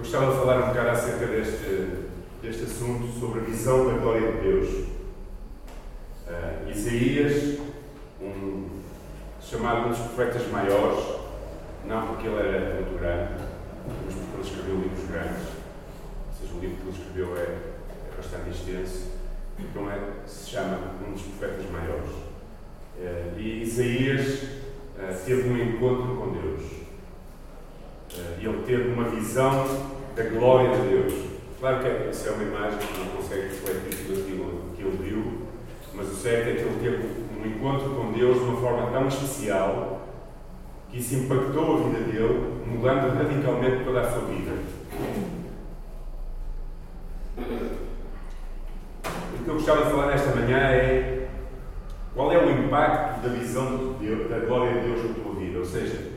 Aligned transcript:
Eu 0.00 0.04
gostava 0.04 0.32
de 0.32 0.38
falar 0.38 0.64
um 0.64 0.68
bocado 0.68 0.88
acerca 0.88 1.26
deste, 1.26 2.08
deste 2.40 2.62
assunto 2.62 3.06
sobre 3.20 3.40
a 3.40 3.42
visão 3.42 3.86
da 3.86 3.98
glória 3.98 4.32
de 4.32 4.38
Deus. 4.40 4.68
Uh, 6.26 6.70
Isaías, 6.70 7.58
um, 8.18 8.80
chamado 9.42 9.88
um 9.88 9.90
dos 9.90 9.98
profetas 9.98 10.48
maiores, 10.50 11.04
não 11.86 12.06
porque 12.06 12.28
ele 12.28 12.38
era 12.38 12.74
muito 12.76 12.98
grande, 12.98 13.44
mas 14.06 14.14
porque 14.14 14.36
ele 14.36 14.42
escreveu 14.42 14.80
livros 14.80 15.10
grandes. 15.10 15.48
Ou 16.28 16.40
seja, 16.40 16.54
o 16.54 16.60
livro 16.60 16.76
que 16.76 16.88
ele 16.88 16.96
escreveu 16.98 17.36
é, 17.36 17.42
é 17.42 18.16
bastante 18.16 18.50
extenso. 18.56 19.06
Então 19.58 19.90
é, 19.90 20.00
se 20.26 20.48
chama 20.48 20.78
um 21.06 21.12
dos 21.12 21.22
profetas 21.24 21.70
maiores. 21.70 22.10
Uh, 22.96 23.38
e 23.38 23.62
Isaías 23.64 24.44
uh, 24.44 25.24
teve 25.26 25.46
um 25.46 25.58
encontro 25.62 26.16
com 26.16 26.32
Deus. 26.32 26.80
Ele 28.42 28.64
teve 28.66 28.88
uma 28.88 29.04
visão 29.04 29.89
da 30.20 30.38
glória 30.38 30.76
de 30.76 30.88
Deus. 30.88 31.14
Claro 31.58 31.80
que 31.80 32.10
isso 32.10 32.28
é 32.28 32.32
uma 32.32 32.42
imagem 32.42 32.78
que 32.78 33.00
não 33.00 33.06
consegue 33.16 33.42
refletir 33.42 34.06
tudo 34.06 34.20
aquilo 34.20 34.74
que 34.76 34.82
ele 34.82 34.98
viu, 35.02 35.48
mas 35.94 36.08
o 36.08 36.14
certo 36.14 36.48
é 36.48 36.54
que 36.54 36.60
ele 36.60 36.80
teve 36.82 37.06
um 37.38 37.46
encontro 37.46 37.90
com 37.90 38.12
Deus 38.12 38.38
de 38.38 38.44
uma 38.44 38.60
forma 38.60 38.90
tão 38.90 39.08
especial 39.08 40.08
que 40.90 40.98
isso 40.98 41.14
impactou 41.14 41.76
a 41.76 41.88
vida 41.88 42.00
dele, 42.00 42.62
mudando 42.66 43.14
radicalmente 43.16 43.84
toda 43.84 44.00
a 44.00 44.10
sua 44.10 44.22
vida. 44.22 44.52
O 49.34 49.44
que 49.44 49.48
eu 49.48 49.54
gostava 49.54 49.84
de 49.84 49.90
falar 49.90 50.06
nesta 50.06 50.34
manhã 50.34 50.58
é 50.58 51.28
qual 52.14 52.32
é 52.32 52.38
o 52.38 52.50
impacto 52.50 53.22
da 53.22 53.28
visão 53.28 53.76
de 53.76 54.06
Deus, 54.06 54.28
da 54.28 54.38
glória 54.40 54.80
de 54.80 54.88
Deus 54.88 55.08
na 55.08 55.14
tua 55.14 55.34
vida. 55.34 55.58
Ou 55.58 55.64
seja, 55.64 56.10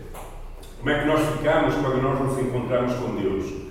como 0.77 0.89
é 0.89 0.99
que 0.99 1.05
nós 1.05 1.21
ficamos 1.37 1.75
quando 1.75 2.01
nós 2.01 2.19
nos 2.19 2.39
encontramos 2.39 2.93
com 2.95 3.15
Deus? 3.15 3.62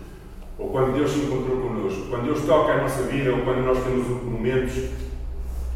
Ou 0.62 0.70
quando 0.70 0.94
Deus 0.94 1.10
se 1.10 1.18
encontrou 1.18 1.60
connosco? 1.60 2.06
Quando 2.08 2.26
Deus 2.26 2.46
toca 2.46 2.72
a 2.72 2.82
nossa 2.82 3.02
vida, 3.02 3.32
ou 3.32 3.40
quando 3.40 3.64
nós 3.64 3.82
temos 3.82 4.06
momentos 4.22 4.90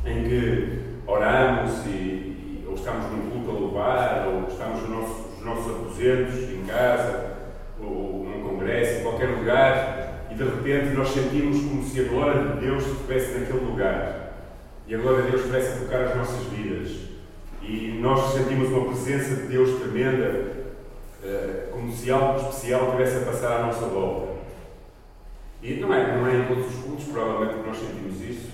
em 0.04 0.22
que 0.22 0.78
oramos 1.06 1.84
e, 1.86 1.88
e 1.88 2.64
ou 2.68 2.74
estamos 2.74 3.10
num 3.10 3.30
culto 3.30 3.50
a 3.50 3.52
louvar, 3.52 4.28
ou 4.28 4.48
estamos 4.48 4.82
nos 4.82 4.90
nossos, 4.90 5.16
nos 5.34 5.44
nossos 5.44 5.72
aposentos, 5.72 6.34
em 6.52 6.64
casa, 6.64 7.34
ou 7.80 8.24
num 8.24 8.48
congresso, 8.48 9.00
em 9.00 9.02
qualquer 9.02 9.26
lugar, 9.30 10.26
e 10.30 10.34
de 10.34 10.44
repente 10.44 10.94
nós 10.94 11.08
sentimos 11.08 11.60
como 11.64 11.82
se 11.82 12.00
a 12.00 12.04
glória 12.04 12.42
de 12.44 12.60
Deus 12.60 12.86
estivesse 12.86 13.38
naquele 13.40 13.64
lugar. 13.66 14.34
E 14.86 14.94
a 14.94 14.98
glória 14.98 15.24
de 15.24 15.32
Deus 15.32 15.46
parece 15.50 15.80
tocar 15.80 16.04
as 16.04 16.16
nossas 16.16 16.44
vidas. 16.44 16.90
E 17.60 17.98
nós 18.00 18.32
sentimos 18.32 18.68
uma 18.68 18.86
presença 18.86 19.34
de 19.34 19.48
Deus 19.48 19.80
tremenda 19.80 20.52
eh, 21.24 21.70
como 21.72 21.90
se 21.90 22.08
algo 22.08 22.38
especial 22.38 22.84
estivesse 22.84 23.16
a 23.16 23.32
passar 23.32 23.56
à 23.56 23.66
nossa 23.66 23.86
volta. 23.86 24.35
E 25.62 25.74
não 25.74 25.92
é, 25.92 26.16
não 26.16 26.26
é 26.26 26.38
em 26.38 26.46
todos 26.46 26.66
os 26.66 26.82
cultos, 26.82 27.04
provavelmente, 27.06 27.66
nós 27.66 27.78
sentimos 27.78 28.20
isso, 28.20 28.50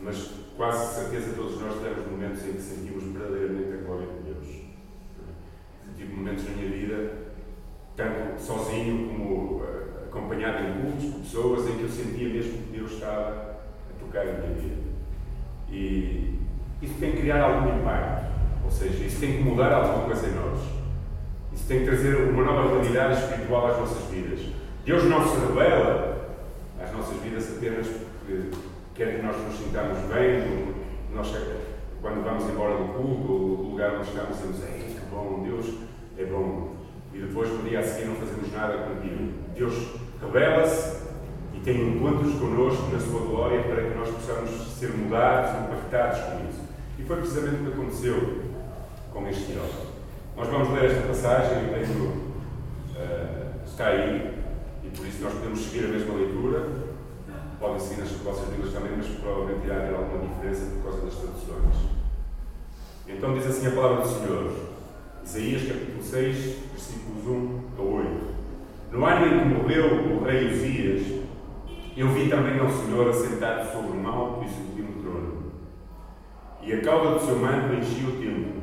mas 0.00 0.30
quase 0.56 0.94
certeza 0.94 1.34
todos 1.34 1.60
nós 1.60 1.80
temos 1.80 2.06
momentos 2.10 2.44
em 2.46 2.52
que 2.52 2.60
sentimos 2.60 3.04
verdadeiramente 3.04 3.72
a 3.72 3.86
glória 3.86 4.06
de 4.06 4.32
Deus. 4.32 4.62
Tive 5.96 6.14
momentos 6.14 6.44
na 6.44 6.56
minha 6.56 6.68
vida, 6.68 7.12
tanto 7.96 8.40
sozinho 8.40 9.08
como 9.08 9.64
eh, 9.64 10.04
acompanhado 10.06 10.64
em 10.64 10.82
cultos 10.82 11.04
por 11.10 11.20
pessoas, 11.20 11.68
em 11.68 11.76
que 11.78 11.82
eu 11.82 11.88
sentia 11.88 12.28
mesmo 12.28 12.52
que 12.52 12.78
Deus 12.78 12.92
estava 12.92 13.60
a 13.90 14.00
tocar 14.00 14.22
a 14.22 14.32
minha 14.32 14.54
vida. 14.54 14.82
E 15.70 16.38
isso 16.82 16.94
tem 16.98 17.12
que 17.12 17.22
criar 17.22 17.42
algum 17.42 17.78
impacto, 17.78 18.32
ou 18.64 18.70
seja, 18.70 19.04
isso 19.04 19.20
tem 19.20 19.38
que 19.38 19.42
mudar 19.42 19.72
alguma 19.72 20.04
coisa 20.04 20.26
em 20.26 20.34
nós. 20.34 20.58
Isso 21.52 21.66
tem 21.68 21.80
que 21.80 21.84
trazer 21.84 22.16
uma 22.16 22.44
nova 22.44 22.68
realidade 22.68 23.20
espiritual 23.20 23.68
às 23.68 23.78
nossas 23.78 24.10
vidas. 24.10 24.40
Deus 24.84 25.04
não 25.04 25.26
se 25.26 25.38
revela 25.38 26.11
nossas 26.92 27.16
vidas 27.18 27.56
apenas 27.56 27.86
porque 27.86 28.50
quer 28.94 29.16
que 29.16 29.22
nós 29.22 29.36
nos 29.36 29.56
sintamos 29.56 29.98
bem, 30.12 30.74
nós, 31.14 31.28
quando 32.00 32.24
vamos 32.24 32.44
embora 32.44 32.76
do 32.76 32.92
culto 32.94 33.32
ou 33.32 33.56
do 33.56 33.62
lugar 33.70 33.96
onde 33.96 34.08
estamos, 34.08 34.36
dizemos: 34.36 34.62
Ei, 34.62 34.94
que 34.94 35.00
bom, 35.10 35.42
Deus 35.44 35.66
é 36.18 36.24
bom. 36.24 36.76
E 37.12 37.18
depois, 37.18 37.50
no 37.50 37.62
dia 37.68 37.80
a 37.80 37.82
seguir, 37.82 38.06
não 38.06 38.16
fazemos 38.16 38.52
nada 38.52 38.74
aquilo. 38.74 39.32
Deus 39.54 39.74
revela-se 40.20 41.02
e 41.54 41.60
tem 41.60 41.96
encontros 41.96 42.34
connosco 42.34 42.90
na 42.90 42.98
sua 42.98 43.20
glória 43.20 43.62
para 43.62 43.82
que 43.82 43.98
nós 43.98 44.08
possamos 44.08 44.50
ser 44.78 44.90
mudados, 44.90 45.62
impactados 45.62 46.20
com 46.20 46.48
isso. 46.48 46.60
E 46.98 47.02
foi 47.02 47.16
precisamente 47.16 47.62
o 47.62 47.64
que 47.66 47.72
aconteceu 47.72 48.42
com 49.12 49.28
este 49.28 49.52
jovem. 49.52 49.92
Nós 50.36 50.48
vamos 50.48 50.70
ler 50.70 50.90
esta 50.90 51.06
passagem, 51.06 51.66
o 51.66 51.74
texto 51.74 51.98
uh, 52.96 53.66
está 53.66 53.88
aí, 53.88 54.32
e 54.82 54.88
por 54.96 55.06
isso 55.06 55.22
nós 55.22 55.34
podemos 55.34 55.60
seguir 55.60 55.84
a 55.84 55.88
mesma 55.88 56.14
leitura. 56.14 56.81
Podem 57.62 57.78
seguir 57.78 58.00
nas 58.00 58.10
vossas 58.10 58.48
línguas 58.48 58.72
também, 58.72 58.90
mas 58.96 59.06
provavelmente 59.06 59.66
irá 59.66 59.76
haver 59.76 59.94
alguma 59.94 60.26
diferença 60.26 60.66
por 60.66 60.82
causa 60.82 61.06
das 61.06 61.14
traduções. 61.14 61.76
Então 63.06 63.34
diz 63.34 63.46
assim 63.46 63.68
a 63.68 63.70
palavra 63.70 64.02
do 64.02 64.08
Senhor, 64.08 64.52
Isaías 65.24 65.68
capítulo 65.68 66.02
6, 66.02 66.36
versículos 66.72 67.24
1 67.24 67.60
a 67.78 67.82
8. 67.82 68.08
No 68.90 69.06
ano 69.06 69.26
em 69.26 69.38
que 69.38 69.44
morreu 69.44 69.94
o 69.94 70.24
rei 70.24 70.52
Uzias, 70.52 71.22
eu 71.96 72.08
vi 72.08 72.28
também 72.28 72.58
ao 72.58 72.68
Senhor 72.68 73.08
assentado 73.08 73.70
sobre 73.70 73.96
um 73.96 74.08
alto 74.08 74.44
e 74.44 74.48
sublime 74.48 75.00
trono, 75.00 75.52
e 76.62 76.72
a 76.72 76.80
cauda 76.80 77.16
do 77.16 77.24
seu 77.24 77.38
manto 77.38 77.74
enchia 77.74 78.08
o 78.08 78.20
templo. 78.20 78.62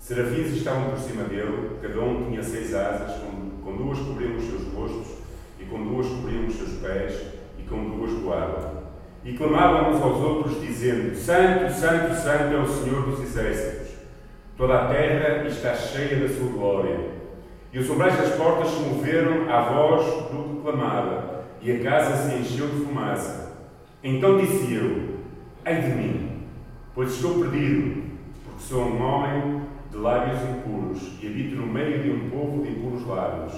Serafins 0.00 0.48
estavam 0.48 0.90
por 0.90 0.98
cima 0.98 1.22
dele, 1.22 1.78
cada 1.80 2.00
um 2.00 2.28
tinha 2.28 2.42
seis 2.42 2.74
asas, 2.74 3.22
com, 3.22 3.62
com 3.62 3.76
duas 3.76 4.00
cobriam 4.00 4.34
os 4.34 4.44
seus 4.44 4.64
rostos, 4.74 5.18
e 5.60 5.64
com 5.66 5.80
duas 5.84 6.08
cobriam 6.08 6.48
os 6.48 6.56
seus 6.56 6.72
pés, 6.80 7.35
com 7.68 7.90
duas 7.90 8.12
voavam. 8.12 8.76
E 9.24 9.32
clamavam 9.32 9.90
uns 9.90 10.02
aos 10.02 10.18
outros, 10.18 10.60
dizendo: 10.60 11.14
Santo, 11.16 11.72
Santo, 11.72 12.14
Santo 12.14 12.54
é 12.54 12.58
o 12.58 12.66
Senhor 12.66 13.02
dos 13.02 13.20
Exércitos. 13.20 13.88
Toda 14.56 14.74
a 14.74 14.86
terra 14.88 15.46
está 15.46 15.74
cheia 15.74 16.16
da 16.16 16.28
sua 16.32 16.50
glória. 16.50 16.98
E 17.72 17.78
os 17.78 17.90
umbrais 17.90 18.16
das 18.16 18.34
portas 18.36 18.70
se 18.70 18.80
moveram 18.80 19.50
à 19.50 19.60
voz 19.62 20.06
do 20.30 20.44
que 20.44 20.62
clamava, 20.62 21.44
e 21.60 21.72
a 21.72 21.80
casa 21.80 22.16
se 22.16 22.36
encheu 22.36 22.68
de 22.68 22.84
fumaça. 22.84 23.52
Então 24.02 24.38
disse 24.38 24.72
eu: 24.72 25.16
Ai 25.64 25.82
de 25.82 25.88
mim, 25.88 26.42
pois 26.94 27.12
estou 27.12 27.40
perdido, 27.40 28.02
porque 28.44 28.62
sou 28.62 28.82
um 28.84 29.02
homem 29.02 29.62
de 29.90 29.96
lábios 29.96 30.38
impuros, 30.42 31.18
e 31.20 31.26
habito 31.26 31.56
no 31.56 31.66
meio 31.66 32.02
de 32.02 32.10
um 32.10 32.30
povo 32.30 32.62
de 32.62 32.70
impuros 32.70 33.06
lábios. 33.06 33.52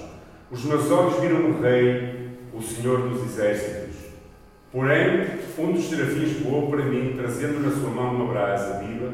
Os 0.51 0.65
meus 0.65 0.89
olhos 0.89 1.19
viram 1.19 1.51
o 1.51 1.61
Rei, 1.61 2.29
o 2.53 2.61
Senhor 2.61 3.07
dos 3.07 3.21
Exércitos. 3.23 3.88
Porém, 4.71 5.27
um 5.57 5.71
dos 5.71 5.85
serafins 5.85 6.39
voou 6.41 6.69
para 6.69 6.85
mim, 6.85 7.13
trazendo 7.17 7.59
na 7.59 7.71
sua 7.71 7.89
mão 7.89 8.13
uma 8.13 8.31
brasa 8.31 8.79
viva, 8.83 9.11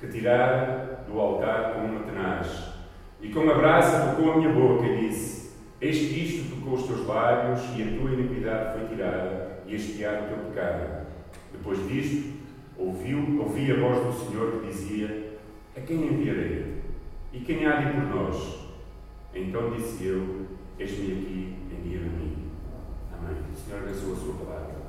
que 0.00 0.08
tirara 0.08 1.04
do 1.06 1.20
altar 1.20 1.74
com 1.74 1.86
uma 1.86 2.00
tenaz. 2.00 2.74
E 3.20 3.28
com 3.28 3.48
a 3.48 3.54
brasa 3.54 4.10
tocou 4.10 4.32
a 4.32 4.36
minha 4.38 4.50
boca 4.50 4.84
e 4.84 5.08
disse: 5.08 5.52
Eis 5.80 5.96
que 5.96 6.24
isto 6.24 6.56
tocou 6.56 6.74
os 6.74 6.86
teus 6.86 7.06
lábios, 7.06 7.60
e 7.76 7.82
a 7.82 7.98
tua 7.98 8.10
iniquidade 8.10 8.78
foi 8.78 8.88
tirada, 8.88 9.62
e 9.66 9.76
expiado 9.76 10.24
o 10.24 10.28
teu 10.28 10.38
pecado. 10.50 11.06
Depois 11.52 11.88
disto, 11.88 12.34
ouviu, 12.76 13.40
ouvi 13.40 13.70
a 13.70 13.76
voz 13.76 14.04
do 14.06 14.26
Senhor 14.26 14.60
que 14.60 14.66
dizia: 14.66 15.26
a 15.76 15.80
quem 15.82 15.98
enviarei? 15.98 16.82
E 17.32 17.40
quem 17.40 17.66
há 17.66 17.76
de 17.76 17.92
por 17.92 18.16
nós? 18.16 18.58
Então 19.34 19.70
disse 19.70 20.06
eu: 20.06 20.46
Eis-me 20.78 21.12
aqui, 21.12 21.56
envia-me 21.70 22.06
a 22.06 22.10
mim. 22.10 22.36
Amém. 23.12 23.36
O 23.52 23.56
Senhor 23.56 23.82
abençoe 23.82 24.12
a 24.12 24.16
sua 24.16 24.34
palavra. 24.34 24.85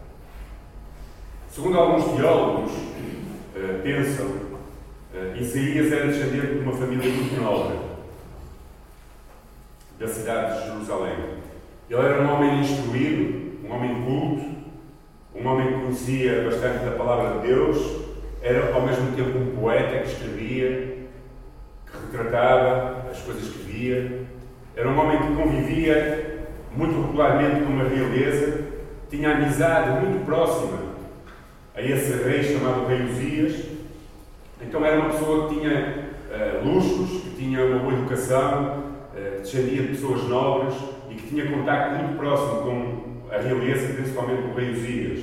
Segundo 1.57 1.79
alguns 1.79 2.15
teólogos, 2.15 2.71
uh, 2.71 3.81
pensam, 3.81 4.27
uh, 4.27 5.35
Isaías 5.35 5.91
era 5.91 6.05
descendente 6.05 6.53
de 6.53 6.59
uma 6.59 6.73
família 6.73 7.11
muito 7.11 7.41
nobre 7.41 7.79
da 9.99 10.07
cidade 10.07 10.59
de 10.61 10.67
Jerusalém. 10.67 11.15
Ele 11.89 11.99
era 11.99 12.21
um 12.21 12.31
homem 12.31 12.59
instruído, 12.59 13.57
um 13.65 13.73
homem 13.73 14.03
culto, 14.03 14.45
um 15.33 15.47
homem 15.47 15.65
que 15.65 15.79
conhecia 15.79 16.43
bastante 16.43 16.85
da 16.85 16.91
palavra 16.91 17.39
de 17.39 17.47
Deus 17.47 18.01
era 18.43 18.75
ao 18.75 18.81
mesmo 18.83 19.15
tempo 19.15 19.39
um 19.39 19.59
poeta 19.59 19.97
que 19.97 20.11
escrevia, 20.11 20.97
que 21.87 22.05
retratava 22.05 23.09
as 23.09 23.19
coisas 23.21 23.49
que 23.49 23.63
via, 23.63 24.27
era 24.75 24.87
um 24.87 24.99
homem 24.99 25.17
que 25.17 25.35
convivia 25.35 26.49
muito 26.71 27.01
regularmente 27.01 27.65
com 27.65 27.71
uma 27.71 27.89
realeza, 27.89 28.63
tinha 29.09 29.31
amizade 29.31 30.05
muito 30.05 30.23
próxima 30.23 30.86
a 31.77 31.81
esse 31.81 32.23
rei 32.23 32.43
chamado 32.43 32.87
Rei 32.87 33.03
Uzias. 33.03 33.65
Então 34.59 34.83
era 34.83 34.99
uma 34.99 35.11
pessoa 35.11 35.47
que 35.47 35.59
tinha 35.59 36.09
uh, 36.31 36.67
luxos, 36.67 37.21
que 37.21 37.35
tinha 37.37 37.63
uma 37.63 37.77
boa 37.77 37.93
educação, 37.93 38.83
uh, 39.13 39.35
que 39.35 39.41
descendia 39.43 39.83
de 39.83 39.87
pessoas 39.89 40.23
nobres 40.23 40.73
e 41.11 41.13
que 41.13 41.27
tinha 41.27 41.45
contacto 41.45 42.03
muito 42.03 42.17
próximo 42.17 42.63
com 42.63 43.31
a 43.31 43.37
realeza, 43.37 43.93
principalmente 43.93 44.41
com 44.41 44.49
o 44.49 44.55
Rei 44.55 44.71
Uzias, 44.71 45.19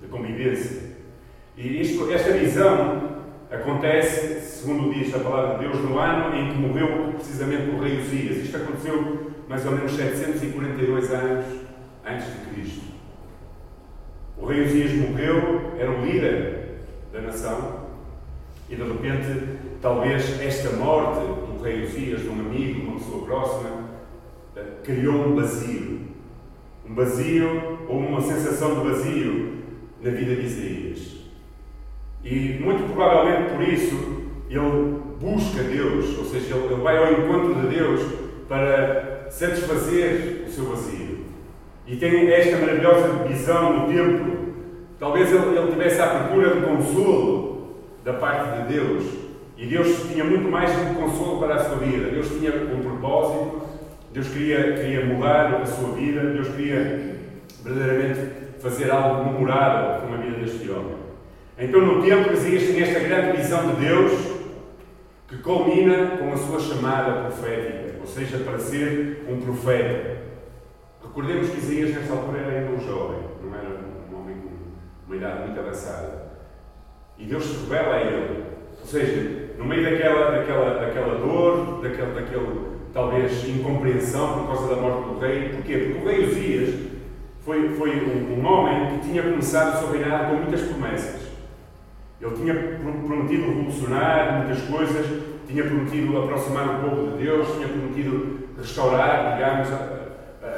de 0.00 0.08
convivência. 0.08 0.80
E 1.56 1.80
isto, 1.82 2.12
esta 2.12 2.32
visão 2.32 3.16
acontece, 3.50 4.40
segundo 4.40 4.94
diz 4.94 5.12
a 5.12 5.18
palavra 5.18 5.58
de 5.58 5.64
Deus, 5.64 5.82
no 5.82 5.98
ano 5.98 6.36
em 6.36 6.52
que 6.52 6.58
morreu 6.58 7.14
precisamente 7.14 7.70
o 7.70 7.80
rei 7.80 7.98
Uzias. 7.98 8.36
Isto 8.44 8.58
aconteceu 8.58 9.32
mais 9.48 9.64
ou 9.64 9.72
menos 9.72 9.92
742 9.92 11.10
anos 11.12 11.66
morreu, 14.38 15.72
era 15.78 15.90
o 15.90 16.04
líder 16.04 16.78
da 17.12 17.20
nação, 17.20 17.86
e 18.68 18.74
de 18.74 18.82
repente, 18.82 19.58
talvez 19.80 20.40
esta 20.40 20.70
morte 20.76 21.20
do 21.20 21.62
rei 21.62 21.84
Uzias, 21.84 22.22
de 22.22 22.28
um 22.28 22.40
amigo, 22.40 22.80
de 22.80 22.86
uma 22.86 22.98
pessoa 22.98 23.24
próxima, 23.24 23.70
eh, 24.56 24.64
criou 24.82 25.28
um 25.28 25.36
vazio. 25.36 26.00
Um 26.88 26.94
vazio 26.94 27.78
ou 27.88 27.98
uma 27.98 28.20
sensação 28.20 28.80
de 28.80 28.88
vazio 28.88 29.52
na 30.02 30.10
vida 30.10 30.34
de 30.34 30.46
Isaías. 30.46 31.16
E 32.24 32.58
muito 32.60 32.92
provavelmente 32.92 33.52
por 33.52 33.62
isso 33.62 34.26
ele 34.50 35.00
busca 35.20 35.62
Deus, 35.62 36.18
ou 36.18 36.24
seja, 36.24 36.56
ele 36.56 36.74
vai 36.82 36.96
ao 36.98 37.12
encontro 37.12 37.54
de 37.54 37.68
Deus 37.68 38.00
para 38.48 39.28
satisfazer 39.30 40.44
o 40.46 40.50
seu 40.50 40.64
vazio. 40.66 41.15
E 41.86 41.96
tem 41.96 42.32
esta 42.32 42.56
maravilhosa 42.56 43.24
visão 43.28 43.80
no 43.80 43.92
templo. 43.92 44.54
Talvez 44.98 45.30
ele, 45.32 45.56
ele 45.56 45.72
tivesse 45.72 46.00
à 46.00 46.06
procura 46.06 46.50
de 46.50 46.60
consolo 46.62 47.76
da 48.04 48.14
parte 48.14 48.62
de 48.62 48.74
Deus. 48.74 49.04
E 49.56 49.66
Deus 49.66 50.08
tinha 50.10 50.24
muito 50.24 50.50
mais 50.50 50.70
de 50.70 50.94
consolo 50.94 51.38
para 51.38 51.54
a 51.54 51.64
sua 51.64 51.76
vida. 51.76 52.10
Deus 52.10 52.28
tinha 52.28 52.50
um 52.50 52.82
propósito, 52.82 53.62
Deus 54.12 54.28
queria, 54.28 54.74
queria 54.74 55.04
mudar 55.06 55.62
a 55.62 55.66
sua 55.66 55.92
vida, 55.92 56.20
Deus 56.20 56.48
queria 56.48 57.16
verdadeiramente 57.62 58.20
fazer 58.58 58.90
algo 58.90 59.32
memorável 59.32 60.06
com 60.06 60.14
a 60.14 60.16
vida 60.16 60.38
deste 60.38 60.68
homem. 60.70 60.96
Então, 61.58 61.80
no 61.80 62.02
templo, 62.02 62.32
Isaías 62.32 62.64
tinha 62.64 62.84
esta 62.84 63.00
grande 63.00 63.38
visão 63.38 63.74
de 63.74 63.76
Deus 63.76 64.12
que 65.28 65.38
culmina 65.38 66.18
com 66.18 66.32
a 66.32 66.36
sua 66.36 66.60
chamada 66.60 67.22
profética, 67.22 67.94
ou 68.00 68.06
seja, 68.06 68.38
para 68.38 68.58
ser 68.58 69.24
um 69.28 69.40
profeta. 69.40 70.25
Recordemos 71.16 71.48
que 71.48 71.56
Isaías, 71.56 71.94
nesta 71.96 72.12
altura, 72.12 72.40
era 72.40 72.58
ainda 72.58 72.72
um 72.72 72.78
jovem, 72.78 73.20
não 73.42 73.54
era 73.54 73.68
um 74.12 74.20
homem 74.20 74.36
com 74.36 74.50
uma 75.06 75.16
idade 75.16 75.46
muito 75.46 75.58
avançada. 75.58 76.26
E 77.16 77.24
Deus 77.24 77.42
se 77.42 77.64
revela 77.64 77.94
a 77.94 78.00
ele. 78.02 78.44
Ou 78.78 78.86
seja, 78.86 79.54
no 79.56 79.64
meio 79.64 79.82
daquela, 79.82 80.32
daquela, 80.32 80.74
daquela 80.78 81.14
dor, 81.14 81.80
daquele, 81.80 82.12
daquele, 82.12 82.66
talvez, 82.92 83.48
incompreensão 83.48 84.40
por 84.40 84.46
causa 84.48 84.74
da 84.74 84.82
morte 84.82 85.08
do 85.08 85.18
rei. 85.18 85.48
Porquê? 85.48 85.78
Porque 85.78 85.98
o 85.98 86.06
rei 86.06 86.26
Uzias 86.26 86.74
foi, 87.46 87.70
foi 87.70 87.92
um, 87.98 88.38
um 88.38 88.46
homem 88.46 88.98
que 88.98 89.08
tinha 89.08 89.22
começado 89.22 89.74
o 89.74 89.78
seu 89.78 89.92
reinado 89.92 90.32
com 90.32 90.42
muitas 90.42 90.60
promessas. 90.68 91.22
Ele 92.20 92.34
tinha 92.34 92.54
prometido 93.06 93.46
revolucionar 93.46 94.44
muitas 94.44 94.62
coisas, 94.68 95.06
tinha 95.48 95.64
prometido 95.64 96.18
aproximar 96.18 96.84
o 96.84 96.90
povo 96.90 97.12
de 97.12 97.24
Deus, 97.24 97.54
tinha 97.54 97.68
prometido 97.68 98.48
restaurar, 98.58 99.32
digamos, 99.34 100.05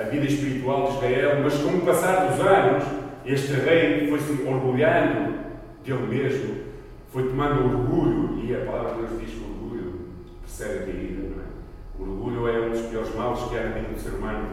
a, 0.01 0.05
vida 0.05 0.27
espiritual 0.27 0.89
de 0.89 0.97
Israel, 0.97 1.41
mas 1.43 1.55
com 1.55 1.77
o 1.77 1.81
passar 1.81 2.29
dos 2.29 2.41
anos, 2.41 2.85
este 3.25 3.53
rei 3.53 4.09
foi-se 4.09 4.43
orgulhando 4.47 5.35
dele 5.85 6.07
mesmo, 6.09 6.55
foi 7.13 7.25
tomando 7.25 7.65
orgulho, 7.65 8.41
e 8.45 8.55
a 8.55 8.65
palavra 8.65 8.95
de 8.95 8.99
Deus 9.09 9.21
diz 9.21 9.31
que 9.31 9.45
orgulho 9.45 9.93
precede 10.43 10.79
a 10.79 10.83
caída, 10.87 11.23
não 11.23 11.43
é? 11.43 11.49
O 11.99 12.03
orgulho 12.03 12.49
é 12.49 12.67
um 12.67 12.71
dos 12.71 12.83
piores 12.83 13.15
males 13.15 13.41
que 13.43 13.57
há 13.57 13.65
na 13.65 13.71
vida 13.71 13.89
do 13.89 14.01
ser 14.01 14.11
humano, 14.11 14.49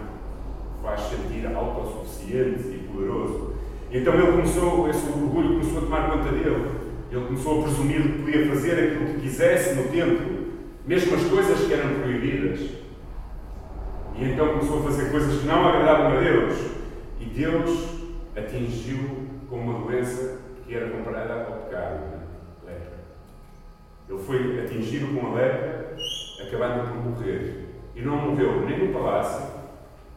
faz 0.81 1.01
sentir 1.01 1.47
autossuficiente 1.47 2.67
e 2.67 2.87
poderoso. 2.91 3.55
Então 3.91 4.13
ele 4.13 4.31
começou, 4.31 4.89
esse 4.89 5.07
orgulho 5.07 5.59
começou 5.59 5.77
a 5.77 5.81
tomar 5.81 6.11
conta 6.11 6.31
dele. 6.31 6.85
Ele 7.11 7.25
começou 7.25 7.59
a 7.59 7.63
presumir 7.63 8.01
que 8.01 8.23
podia 8.23 8.47
fazer 8.47 8.71
aquilo 8.71 9.13
que 9.13 9.21
quisesse 9.21 9.75
no 9.75 9.83
templo, 9.89 10.45
mesmo 10.85 11.15
as 11.15 11.23
coisas 11.23 11.67
que 11.67 11.73
eram 11.73 12.01
proibidas. 12.01 12.44
Então 14.35 14.49
começou 14.49 14.79
a 14.79 14.83
fazer 14.83 15.11
coisas 15.11 15.39
que 15.39 15.47
não 15.47 15.65
agradavam 15.65 16.17
a 16.17 16.19
Deus. 16.19 16.59
E 17.21 17.23
Deus 17.23 18.01
atingiu 18.35 19.29
com 19.49 19.55
uma 19.55 19.79
doença 19.79 20.41
que 20.67 20.75
era 20.75 20.89
comparada 20.89 21.35
ao 21.35 21.61
pecado, 21.61 22.03
a 22.61 22.69
lepra. 22.69 22.99
Ele 24.09 24.19
foi 24.19 24.59
atingido 24.59 25.17
com 25.17 25.27
a 25.27 25.35
lepra, 25.35 25.95
acabando 26.45 26.89
por 26.89 27.11
morrer. 27.11 27.69
E 27.95 28.01
não 28.01 28.17
morreu 28.17 28.65
nem 28.65 28.87
no 28.87 28.93
palácio, 28.93 29.51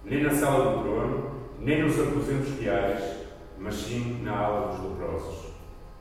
nem 0.05 0.25
na 0.25 0.31
sala 0.31 0.79
do 0.79 0.83
trono, 0.83 1.31
nem 1.61 1.85
nos 1.85 2.01
aposentos 2.01 2.59
reais, 2.61 3.21
mas 3.57 3.75
sim 3.77 4.21
na 4.25 4.37
ala 4.37 4.73
dos 4.73 4.83
leprosos 4.83 5.53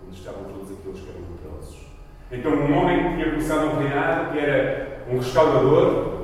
onde 0.04 0.18
estavam 0.18 0.44
todos 0.46 0.72
aqueles 0.72 1.02
que 1.02 1.10
eram 1.12 1.22
leprosos. 1.22 1.86
Então, 2.32 2.52
um 2.52 2.78
homem 2.80 2.98
que 2.98 3.14
tinha 3.14 3.30
começado 3.30 3.68
a 3.68 3.80
reinar, 3.80 4.32
que 4.32 4.40
era 4.40 5.06
um 5.08 5.18
restaurador, 5.18 6.17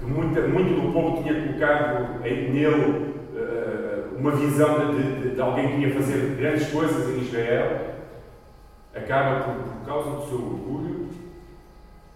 que 0.00 0.06
muito, 0.06 0.40
muito 0.48 0.80
do 0.80 0.92
povo 0.92 1.22
tinha 1.22 1.42
colocado 1.42 2.20
nele 2.20 3.14
uh, 3.34 4.16
uma 4.18 4.30
visão 4.30 4.92
de, 4.92 5.20
de, 5.20 5.34
de, 5.34 5.40
alguém 5.40 5.68
que 5.68 5.86
ia 5.86 5.94
fazer 5.94 6.36
grandes 6.38 6.70
coisas 6.70 7.08
em 7.10 7.20
Israel, 7.20 7.96
acaba 8.94 9.44
por, 9.44 9.54
por 9.62 9.86
causa 9.86 10.10
do 10.10 10.26
seu 10.26 10.38
orgulho, 10.38 11.10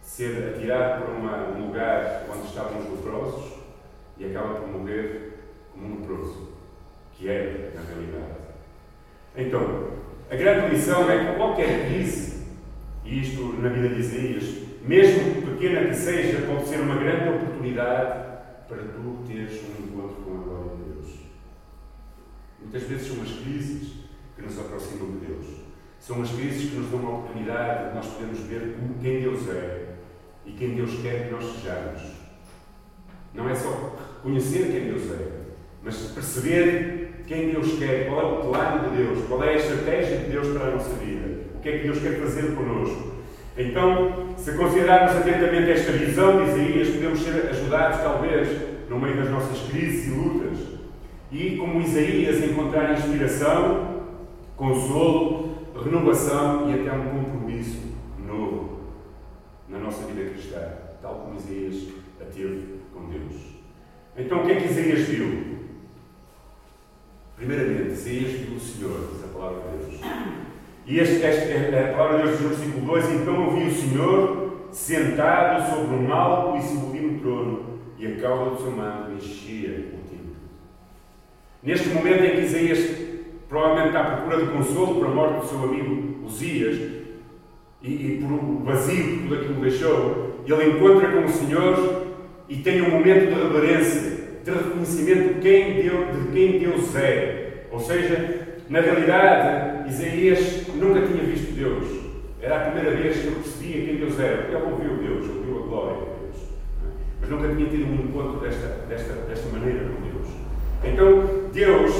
ser 0.00 0.54
atirado 0.54 1.04
para 1.04 1.14
uma, 1.14 1.48
um 1.48 1.66
lugar 1.66 2.24
onde 2.34 2.46
estavam 2.46 2.78
os 2.78 2.90
leprosos 2.90 3.52
e 4.16 4.24
acaba 4.24 4.54
por 4.54 4.68
morrer 4.68 5.40
como 5.72 5.86
um 5.86 6.00
leproso, 6.00 6.52
que 7.12 7.28
era, 7.28 7.70
na 7.74 7.82
realidade. 7.82 8.34
Então, 9.36 9.90
a 10.30 10.36
grande 10.36 10.74
lição 10.74 11.10
é 11.10 11.18
que 11.18 11.36
qualquer 11.36 11.86
crise, 11.86 12.46
e 13.04 13.20
isto 13.20 13.42
na 13.60 13.68
vida 13.68 13.90
de 13.90 14.00
Isaías, 14.00 14.64
mesmo 14.86 15.42
pequena 15.42 15.88
que 15.88 15.94
seja, 15.94 16.46
pode 16.46 16.68
ser 16.68 16.80
uma 16.80 16.96
grande 16.96 17.28
oportunidade 17.30 18.24
para 18.68 18.78
tu 18.78 19.24
teres 19.26 19.60
um 19.62 19.84
encontro 19.84 20.16
com 20.22 20.34
a 20.34 20.44
glória 20.44 20.76
de 20.76 20.92
Deus. 20.92 21.18
Muitas 22.60 22.82
vezes 22.82 23.08
são 23.08 23.22
as 23.22 23.32
crises 23.32 23.92
que 24.36 24.42
nos 24.42 24.58
aproximam 24.58 25.12
de 25.12 25.26
Deus. 25.26 25.46
São 25.98 26.20
as 26.20 26.30
crises 26.30 26.70
que 26.70 26.76
nos 26.76 26.90
dão 26.90 27.00
uma 27.00 27.18
oportunidade 27.18 27.88
de 27.88 27.94
nós 27.94 28.06
podermos 28.06 28.40
ver 28.40 28.76
quem 29.00 29.20
Deus 29.20 29.48
é 29.48 29.94
e 30.44 30.52
quem 30.52 30.74
Deus 30.74 31.00
quer 31.00 31.26
que 31.26 31.32
nós 31.32 31.44
sejamos. 31.44 32.02
Não 33.32 33.48
é 33.48 33.54
só 33.54 33.96
reconhecer 34.16 34.70
quem 34.70 34.92
Deus 34.92 35.10
é, 35.10 35.28
mas 35.82 35.96
perceber 36.12 37.24
quem 37.26 37.52
Deus 37.52 37.78
quer, 37.78 38.06
qual 38.06 38.20
é 38.20 38.24
o 38.24 38.50
plano 38.50 38.90
de 38.90 38.96
Deus, 38.98 39.26
qual 39.26 39.42
é 39.42 39.54
a 39.54 39.56
estratégia 39.56 40.18
de 40.18 40.30
Deus 40.30 40.48
para 40.48 40.68
a 40.68 40.70
nossa 40.72 40.94
vida, 40.96 41.40
o 41.56 41.60
que 41.60 41.68
é 41.68 41.78
que 41.78 41.84
Deus 41.84 42.00
quer 42.00 42.20
fazer 42.20 42.54
connosco. 42.54 43.14
Então, 43.56 44.34
se 44.36 44.52
considerarmos 44.56 45.16
atentamente 45.16 45.70
esta 45.70 45.92
visão 45.92 46.44
de 46.44 46.50
Isaías, 46.50 46.88
podemos 46.88 47.20
ser 47.20 47.48
ajudados, 47.50 48.00
talvez, 48.00 48.48
no 48.88 48.98
meio 48.98 49.16
das 49.16 49.30
nossas 49.30 49.60
crises 49.68 50.08
e 50.08 50.10
lutas, 50.10 50.58
e, 51.30 51.56
como 51.56 51.80
Isaías, 51.80 52.42
encontrar 52.42 52.92
inspiração, 52.92 54.02
consolo, 54.56 55.54
renovação 55.84 56.68
e 56.70 56.80
até 56.80 56.92
um 56.96 57.08
compromisso 57.10 57.94
novo 58.26 58.80
na 59.68 59.78
nossa 59.78 60.04
vida 60.06 60.30
cristã, 60.30 60.60
tal 61.00 61.14
como 61.14 61.36
Isaías 61.36 61.88
a 62.20 62.24
teve 62.24 62.80
com 62.92 63.08
Deus. 63.08 63.54
Então, 64.16 64.40
o 64.40 64.46
que 64.46 64.52
é 64.52 64.56
que 64.56 64.66
Isaías 64.66 65.08
viu? 65.08 65.58
Primeiramente, 67.36 67.92
Isaías 67.92 68.32
viu 68.32 68.56
o 68.56 68.60
Senhor, 68.60 69.10
diz 69.12 69.24
a 69.24 69.28
palavra 69.28 69.62
de 69.78 69.86
Deus. 69.86 70.43
E 70.86 70.98
este, 70.98 71.24
a 71.24 71.96
palavra 71.96 72.18
de 72.18 72.36
Deus 72.36 72.38
diz 72.38 72.42
no 72.42 72.48
versículo 72.48 72.86
2: 72.86 73.10
Então 73.10 73.44
ouvi 73.46 73.68
o 73.68 73.72
Senhor 73.72 74.68
sentado 74.70 75.70
sobre 75.70 75.96
um 75.96 76.12
alto 76.12 76.58
e 76.58 76.62
sublime 76.62 77.20
trono, 77.20 77.80
e 77.98 78.06
a 78.06 78.16
cauda 78.16 78.50
do 78.50 78.56
seu 78.58 78.70
manto 78.72 79.12
enchia 79.12 79.70
o 79.70 80.08
templo. 80.08 80.36
Neste 81.62 81.88
momento 81.88 82.24
em 82.24 82.30
que 82.32 82.40
Isaías 82.42 83.04
provavelmente 83.48 83.88
está 83.88 84.00
à 84.00 84.16
procura 84.16 84.44
de 84.44 84.52
consolo 84.52 85.00
para 85.00 85.08
a 85.08 85.14
morte 85.14 85.40
do 85.40 85.46
seu 85.46 85.62
amigo 85.62 86.26
Uzias, 86.26 86.76
e, 87.82 87.88
e 87.88 88.18
por 88.20 88.32
o 88.32 88.64
vazio 88.64 89.04
que 89.04 89.22
tudo 89.22 89.34
aquilo 89.36 89.60
deixou, 89.60 90.34
ele 90.46 90.70
encontra 90.70 91.10
com 91.12 91.24
o 91.24 91.28
Senhor 91.28 92.06
e 92.48 92.56
tem 92.56 92.82
um 92.82 92.90
momento 92.90 93.28
de 93.28 93.42
reverência 93.42 94.14
de 94.44 94.50
reconhecimento 94.50 95.34
de 95.34 95.40
quem, 95.40 95.82
Deus, 95.82 96.22
de 96.22 96.32
quem 96.32 96.58
Deus 96.58 96.94
é. 96.96 97.66
Ou 97.70 97.80
seja, 97.80 98.58
na 98.68 98.80
realidade, 98.80 99.73
Isaías 99.86 100.66
nunca 100.74 101.06
tinha 101.06 101.22
visto 101.24 101.52
Deus. 101.54 102.04
Era 102.40 102.56
a 102.56 102.70
primeira 102.70 102.96
vez 102.96 103.20
que 103.20 103.26
ele 103.26 103.36
percebia 103.36 103.84
quem 103.86 103.96
Deus 103.96 104.20
era, 104.20 104.48
ele 104.48 104.56
ouviu 104.56 104.96
Deus, 104.96 105.28
ouviu 105.28 105.62
a 105.62 105.66
glória 105.66 105.96
de 105.96 106.04
Deus. 106.04 106.36
Mas 107.20 107.30
nunca 107.30 107.48
tinha 107.48 107.68
tido 107.68 107.86
um 107.86 107.94
encontro 107.94 108.40
desta, 108.40 108.66
desta, 108.88 109.12
desta 109.14 109.48
maneira 109.50 109.86
com 109.88 110.02
Deus. 110.02 110.28
Então, 110.84 111.50
Deus 111.52 111.92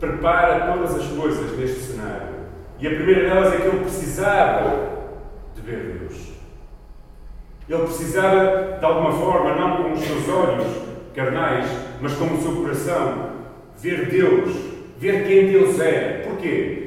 prepara 0.00 0.72
todas 0.72 0.96
as 0.96 1.06
coisas 1.06 1.56
neste 1.56 1.80
cenário. 1.80 2.34
E 2.78 2.86
a 2.86 2.90
primeira 2.90 3.28
delas 3.28 3.54
é 3.54 3.56
que 3.58 3.66
ele 3.68 3.84
precisava 3.84 4.88
de 5.54 5.60
ver 5.62 5.98
Deus. 6.00 6.32
Ele 7.68 7.82
precisava, 7.82 8.78
de 8.78 8.84
alguma 8.84 9.12
forma, 9.12 9.54
não 9.54 9.82
com 9.82 9.92
os 9.92 10.00
seus 10.00 10.28
olhos, 10.28 10.66
carnais, 11.14 11.66
mas 12.00 12.12
com 12.14 12.26
o 12.26 12.42
seu 12.42 12.56
coração, 12.56 13.30
ver 13.78 14.06
Deus, 14.06 14.54
ver 14.98 15.26
quem 15.26 15.46
Deus 15.46 15.80
é. 15.80 16.24
Porquê? 16.26 16.85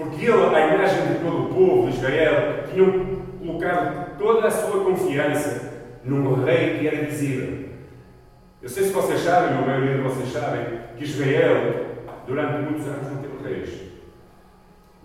Porque 0.00 0.24
ele, 0.24 0.32
à 0.32 0.74
imagem 0.74 1.12
de 1.12 1.18
todo 1.22 1.42
o 1.42 1.54
povo 1.54 1.90
de 1.90 1.96
Israel, 1.98 2.64
tinha 2.72 2.86
colocado 3.38 4.16
toda 4.16 4.46
a 4.46 4.50
sua 4.50 4.82
confiança 4.82 5.98
num 6.02 6.42
rei 6.42 6.78
que 6.78 6.88
era 6.88 7.04
visível. 7.04 7.68
Eu 8.62 8.68
sei 8.70 8.84
se 8.84 8.92
vocês 8.92 9.20
sabem, 9.20 9.58
ou 9.58 9.64
a 9.64 9.66
maioria 9.66 9.96
de 9.96 10.00
vocês 10.00 10.32
sabem, 10.32 10.80
que 10.96 11.04
Israel, 11.04 11.96
durante 12.26 12.62
muitos 12.62 12.86
anos, 12.86 13.12
não 13.12 13.22
teve 13.22 13.46
reis. 13.46 13.80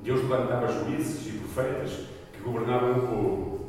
Deus 0.01 0.21
levantava 0.21 0.67
juízes 0.67 1.27
e 1.27 1.39
profetas 1.39 2.07
que 2.31 2.41
governavam 2.41 2.91
o 2.91 3.07
povo. 3.07 3.65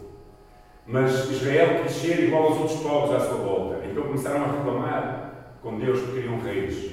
Mas 0.87 1.29
Israel 1.29 1.83
quis 1.83 1.93
ser 1.93 2.23
igual 2.23 2.45
aos 2.45 2.59
outros 2.59 2.81
povos 2.83 3.17
à 3.17 3.19
sua 3.19 3.39
volta. 3.39 3.85
Então 3.85 4.05
começaram 4.05 4.45
a 4.45 4.53
reclamar 4.53 5.33
com 5.61 5.77
Deus 5.77 6.01
que 6.03 6.13
queriam 6.13 6.39
reis. 6.39 6.93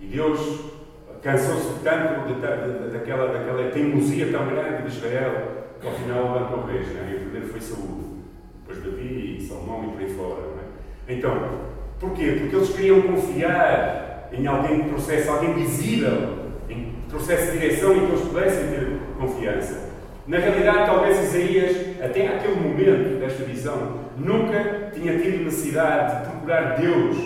E 0.00 0.06
Deus 0.06 0.77
cansou-se 1.22 1.80
tanto 1.82 2.26
de, 2.26 2.34
de, 2.34 2.92
daquela, 2.92 3.32
daquela 3.32 3.70
teimosia 3.70 4.30
tão 4.30 4.46
grande 4.46 4.82
de 4.82 4.88
Israel 4.88 5.58
que 5.80 5.86
ao 5.86 5.92
final 5.94 6.32
levantou 6.34 6.64
reis. 6.66 6.88
Né? 6.88 7.10
E 7.12 7.16
o 7.16 7.20
primeiro 7.20 7.48
foi 7.48 7.60
Saúl, 7.60 8.18
depois 8.60 8.84
Davi, 8.84 9.46
Salomão 9.46 9.84
e 9.84 9.92
por 9.92 10.00
aí 10.00 10.10
fora. 10.14 10.42
É? 11.08 11.14
Então, 11.14 11.60
porquê? 11.98 12.36
Porque 12.40 12.56
eles 12.56 12.70
queriam 12.70 13.02
confiar 13.02 14.28
em 14.32 14.46
alguém 14.46 14.82
que 14.82 14.88
trouxesse, 14.88 15.28
alguém 15.28 15.54
visível, 15.54 16.38
em 16.68 16.84
que 16.84 17.08
trouxesse 17.08 17.52
direção 17.52 17.96
e 17.96 18.00
que 18.00 18.12
eles 18.12 18.20
pudessem 18.20 18.68
ter 18.68 18.98
confiança. 19.18 19.88
Na 20.26 20.38
realidade, 20.38 20.84
talvez 20.84 21.18
Isaías, 21.18 21.74
até 22.04 22.28
aquele 22.28 22.56
momento 22.56 23.18
desta 23.18 23.44
visão, 23.44 24.00
nunca 24.18 24.90
tinha 24.92 25.18
tido 25.18 25.44
necessidade 25.44 26.18
de 26.18 26.30
procurar 26.30 26.76
Deus, 26.78 27.16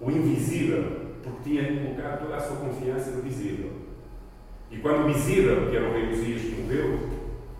o 0.00 0.10
invisível, 0.10 1.05
tinha 1.46 1.80
colocado 1.80 2.22
toda 2.22 2.36
a 2.36 2.40
sua 2.40 2.56
confiança 2.56 3.12
no 3.12 3.22
visível. 3.22 3.70
E 4.70 4.78
quando 4.78 5.04
o 5.04 5.12
visível, 5.12 5.68
que 5.70 5.76
era 5.76 5.88
o 5.88 5.92
rei 5.92 6.12
Uzias, 6.12 6.42
morreu, 6.58 6.98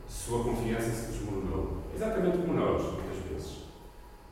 sua 0.09 0.43
confiança 0.43 0.91
se 0.91 1.13
desmoronou. 1.13 1.85
Exatamente 1.95 2.39
como 2.39 2.55
nós, 2.55 2.83
muitas 2.83 3.31
vezes. 3.31 3.57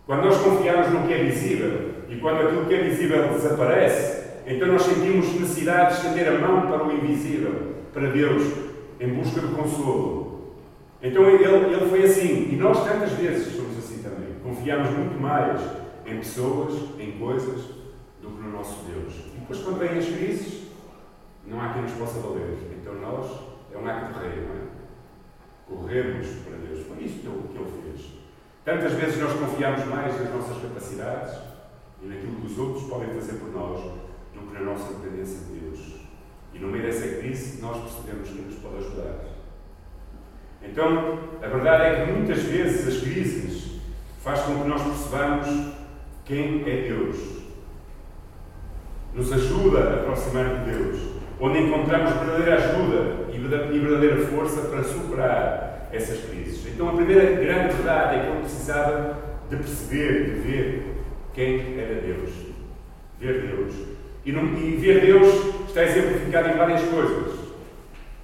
Quando 0.07 0.25
nós 0.25 0.39
confiamos 0.39 0.91
no 0.91 1.07
que 1.07 1.15
é 1.15 1.25
visível 1.25 1.95
e 2.09 2.17
quando 2.17 2.43
aquilo 2.43 2.67
que 2.67 2.75
é 2.75 2.83
visível 2.83 3.29
desaparece, 3.29 4.25
então 4.47 4.69
nós 4.69 4.83
sentimos 4.83 5.33
necessidade 5.33 5.95
de 5.95 6.07
estender 6.07 6.29
a 6.29 6.39
mão 6.39 6.63
para 6.63 6.85
o 6.85 6.93
invisível, 6.93 7.75
para 7.93 8.11
Deus, 8.11 8.43
em 9.01 9.15
busca 9.15 9.41
de 9.41 9.55
consolo. 9.55 10.55
Então 11.01 11.25
ele, 11.31 11.45
ele 11.45 11.89
foi 11.89 12.03
assim, 12.05 12.49
e 12.53 12.57
nós 12.57 12.85
tantas 12.85 13.13
vezes 13.13 13.55
somos 13.55 13.79
assim 13.79 14.03
também. 14.03 14.35
Confiamos 14.43 14.91
muito 14.91 15.21
mais 15.21 15.61
em 16.07 16.17
pessoas, 16.17 16.75
em 16.99 17.13
coisas, 17.13 17.84
do 18.25 18.31
que 18.31 18.43
no 18.43 18.53
nosso 18.53 18.85
Deus. 18.85 19.13
E 19.35 19.39
depois, 19.39 19.61
quando 19.61 19.79
vêm 19.79 19.99
as 19.99 20.07
crises, 20.07 20.69
não 21.47 21.61
há 21.61 21.75
quem 21.75 21.83
nos 21.83 21.93
possa 21.93 22.21
valer. 22.21 22.57
Então 22.81 22.95
nós, 22.95 23.31
é 23.73 23.77
um 23.77 23.87
acto 23.87 24.19
de 24.19 24.27
rei, 24.27 24.47
não 24.47 24.55
é? 24.57 24.65
Corremos 25.69 26.27
para 26.45 26.57
Deus. 26.57 26.87
Foi 26.87 27.05
isso 27.05 27.21
que 27.21 27.27
ele, 27.27 27.49
que 27.53 27.59
ele 27.59 27.83
fez. 27.83 28.13
Tantas 28.65 28.93
vezes 28.93 29.21
nós 29.21 29.39
confiamos 29.39 29.85
mais 29.85 30.19
nas 30.19 30.35
nossas 30.35 30.63
capacidades 30.63 31.39
e 32.03 32.07
naquilo 32.07 32.37
que 32.37 32.47
os 32.47 32.59
outros 32.59 32.85
podem 32.85 33.09
fazer 33.15 33.35
por 33.35 33.53
nós 33.53 33.81
do 34.33 34.41
que 34.41 34.55
na 34.55 34.61
nossa 34.61 34.95
dependência 34.95 35.41
de 35.41 35.61
Deus. 35.61 35.95
E 36.55 36.59
no 36.59 36.69
meio 36.69 36.85
dessa 36.85 37.17
crise, 37.17 37.61
nós 37.61 37.83
percebemos 37.83 38.29
que 38.29 38.41
nos 38.41 38.55
pode 38.57 38.77
ajudar. 38.77 39.25
Então, 40.63 41.19
a 41.43 41.47
verdade 41.47 41.85
é 41.85 42.07
que 42.07 42.13
muitas 42.13 42.43
vezes 42.43 42.89
as 42.89 43.03
crises 43.03 43.81
faz 44.23 44.41
com 44.41 44.63
que 44.63 44.69
nós 44.69 44.83
percebamos 44.83 45.75
quem 46.25 46.63
é 46.63 46.89
Deus. 46.89 47.44
Nos 49.15 49.33
ajuda 49.33 49.79
a 49.79 49.95
aproximar 49.95 50.45
de 50.45 50.73
Deus, 50.73 50.99
onde 51.41 51.61
encontramos 51.61 52.13
verdadeira 52.15 52.57
ajuda 52.57 53.33
e 53.33 53.79
verdadeira 53.79 54.27
força 54.27 54.63
para 54.63 54.83
superar 54.83 55.89
essas 55.93 56.29
crises. 56.29 56.67
Então, 56.67 56.89
a 56.89 56.93
primeira 56.95 57.25
grande 57.37 57.75
verdade 57.75 58.17
é 58.17 58.21
que 58.21 58.27
ele 58.27 58.41
precisava 58.41 59.19
de 59.49 59.57
perceber, 59.57 60.25
de 60.25 60.41
ver 60.41 60.95
quem 61.33 61.79
era 61.79 62.01
Deus. 62.01 62.31
Ver 63.21 63.43
Deus. 63.43 63.75
E, 64.25 64.33
não, 64.33 64.45
e 64.57 64.77
ver 64.77 65.01
Deus 65.01 65.29
está 65.69 65.85
exemplificado 65.85 66.49
em 66.49 66.57
várias 66.57 66.83
coisas. 66.83 67.39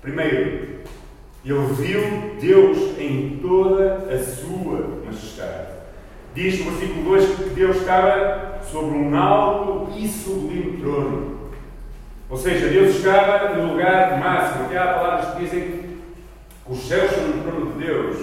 Primeiro, 0.02 0.37
ele 0.37 1.66
viu 1.75 2.02
Deus 2.40 2.99
em 2.99 3.38
toda 3.40 3.94
a 4.12 4.18
sua 4.18 5.02
majestade. 5.04 5.68
Diz 6.35 6.59
no 6.64 6.70
versículo 6.73 7.04
2 7.04 7.35
que 7.37 7.50
Deus 7.50 7.76
estava 7.76 8.50
sobre 8.70 8.96
um 8.96 9.16
alto 9.16 9.98
e 9.98 10.08
sublime 10.08 10.78
trono. 10.78 11.40
Ou 12.28 12.36
seja, 12.36 12.68
Deus 12.68 12.96
estava 12.96 13.54
no 13.54 13.72
lugar 13.72 14.18
máximo. 14.18 14.66
Até 14.66 14.78
há 14.78 14.94
palavras 14.94 15.34
que 15.34 15.40
dizem 15.40 15.60
que 15.60 15.98
os 16.68 16.78
céus 16.86 17.10
são 17.10 17.26
no 17.26 17.42
trono 17.42 17.72
de 17.72 17.84
Deus 17.84 18.16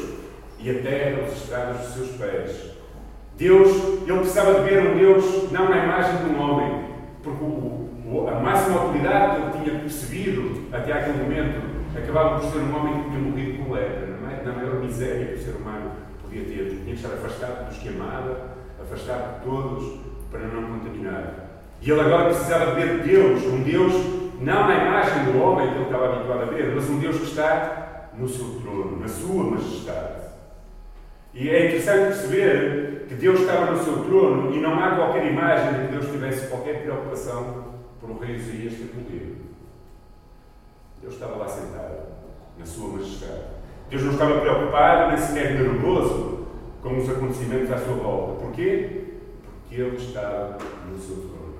e 0.60 0.70
a 0.70 0.82
terra 0.82 1.28
os 1.28 1.34
estrados 1.34 1.82
dos 1.82 1.94
seus 1.94 2.10
pés. 2.18 2.78
Deus, 3.38 3.70
ele 4.08 4.18
precisava 4.20 4.62
de 4.62 4.70
ver 4.70 4.88
um 4.88 4.98
Deus 4.98 5.52
não 5.52 5.70
na 5.70 5.84
imagem 5.84 6.24
de 6.24 6.32
um 6.32 6.42
homem, 6.42 6.86
porque 7.22 7.44
o, 7.44 7.90
o, 8.06 8.28
a 8.28 8.40
máxima 8.40 8.80
autoridade 8.80 9.36
que 9.36 9.42
ele 9.42 9.64
tinha 9.64 9.80
percebido 9.80 10.64
até 10.72 10.94
aquele 10.94 11.24
momento 11.24 11.62
acabava 11.96 12.40
por 12.40 12.50
ser 12.50 12.60
um 12.60 12.76
homem 12.76 13.04
que 13.04 13.10
tinha 13.10 13.22
morrido 13.22 13.64
com 13.64 13.74
lepra, 13.74 14.18
é? 14.32 14.44
na 14.44 14.54
maior 14.54 14.76
miséria 14.76 15.28
que 15.28 15.36
o 15.36 15.44
ser 15.44 15.56
humano 15.56 15.92
podia 16.24 16.46
ter. 16.46 16.70
Tinha 16.70 16.86
que 16.86 16.92
estar 16.94 17.14
afastado 17.14 17.70
dos 17.70 17.78
que 17.78 17.90
amava, 17.90 18.56
afastado 18.82 19.40
de 19.40 19.46
todos, 19.46 20.00
para 20.32 20.42
não 20.42 20.64
contaminar. 20.64 21.48
E 21.82 21.92
ele 21.92 22.02
agora 22.02 22.26
precisava 22.26 22.74
ver 22.74 23.04
Deus, 23.04 23.44
um 23.44 23.62
Deus 23.62 23.94
não 24.40 24.68
na 24.68 24.76
imagem 24.76 25.32
do 25.32 25.42
homem 25.42 25.68
que 25.70 25.76
ele 25.76 25.86
estava 25.86 26.14
habituado 26.14 26.42
a 26.42 26.46
ver, 26.46 26.74
mas 26.76 26.90
um 26.90 27.00
Deus 27.00 27.18
que 27.18 27.24
está 27.24 28.10
no 28.18 28.28
seu 28.28 28.60
trono, 28.62 29.00
na 29.00 29.08
sua 29.08 29.44
majestade. 29.44 30.28
E 31.34 31.50
é 31.50 31.68
interessante 31.68 32.18
perceber 32.18 33.06
que 33.08 33.16
Deus 33.16 33.42
estava 33.42 33.72
no 33.72 33.84
seu 33.84 34.04
trono 34.06 34.54
e 34.56 34.60
não 34.60 34.74
há 34.80 34.96
qualquer 34.96 35.32
imagem 35.32 35.74
de 35.74 35.88
que 35.88 35.92
Deus 35.94 36.12
tivesse 36.12 36.48
qualquer 36.48 36.82
preocupação 36.82 37.76
por 38.00 38.10
o 38.10 38.18
rei 38.18 38.36
Isaías 38.36 38.74
ter 38.74 38.92
morrido. 38.96 39.38
Deus 41.02 41.14
estava 41.14 41.38
lá 41.38 41.48
sentado, 41.48 42.08
na 42.58 42.66
sua 42.66 42.90
majestade. 42.90 43.44
Deus 43.90 44.04
não 44.04 44.12
estava 44.14 44.42
preocupado, 44.42 45.10
nem 45.10 45.18
sequer 45.18 45.54
nervoso 45.54 46.48
com 46.82 46.98
os 46.98 47.10
acontecimentos 47.10 47.72
à 47.72 47.78
sua 47.78 47.96
volta. 47.96 48.44
Porquê? 48.44 49.07
Porque 49.68 49.82
Ele 49.82 49.98
estava 49.98 50.58
no 50.90 50.98
seu 50.98 51.18
trono. 51.18 51.58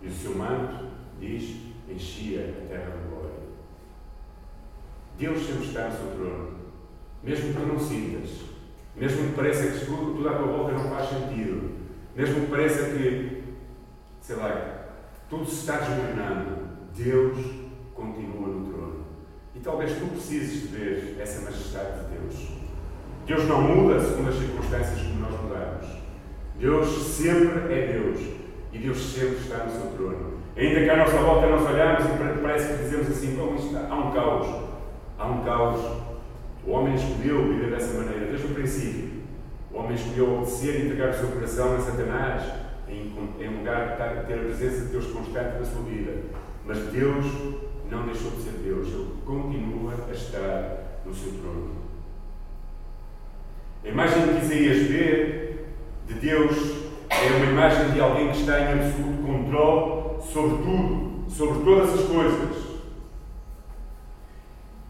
E 0.00 0.06
o 0.06 0.10
seu 0.10 0.34
manto, 0.34 0.86
diz, 1.20 1.56
enchia 1.86 2.40
a 2.40 2.68
terra 2.68 2.90
de 2.90 3.08
glória. 3.08 3.30
Deus 5.18 5.46
sempre 5.46 5.66
está 5.66 5.88
no 5.88 5.96
seu 5.96 6.16
trono. 6.16 6.52
Mesmo 7.22 7.52
que 7.52 7.66
não 7.66 7.78
sintas, 7.78 8.30
mesmo 8.96 9.28
que 9.28 9.36
pareça 9.36 9.78
que 9.78 9.84
tudo, 9.84 10.14
tudo 10.14 10.28
à 10.28 10.34
tua 10.34 10.46
volta 10.46 10.72
não 10.72 10.88
faz 10.88 11.10
sentido, 11.10 11.70
mesmo 12.16 12.40
que 12.40 12.50
pareça 12.50 12.90
que, 12.90 13.44
sei 14.20 14.36
lá, 14.36 14.88
tudo 15.28 15.44
se 15.46 15.60
está 15.60 15.78
desmoronando, 15.78 16.68
Deus 16.96 17.38
continua 17.94 18.48
no 18.48 18.72
trono. 18.72 19.04
E 19.54 19.60
talvez 19.60 19.92
tu 19.98 20.06
precises 20.06 20.62
de 20.62 20.68
ver 20.68 21.16
essa 21.20 21.42
majestade 21.42 22.04
de 22.04 22.16
Deus. 22.16 22.48
Deus 23.26 23.44
não 23.44 23.62
muda 23.62 24.00
segundo 24.00 24.30
as 24.30 24.34
circunstâncias 24.34 25.02
como 25.02 25.20
nós 25.20 25.40
mudamos. 25.40 26.01
Deus 26.62 26.88
sempre 27.08 27.74
é 27.74 27.92
Deus. 27.92 28.20
E 28.72 28.78
Deus 28.78 28.96
sempre 28.96 29.38
está 29.38 29.64
no 29.64 29.72
seu 29.72 29.90
trono. 29.96 30.34
Ainda 30.56 30.80
que 30.80 30.90
à 30.90 30.96
nossa 30.96 31.16
volta 31.16 31.48
nós 31.48 31.68
olhamos 31.68 32.04
e 32.04 32.40
parece 32.40 32.72
que 32.72 32.84
dizemos 32.84 33.08
assim, 33.08 33.36
como 33.36 33.56
está? 33.56 33.88
Há 33.90 33.94
um 33.96 34.12
caos. 34.12 34.46
Há 35.18 35.26
um 35.26 35.42
caos. 35.42 35.80
O 36.64 36.70
homem 36.70 36.94
escolheu 36.94 37.48
viver 37.48 37.70
dessa 37.70 37.98
maneira, 37.98 38.26
desde 38.26 38.46
o 38.46 38.54
princípio. 38.54 39.10
O 39.72 39.78
homem 39.78 39.96
escolheu 39.96 40.34
obedecer 40.34 40.76
e 40.76 40.86
entregar 40.86 41.10
o 41.10 41.14
seu 41.14 41.28
coração 41.30 41.74
a 41.74 41.80
Satanás, 41.80 42.44
em, 42.88 43.12
em 43.40 43.58
lugar 43.58 43.96
de 43.96 44.26
ter 44.28 44.34
a 44.34 44.42
presença 44.44 44.82
de 44.82 44.92
Deus 44.92 45.06
constante 45.06 45.58
na 45.58 45.64
sua 45.64 45.82
vida. 45.82 46.12
Mas 46.64 46.78
Deus 46.78 47.26
não 47.90 48.06
deixou 48.06 48.30
de 48.30 48.42
ser 48.42 48.52
Deus. 48.64 48.86
Ele 48.86 49.08
continua 49.26 49.94
a 50.08 50.12
estar 50.12 51.00
no 51.04 51.12
seu 51.12 51.32
trono. 51.32 51.72
A 53.84 53.88
imagem 53.88 54.28
que 54.28 54.44
Isaías 54.44 54.78
vê 54.86 55.41
de 56.06 56.14
Deus 56.14 56.56
é 57.10 57.36
uma 57.36 57.46
imagem 57.46 57.90
de 57.90 58.00
alguém 58.00 58.30
que 58.30 58.40
está 58.40 58.60
em 58.60 58.72
absoluto 58.72 59.22
controle 59.22 60.22
sobre 60.22 60.56
tudo, 60.62 61.30
sobre 61.30 61.64
todas 61.64 61.94
as 61.94 62.06
coisas. 62.06 62.72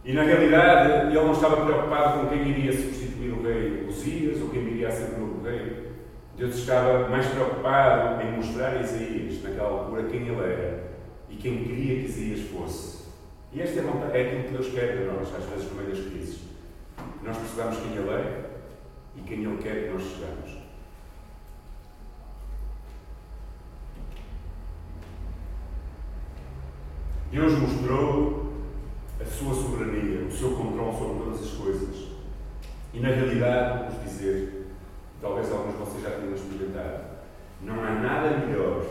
E 0.04 0.12
na 0.12 0.22
realidade 0.22 1.06
ele 1.06 1.14
não 1.14 1.32
estava 1.32 1.64
preocupado 1.64 2.20
com 2.20 2.26
quem 2.26 2.48
iria 2.48 2.72
substituir 2.72 3.32
o 3.32 3.42
rei 3.42 3.86
Osias 3.88 4.40
ou 4.40 4.48
quem 4.48 4.62
iria 4.62 4.90
ser 4.90 5.14
o 5.14 5.20
novo 5.20 5.44
rei. 5.44 5.92
Deus 6.36 6.56
estava 6.56 7.08
mais 7.08 7.26
preocupado 7.26 8.22
em 8.22 8.32
mostrar 8.32 8.76
a 8.76 8.80
Isaías, 8.80 9.42
naquela 9.42 9.68
altura, 9.68 10.04
quem 10.04 10.26
ele 10.26 10.40
era 10.40 10.92
e 11.28 11.36
quem 11.36 11.62
queria 11.62 12.00
que 12.00 12.06
Isaías 12.06 12.40
fosse. 12.48 13.02
E 13.52 13.60
esta 13.60 13.80
é, 13.80 13.82
vontade, 13.82 14.16
é 14.16 14.22
aquilo 14.22 14.44
que 14.44 14.52
Deus 14.52 14.68
quer 14.68 14.96
de 14.96 15.04
nós, 15.04 15.28
às 15.34 15.44
vezes 15.44 15.70
no 15.70 15.76
meio 15.76 15.90
das 15.90 16.06
crises. 16.06 16.40
Nós 17.22 17.36
percebamos 17.36 17.78
quem 17.78 17.96
Ele 17.96 18.10
é 18.10 18.50
e 19.16 19.20
quem 19.20 19.44
Ele 19.44 19.62
quer 19.62 19.84
que 19.84 19.90
nós 19.90 20.02
sejamos. 20.02 20.61
Deus 27.32 27.58
mostrou 27.58 28.52
a 29.18 29.24
sua 29.24 29.54
soberania, 29.54 30.26
o 30.26 30.30
seu 30.30 30.50
controle 30.50 30.98
sobre 30.98 31.24
todas 31.24 31.40
as 31.40 31.50
coisas. 31.52 32.08
E 32.92 33.00
na 33.00 33.08
realidade, 33.08 33.88
vamos 33.88 34.04
dizer, 34.04 34.66
talvez 35.18 35.50
alguns 35.50 35.72
de 35.72 35.78
vocês 35.78 36.02
já 36.02 36.10
tenham 36.10 36.34
experimentado, 36.34 37.04
não 37.62 37.82
há 37.82 37.92
nada 37.92 38.36
melhor 38.36 38.84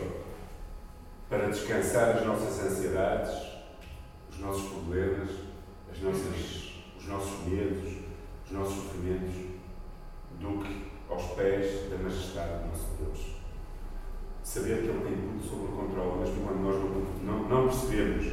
para 1.30 1.50
descansar 1.50 2.16
as 2.16 2.26
nossas 2.26 2.66
ansiedades, 2.66 3.32
os 4.32 4.40
nossos 4.40 4.70
problemas, 4.70 5.30
as 5.92 6.02
nossas, 6.02 6.82
os 6.98 7.06
nossos 7.06 7.46
medos, 7.46 7.92
os 8.44 8.50
nossos 8.50 8.74
sofrimentos, 8.74 9.34
do 10.40 10.64
que 10.64 10.90
aos 11.08 11.22
pés 11.36 11.88
da 11.88 11.96
majestade 11.96 12.64
do 12.64 12.68
nosso 12.70 12.88
Deus. 12.98 13.36
Saber 14.42 14.82
que 14.82 14.88
Ele 14.88 15.04
tem 15.04 15.14
tudo 15.14 15.48
sob 15.48 15.64
o 15.66 15.76
controle, 15.76 16.28
não, 16.28 16.44
não 16.44 16.51
percebemos, 17.72 18.26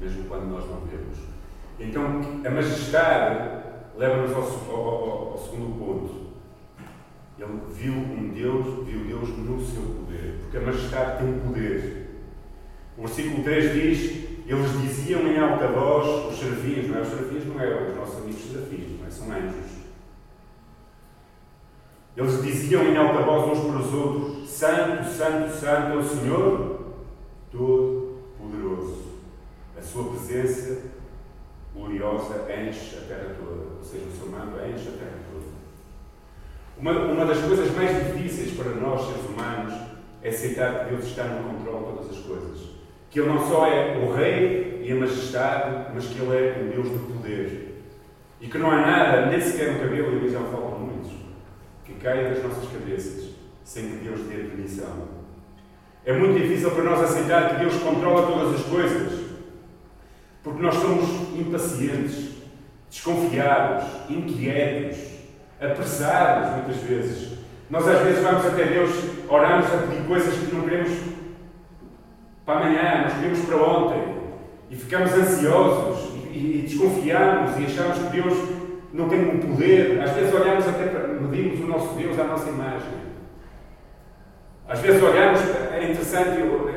mesmo 0.00 0.24
quando 0.24 0.50
nós 0.50 0.68
não 0.68 0.80
vemos. 0.80 1.18
Então, 1.78 2.20
a 2.44 2.50
majestade 2.50 3.64
leva-nos 3.96 4.32
ao, 4.32 4.74
ao, 4.74 5.32
ao, 5.32 5.38
segundo 5.38 5.78
ponto. 5.78 6.26
Ele 7.38 7.60
viu 7.70 7.92
um 7.92 8.30
Deus, 8.30 8.86
viu 8.86 9.04
Deus 9.04 9.28
no 9.28 9.60
seu 9.60 9.82
poder, 9.82 10.38
porque 10.42 10.56
a 10.56 10.60
majestade 10.62 11.22
tem 11.22 11.38
poder. 11.40 12.06
O 12.96 13.02
versículo 13.02 13.44
3 13.44 13.72
diz: 13.74 14.28
Eles 14.46 14.80
diziam 14.80 15.26
em 15.26 15.38
alta 15.38 15.68
voz, 15.68 16.32
os 16.32 16.38
serafins, 16.38 16.88
não 16.88 16.98
é? 16.98 17.02
Os 17.02 17.08
serafins 17.08 17.46
não 17.46 17.60
eram 17.60 17.90
os 17.90 17.96
nossos 17.96 18.22
amigos 18.22 18.40
serafins, 18.40 18.98
não 18.98 19.06
é? 19.06 19.10
São 19.10 19.32
anjos. 19.32 19.76
Eles 22.16 22.42
diziam 22.42 22.82
em 22.84 22.96
alta 22.96 23.20
voz 23.20 23.58
uns 23.58 23.66
para 23.66 23.80
os 23.80 23.92
outros: 23.92 24.48
Santo, 24.48 25.04
Santo, 25.10 25.54
Santo 25.54 25.92
é 25.92 25.96
o 25.96 26.02
Senhor 26.02 26.76
Todo-Poderoso. 27.50 27.95
Sua 29.96 30.10
presença 30.10 30.82
gloriosa 31.74 32.44
enche 32.52 32.98
a 32.98 33.08
terra 33.08 33.34
toda. 33.38 33.78
Ou 33.78 33.82
seja, 33.82 34.04
o 34.04 34.12
seu 34.12 34.26
manto 34.26 34.58
enche 34.58 34.90
a 34.90 34.98
terra 34.98 35.20
toda. 35.32 35.46
Uma, 36.76 37.12
uma 37.14 37.24
das 37.24 37.38
coisas 37.38 37.74
mais 37.74 37.96
difíceis 38.04 38.54
para 38.58 38.72
nós, 38.72 39.06
seres 39.06 39.24
humanos, 39.24 39.72
é 40.22 40.28
aceitar 40.28 40.84
que 40.84 40.90
Deus 40.90 41.06
está 41.06 41.24
no 41.24 41.48
controle 41.48 41.78
de 41.78 41.92
todas 41.92 42.10
as 42.10 42.24
coisas. 42.26 42.58
Que 43.08 43.20
Ele 43.20 43.28
não 43.30 43.48
só 43.48 43.66
é 43.68 43.96
o 43.96 44.14
Rei 44.14 44.82
e 44.84 44.92
a 44.92 44.96
Majestade, 44.96 45.92
mas 45.94 46.04
que 46.04 46.20
Ele 46.20 46.36
é 46.36 46.62
o 46.62 46.72
Deus 46.74 46.90
do 46.90 47.14
poder. 47.14 47.82
E 48.38 48.48
que 48.48 48.58
não 48.58 48.70
há 48.70 48.82
nada, 48.82 49.26
nem 49.30 49.40
sequer 49.40 49.76
um 49.76 49.78
cabelo, 49.78 50.26
e 50.26 50.30
já 50.30 50.40
falam 50.40 50.78
muitos, 50.78 51.12
que 51.86 51.94
caia 51.94 52.34
das 52.34 52.44
nossas 52.44 52.70
cabeças 52.70 53.30
sem 53.64 53.88
que 53.88 54.04
Deus 54.04 54.20
dê 54.26 54.34
permissão. 54.44 55.08
É 56.04 56.12
muito 56.12 56.38
difícil 56.38 56.70
para 56.72 56.84
nós 56.84 57.00
aceitar 57.00 57.54
que 57.54 57.60
Deus 57.60 57.78
controla 57.78 58.26
todas 58.26 58.60
as 58.60 58.66
coisas, 58.66 59.25
porque 60.46 60.62
nós 60.62 60.76
somos 60.76 61.08
impacientes, 61.36 62.36
desconfiados, 62.88 63.84
inquietos, 64.08 64.96
apressados 65.60 66.52
muitas 66.52 66.76
vezes. 66.84 67.38
Nós 67.68 67.88
às 67.88 67.98
vezes 68.02 68.22
vamos 68.22 68.46
até 68.46 68.64
Deus, 68.66 68.92
oramos 69.28 69.66
a 69.66 69.78
pedir 69.78 70.06
coisas 70.06 70.32
que 70.32 70.54
não 70.54 70.62
queremos 70.62 70.92
para 72.44 72.60
amanhã, 72.60 73.02
nós 73.02 73.14
queremos 73.14 73.40
para 73.40 73.56
ontem. 73.56 74.16
E 74.70 74.76
ficamos 74.76 75.12
ansiosos 75.14 76.14
e, 76.30 76.38
e 76.38 76.62
desconfiamos 76.62 77.58
e 77.58 77.64
achamos 77.64 77.98
que 77.98 78.22
Deus 78.22 78.38
não 78.92 79.08
tem 79.08 79.28
um 79.28 79.40
poder. 79.40 80.00
Às 80.00 80.12
vezes 80.12 80.32
olhamos 80.32 80.68
até 80.68 80.84
para 80.84 81.08
medimos 81.08 81.58
o 81.58 81.66
nosso 81.66 81.92
Deus 81.96 82.16
à 82.20 82.22
nossa 82.22 82.48
imagem. 82.48 83.06
Às 84.68 84.78
vezes 84.78 85.02
olhamos, 85.02 85.40
é 85.72 85.90
interessante, 85.90 86.38
eu, 86.38 86.68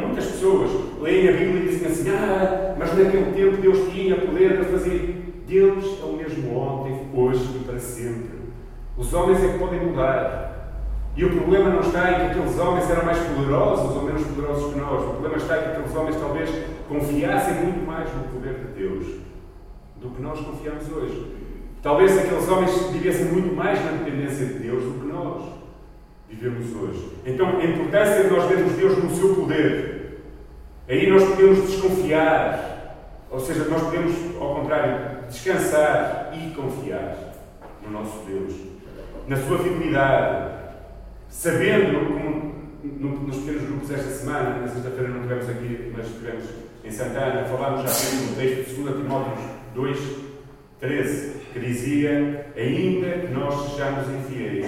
muitas 0.00 0.26
pessoas 0.26 0.70
leem 1.00 1.28
a 1.28 1.32
Bíblia 1.32 1.62
e 1.62 1.68
dizem 1.68 1.88
assim: 1.88 2.10
Ah, 2.10 2.74
mas 2.78 2.96
naquele 2.96 3.32
tempo 3.32 3.60
Deus 3.60 3.92
tinha 3.92 4.16
poder 4.16 4.56
para 4.56 4.64
fazer. 4.66 5.24
Deus 5.46 5.98
é 6.00 6.04
o 6.04 6.12
mesmo 6.12 6.56
ontem, 6.56 7.08
hoje 7.14 7.56
e 7.56 7.64
para 7.64 7.78
sempre. 7.78 8.38
Os 8.96 9.12
homens 9.14 9.42
é 9.42 9.52
que 9.52 9.58
podem 9.58 9.80
mudar. 9.80 10.46
E 11.16 11.24
o 11.24 11.30
problema 11.30 11.70
não 11.70 11.80
está 11.80 12.12
em 12.12 12.14
que 12.14 12.22
aqueles 12.26 12.58
homens 12.58 12.88
eram 12.88 13.04
mais 13.04 13.18
poderosos 13.18 13.96
ou 13.96 14.02
menos 14.04 14.22
poderosos 14.24 14.72
que 14.72 14.78
nós. 14.78 15.02
O 15.02 15.10
problema 15.10 15.36
está 15.36 15.58
em 15.58 15.62
que 15.62 15.68
aqueles 15.70 15.96
homens 15.96 16.16
talvez 16.16 16.50
confiassem 16.88 17.54
muito 17.54 17.84
mais 17.84 18.08
no 18.14 18.24
poder 18.24 18.54
de 18.54 18.80
Deus 18.80 19.06
do 19.96 20.10
que 20.10 20.22
nós 20.22 20.38
confiamos 20.38 20.84
hoje. 20.92 21.34
Talvez 21.82 22.16
aqueles 22.16 22.48
homens 22.48 22.70
vivessem 22.92 23.26
muito 23.26 23.54
mais 23.56 23.84
na 23.84 23.92
dependência 23.92 24.46
de 24.46 24.54
Deus 24.54 24.82
do 24.84 25.00
que 25.00 25.06
nós 25.06 25.57
vivemos 26.28 26.74
hoje. 26.74 27.08
Então, 27.24 27.58
a 27.58 27.64
importância 27.64 28.24
de 28.24 28.30
nós 28.30 28.48
vermos 28.48 28.72
Deus 28.74 29.02
no 29.02 29.14
seu 29.14 29.34
poder. 29.34 30.20
Aí 30.88 31.10
nós 31.10 31.24
podemos 31.24 31.70
desconfiar, 31.70 33.26
ou 33.30 33.40
seja, 33.40 33.64
nós 33.64 33.82
podemos, 33.82 34.14
ao 34.40 34.56
contrário, 34.56 35.26
descansar 35.28 36.32
e 36.32 36.54
confiar 36.54 37.34
no 37.82 37.90
nosso 37.90 38.24
Deus, 38.26 38.54
na 39.26 39.36
sua 39.36 39.58
fidelidade, 39.58 40.54
sabendo, 41.28 42.06
como 42.06 42.48
nos 43.26 43.36
pequenos 43.38 43.62
grupos 43.64 43.90
esta 43.90 44.10
semana, 44.10 44.60
na 44.60 44.68
sexta-feira 44.68 45.08
não 45.08 45.22
tivemos 45.22 45.48
aqui, 45.48 45.92
mas 45.94 46.06
estivemos 46.06 46.44
em 46.84 46.90
Santana, 46.90 47.44
falámos 47.44 47.82
já 47.82 48.16
no 48.16 48.36
texto 48.36 48.74
de 48.74 48.82
2 48.82 48.96
Timóteo 48.96 49.32
2, 49.74 49.98
13, 50.80 51.32
que 51.58 51.66
dizia: 51.66 52.46
Ainda 52.56 53.26
que 53.26 53.32
nós 53.32 53.70
sejamos 53.70 54.08
infiéis, 54.08 54.66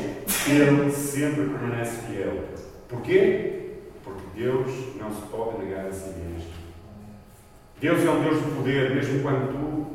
Ele 0.49 0.91
sempre 0.91 1.45
permanece 1.45 2.07
fiel. 2.07 2.45
Porquê? 2.89 3.53
Porque 4.03 4.23
Deus 4.35 4.71
não 4.99 5.11
se 5.11 5.23
pode 5.31 5.65
negar 5.65 5.87
a 5.87 5.93
si 5.93 6.11
mesmo. 6.11 6.51
Deus 7.81 8.05
é 8.05 8.11
um 8.11 8.23
Deus 8.23 8.45
de 8.45 8.51
poder, 8.51 8.95
mesmo 8.95 9.23
quando 9.23 9.53
tu 9.53 9.87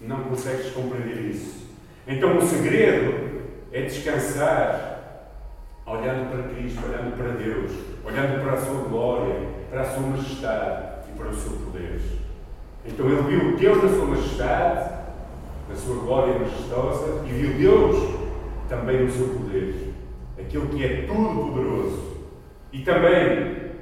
não 0.00 0.24
consegues 0.24 0.72
compreender 0.72 1.30
isso. 1.30 1.70
Então 2.06 2.38
o 2.38 2.42
segredo 2.42 3.42
é 3.70 3.82
descansar 3.82 4.92
olhando 5.86 6.30
para 6.30 6.54
Cristo, 6.54 6.80
olhando 6.84 7.16
para 7.16 7.28
Deus, 7.32 7.72
olhando 8.04 8.42
para 8.42 8.52
a 8.54 8.60
sua 8.60 8.82
glória, 8.88 9.36
para 9.70 9.82
a 9.82 9.84
sua 9.84 10.00
majestade 10.00 11.10
e 11.12 11.18
para 11.18 11.28
o 11.28 11.34
seu 11.34 11.52
poder. 11.52 12.00
Então 12.84 13.06
ele 13.06 13.22
viu 13.22 13.56
Deus 13.56 13.82
na 13.82 13.88
sua 13.88 14.06
majestade, 14.06 15.01
na 15.72 15.78
sua 15.78 15.96
glória 15.96 16.38
majestosa, 16.38 17.24
e 17.26 17.32
viu 17.32 17.54
Deus 17.54 18.14
também 18.68 19.04
no 19.04 19.10
seu 19.10 19.28
poder, 19.28 19.94
aquele 20.38 20.66
que 20.66 20.84
é 20.84 21.06
todo 21.06 21.50
poderoso. 21.50 22.12
E 22.72 22.82
também 22.82 23.72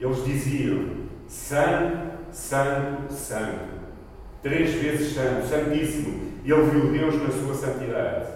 eles 0.00 0.24
diziam: 0.24 0.90
Santo, 1.26 2.12
Santo, 2.30 3.12
Santo. 3.12 3.76
Três 4.42 4.74
vezes 4.74 5.14
Santo, 5.14 5.46
Santíssimo. 5.46 6.36
E 6.44 6.52
ele 6.52 6.70
viu 6.70 6.92
Deus 6.92 7.20
na 7.20 7.30
sua 7.30 7.54
santidade. 7.54 8.26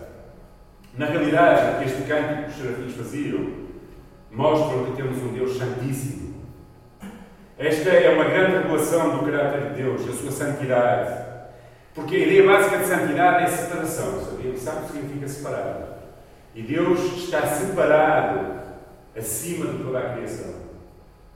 Na 0.98 1.06
realidade, 1.06 1.76
o 1.76 1.78
que 1.78 1.84
este 1.84 2.02
cântico 2.02 2.42
que 2.42 2.50
os 2.50 2.56
serafins 2.56 2.94
faziam 2.96 3.46
mostram 4.32 4.86
que 4.86 4.96
temos 4.96 5.18
um 5.18 5.32
Deus 5.32 5.56
Santíssimo. 5.56 6.34
Esta 7.56 7.90
é 7.90 8.14
uma 8.14 8.24
grande 8.24 8.52
revelação 8.52 9.18
do 9.18 9.30
caráter 9.30 9.68
de 9.68 9.82
Deus, 9.82 10.04
da 10.04 10.12
sua 10.12 10.32
santidade. 10.32 11.19
Porque 12.00 12.16
a 12.16 12.18
ideia 12.18 12.46
básica 12.46 12.78
de 12.78 12.86
santidade 12.86 13.44
é 13.44 13.46
separação, 13.46 14.24
sabia? 14.24 14.56
Sabe 14.56 14.78
o 14.78 14.86
que 14.86 14.92
significa 14.92 15.28
separado? 15.28 15.84
E 16.54 16.62
Deus 16.62 16.98
está 17.18 17.46
separado 17.46 18.60
acima 19.16 19.66
de 19.66 19.84
toda 19.84 19.98
a 19.98 20.14
criação, 20.14 20.54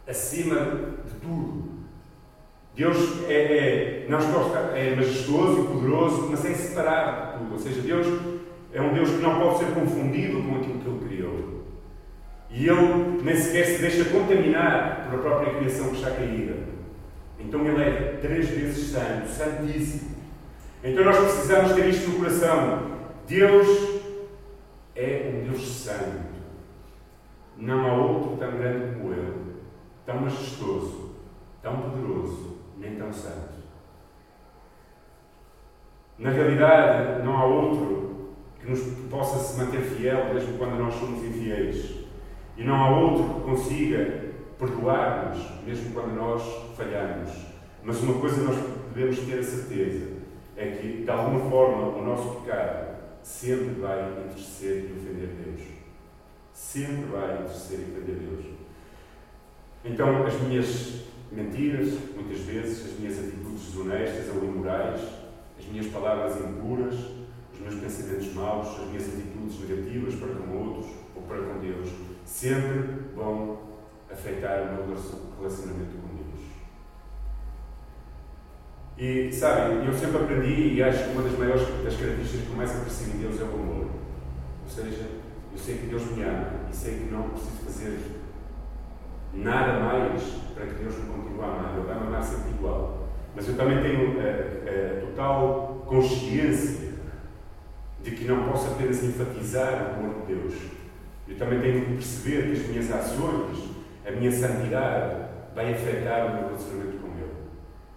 acima 0.08 0.56
de 1.04 1.20
tudo. 1.20 1.64
Deus 2.74 2.96
é, 3.28 3.34
é, 3.34 4.06
não 4.08 4.18
gosta, 4.32 4.58
é 4.74 4.96
majestoso 4.96 5.60
e 5.60 5.66
poderoso, 5.66 6.28
mas 6.30 6.44
é 6.46 6.54
separado 6.54 7.32
de 7.32 7.38
tudo. 7.38 7.52
Ou 7.52 7.58
seja, 7.58 7.80
Deus 7.82 8.06
é 8.72 8.80
um 8.80 8.94
Deus 8.94 9.10
que 9.10 9.22
não 9.22 9.38
pode 9.38 9.58
ser 9.58 9.66
confundido 9.66 10.42
com 10.42 10.56
aquilo 10.56 10.78
que 10.78 10.88
Ele 10.88 11.08
criou. 11.08 11.64
E 12.50 12.66
Ele 12.66 13.22
nem 13.22 13.36
sequer 13.36 13.66
se 13.66 13.82
deixa 13.82 14.04
contaminar 14.06 15.08
por 15.10 15.18
a 15.18 15.22
própria 15.22 15.54
criação 15.56 15.90
que 15.90 15.96
está 15.96 16.10
caída. 16.10 16.56
Então 17.38 17.60
Ele 17.66 17.82
é 17.82 18.18
três 18.22 18.48
vezes 18.48 18.92
santo, 18.92 19.28
santíssimo. 19.28 20.14
Então 20.84 21.02
nós 21.02 21.16
precisamos 21.16 21.72
ter 21.72 21.88
isto 21.88 22.10
no 22.10 22.18
coração. 22.18 22.90
Deus 23.26 24.02
é 24.94 25.32
um 25.34 25.48
Deus 25.48 25.66
santo. 25.66 26.34
Não 27.56 27.86
há 27.86 27.94
outro 27.94 28.36
tão 28.36 28.58
grande 28.58 28.94
como 28.96 29.14
Ele, 29.14 29.54
tão 30.04 30.20
majestoso, 30.20 31.14
tão 31.62 31.80
poderoso, 31.80 32.58
nem 32.76 32.96
tão 32.96 33.10
santo. 33.10 33.54
Na 36.18 36.28
realidade, 36.28 37.22
não 37.24 37.38
há 37.38 37.46
outro 37.46 38.34
que 38.60 38.68
nos 38.68 38.80
possa 39.08 39.38
se 39.38 39.58
manter 39.58 39.80
fiel 39.80 40.34
mesmo 40.34 40.58
quando 40.58 40.78
nós 40.78 40.92
somos 40.94 41.24
infiéis. 41.24 42.04
E 42.58 42.62
não 42.62 42.74
há 42.74 42.90
outro 42.90 43.36
que 43.36 43.40
consiga 43.40 44.24
perdoar-nos 44.58 45.64
mesmo 45.64 45.94
quando 45.94 46.14
nós 46.14 46.42
falhamos. 46.76 47.30
Mas 47.82 48.02
uma 48.02 48.20
coisa 48.20 48.42
nós 48.42 48.56
devemos 48.94 49.18
ter 49.20 49.38
a 49.38 49.42
certeza 49.42 50.13
é 50.56 50.70
que, 50.70 51.02
de 51.02 51.10
alguma 51.10 51.50
forma, 51.50 51.88
o 51.88 52.04
nosso 52.04 52.40
pecado 52.40 52.94
sempre 53.22 53.80
vai 53.80 54.24
interceder 54.26 54.90
e 54.90 54.92
ofender 54.92 55.28
Deus. 55.44 55.68
Sempre 56.52 57.04
vai 57.06 57.42
interceder 57.42 57.86
e 57.86 57.90
ofender 57.90 58.16
Deus. 58.16 58.44
Então, 59.84 60.26
as 60.26 60.40
minhas 60.42 61.04
mentiras, 61.32 61.98
muitas 62.14 62.40
vezes, 62.40 62.92
as 62.92 62.98
minhas 62.98 63.18
atitudes 63.18 63.66
desonestas 63.66 64.34
ou 64.34 64.44
imorais, 64.44 65.00
as 65.58 65.66
minhas 65.66 65.86
palavras 65.88 66.36
impuras, 66.38 66.94
os 67.52 67.60
meus 67.60 67.74
pensamentos 67.76 68.32
maus, 68.34 68.68
as 68.80 68.86
minhas 68.88 69.08
atitudes 69.08 69.60
negativas 69.60 70.14
para 70.14 70.34
com 70.34 70.56
outros 70.56 70.86
ou 71.14 71.22
para 71.22 71.42
com 71.42 71.60
Deus, 71.60 71.88
sempre 72.24 73.12
vão 73.14 73.58
afetar 74.10 74.62
o 74.62 74.86
meu 74.86 74.96
relacionamento 75.38 75.96
com. 75.96 76.13
E, 78.96 79.32
sabe, 79.32 79.86
eu 79.86 79.92
sempre 79.92 80.18
aprendi 80.18 80.74
e 80.74 80.82
acho 80.82 81.04
que 81.04 81.10
uma 81.10 81.22
das 81.22 81.36
maiores 81.36 81.62
das 81.82 81.96
características 81.96 82.42
que 82.42 82.46
começa 82.46 82.78
a 82.78 82.80
perceber 82.80 83.16
em 83.16 83.20
Deus 83.22 83.40
é 83.40 83.44
o 83.44 83.48
amor. 83.48 83.86
Ou 84.62 84.68
seja, 84.68 85.02
eu 85.52 85.58
sei 85.58 85.78
que 85.78 85.86
Deus 85.86 86.10
me 86.12 86.22
ama 86.22 86.46
e 86.70 86.76
sei 86.76 86.98
que 86.98 87.12
não 87.12 87.30
preciso 87.30 87.64
fazer 87.64 87.98
nada 89.32 89.80
mais 89.80 90.22
para 90.54 90.66
que 90.66 90.74
Deus 90.74 90.94
me 90.96 91.06
continue 91.06 91.42
a 91.42 91.44
amar. 91.44 91.74
Ele 91.76 91.86
vai 91.86 92.00
me 92.00 92.06
amar 92.06 92.22
sempre 92.22 92.50
igual. 92.50 93.08
Mas 93.34 93.48
eu 93.48 93.56
também 93.56 93.82
tenho 93.82 94.16
a, 94.20 94.22
a, 94.22 95.00
total 95.00 95.84
consciência 95.86 96.94
de 98.00 98.12
que 98.12 98.26
não 98.26 98.48
posso 98.48 98.72
apenas 98.72 99.02
enfatizar 99.02 99.96
o 99.98 100.04
amor 100.04 100.20
de 100.20 100.34
Deus. 100.34 100.54
Eu 101.26 101.36
também 101.36 101.60
tenho 101.60 101.84
que 101.84 101.92
perceber 101.94 102.42
que 102.44 102.52
as 102.52 102.68
minhas 102.68 102.92
ações, 102.92 103.70
a 104.06 104.10
minha 104.12 104.30
santidade, 104.30 105.16
vai 105.52 105.72
afetar 105.72 106.26
o 106.26 106.34
meu 106.34 106.44
relacionamento. 106.48 107.03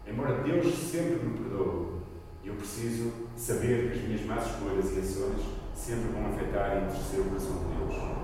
Embora 0.10 0.42
Deus 0.42 0.74
sempre 0.74 1.26
me 1.26 1.38
perdoe, 1.38 1.98
eu 2.44 2.54
preciso 2.56 3.12
saber 3.36 3.92
que 3.92 4.00
as 4.00 4.06
minhas 4.06 4.26
más 4.26 4.46
escolhas 4.46 4.96
e 4.96 5.00
ações 5.00 5.42
sempre 5.76 6.10
vão 6.10 6.28
afetar 6.28 6.78
e 6.78 6.86
entristecer 6.86 7.20
o 7.20 7.26
coração 7.26 7.58
de 7.60 7.76
Deus. 7.76 8.18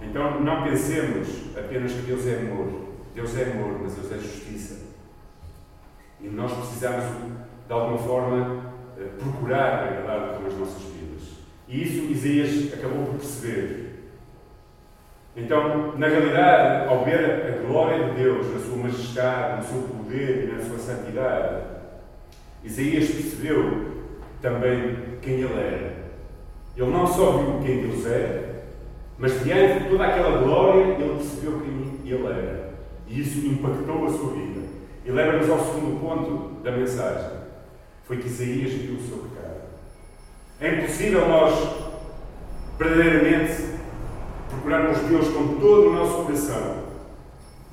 Então 0.00 0.40
não 0.40 0.64
pensemos 0.64 1.56
apenas 1.56 1.92
que 1.92 2.02
Deus 2.02 2.26
é 2.26 2.40
amor. 2.40 2.84
Deus 3.14 3.36
é 3.36 3.52
amor, 3.52 3.80
mas 3.82 3.94
Deus 3.94 4.12
é 4.12 4.18
justiça. 4.18 4.82
E 6.20 6.28
nós 6.28 6.52
precisamos, 6.52 7.04
de 7.66 7.72
alguma 7.72 7.98
forma, 7.98 8.72
eh, 8.98 9.08
procurar 9.18 9.84
agradar 9.84 10.38
com 10.38 10.46
as 10.46 10.54
nossas 10.54 10.82
vidas. 10.82 11.22
E 11.68 11.82
isso 11.82 12.12
Isaías 12.12 12.72
acabou 12.72 13.04
por 13.06 13.16
perceber. 13.16 13.83
Então, 15.36 15.96
na 15.96 16.06
realidade, 16.06 16.88
ao 16.88 17.04
ver 17.04 17.58
a 17.58 17.66
glória 17.66 18.10
de 18.10 18.22
Deus, 18.22 18.54
na 18.54 18.60
sua 18.60 18.76
majestade, 18.76 19.56
no 19.56 19.64
seu 19.64 19.88
poder 19.88 20.44
e 20.44 20.52
na 20.52 20.64
sua 20.64 20.78
santidade, 20.78 21.62
Isaías 22.62 23.10
percebeu 23.10 24.04
também 24.40 24.96
quem 25.20 25.34
ele 25.40 25.52
era. 25.52 26.04
Ele 26.76 26.90
não 26.90 27.06
só 27.06 27.32
viu 27.32 27.60
quem 27.64 27.82
Deus 27.82 28.06
era, 28.06 28.64
mas 29.18 29.42
diante 29.42 29.84
de 29.84 29.90
toda 29.90 30.06
aquela 30.06 30.38
glória, 30.38 30.94
ele 30.94 31.14
percebeu 31.16 31.60
quem 31.60 32.12
ele 32.12 32.26
era. 32.26 32.74
E 33.08 33.20
isso 33.20 33.46
impactou 33.46 34.06
a 34.06 34.10
sua 34.10 34.34
vida. 34.34 34.60
E 35.04 35.10
leva-nos 35.10 35.50
ao 35.50 35.58
segundo 35.58 36.00
ponto 36.00 36.62
da 36.62 36.70
mensagem. 36.70 37.30
Foi 38.04 38.18
que 38.18 38.26
Isaías 38.28 38.72
viu 38.72 38.96
o 38.96 39.02
seu 39.02 39.18
pecado. 39.18 39.62
É 40.60 40.74
impossível 40.76 41.28
nós, 41.28 41.54
verdadeiramente, 42.78 43.73
procurarmos 44.54 44.98
Deus 45.08 45.28
com 45.28 45.58
todo 45.58 45.88
o 45.88 45.92
nosso 45.92 46.24
coração, 46.24 46.84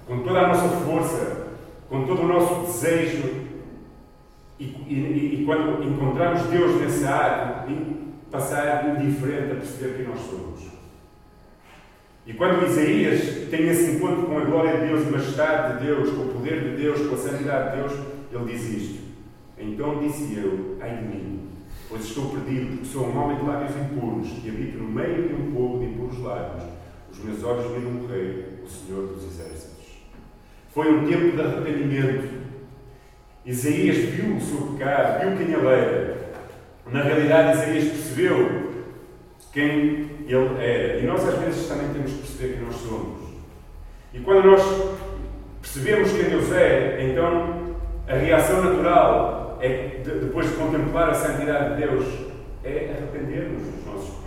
com 0.07 0.19
toda 0.19 0.39
a 0.39 0.47
nossa 0.47 0.67
força, 0.67 1.47
com 1.89 2.05
todo 2.05 2.21
o 2.21 2.27
nosso 2.27 2.65
desejo, 2.65 3.41
e, 4.59 4.63
e, 4.63 5.41
e 5.41 5.45
quando 5.45 5.83
encontramos 5.83 6.43
Deus 6.43 6.79
nesse 6.81 7.05
ato, 7.05 7.71
passar 8.29 9.01
indiferente 9.01 9.51
a 9.51 9.55
perceber 9.55 9.97
quem 9.97 10.07
nós 10.07 10.19
somos. 10.21 10.71
E 12.25 12.33
quando 12.33 12.65
Isaías 12.65 13.49
tem 13.49 13.67
esse 13.67 13.95
encontro 13.95 14.27
com 14.27 14.37
a 14.37 14.45
glória 14.45 14.79
de 14.79 14.87
Deus, 14.87 15.07
a 15.07 15.11
majestade 15.11 15.79
de 15.79 15.85
Deus, 15.85 16.11
com 16.11 16.21
o 16.21 16.33
poder 16.33 16.63
de 16.63 16.81
Deus, 16.81 17.07
com 17.07 17.15
a 17.15 17.17
santidade 17.17 17.71
de 17.71 17.77
Deus, 17.77 17.99
ele 18.31 18.53
diz 18.53 18.69
isto. 18.69 19.01
Então 19.57 19.99
disse 19.99 20.37
eu, 20.37 20.77
ai 20.79 20.97
de 20.97 21.03
mim, 21.03 21.49
pois 21.89 22.03
estou 22.03 22.29
perdido, 22.29 22.77
porque 22.77 22.85
sou 22.85 23.07
um 23.07 23.17
homem 23.17 23.37
de 23.37 23.45
lábios 23.45 23.75
impuros, 23.75 24.29
e 24.43 24.49
habito 24.49 24.77
no 24.77 24.87
meio 24.87 25.27
de 25.27 25.33
um 25.33 25.51
povo 25.51 25.79
de 25.79 25.85
impuros 25.85 26.19
lábios. 26.19 26.63
Os 27.11 27.19
meus 27.23 27.43
olhos 27.43 27.71
viram 27.71 28.01
o 28.01 28.07
Rei, 28.07 28.45
o 28.63 28.67
Senhor 28.67 29.07
dos 29.07 29.23
Exércitos. 29.23 29.71
Foi 30.73 30.91
um 30.91 31.07
tempo 31.07 31.35
de 31.35 31.41
arrependimento. 31.41 32.41
Isaías 33.45 33.97
viu 33.97 34.37
o 34.37 34.41
seu 34.41 34.67
pecado, 34.67 35.21
viu 35.21 35.37
quem 35.37 35.53
ele 35.53 35.67
era. 35.67 36.31
Na 36.91 37.03
realidade, 37.03 37.57
Isaías 37.57 37.89
percebeu 37.89 38.71
quem 39.51 40.09
ele 40.27 40.63
era. 40.63 40.99
E 40.99 41.05
nós, 41.05 41.27
às 41.27 41.37
vezes, 41.39 41.67
também 41.67 41.89
temos 41.89 42.11
que 42.11 42.17
perceber 42.19 42.53
quem 42.53 42.65
nós 42.65 42.75
somos. 42.75 43.29
E 44.13 44.19
quando 44.19 44.45
nós 44.45 44.61
percebemos 45.61 46.11
quem 46.11 46.29
Deus 46.29 46.51
é, 46.51 47.09
então 47.09 47.75
a 48.07 48.15
reação 48.15 48.61
natural 48.61 49.57
é, 49.61 50.01
depois 50.03 50.49
de 50.49 50.55
contemplar 50.55 51.09
a 51.09 51.13
santidade 51.13 51.75
de 51.75 51.87
Deus, 51.87 52.05
é 52.63 52.95
arrepender-nos 52.97 53.61
dos 53.61 53.85
nossos. 53.85 54.20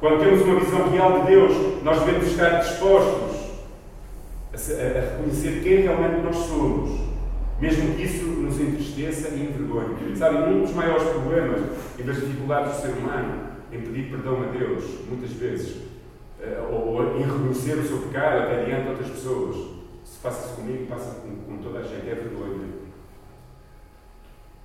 Quando 0.00 0.20
temos 0.20 0.42
uma 0.42 0.60
visão 0.60 0.90
real 0.90 1.20
de 1.20 1.26
Deus, 1.26 1.82
nós 1.82 1.98
devemos 2.00 2.28
estar 2.28 2.60
dispostos 2.60 3.36
a, 4.52 4.98
a 4.98 5.00
reconhecer 5.10 5.60
quem 5.62 5.82
realmente 5.82 6.20
nós 6.22 6.36
somos, 6.36 7.00
mesmo 7.60 7.94
que 7.94 8.02
isso 8.02 8.24
nos 8.24 8.60
entristeça 8.60 9.34
e 9.34 9.42
envergonhe. 9.42 10.16
Sabe, 10.16 10.36
um 10.52 10.62
dos 10.62 10.72
maiores 10.72 11.02
problemas 11.02 11.62
e 11.98 12.02
das 12.04 12.16
dificuldades 12.16 12.76
do 12.76 12.82
ser 12.82 12.90
humano 12.90 13.48
em 13.72 13.80
pedir 13.80 14.10
perdão 14.10 14.42
a 14.42 14.46
Deus, 14.46 14.84
muitas 15.08 15.32
vezes, 15.32 15.82
eh, 16.40 16.60
ou 16.70 17.16
em 17.16 17.22
reconhecer 17.22 17.74
o 17.74 17.86
seu 17.86 17.98
pecado 17.98 18.44
até 18.44 18.64
diante 18.64 18.84
de 18.84 18.88
outras 18.90 19.10
pessoas. 19.10 19.56
Se 20.04 20.18
faça-se 20.20 20.54
comigo, 20.54 20.86
passa 20.86 21.20
com, 21.20 21.36
com, 21.36 21.62
toda 21.62 21.80
a 21.80 21.82
gente, 21.82 22.08
é 22.08 22.14
vergonha. 22.14 22.68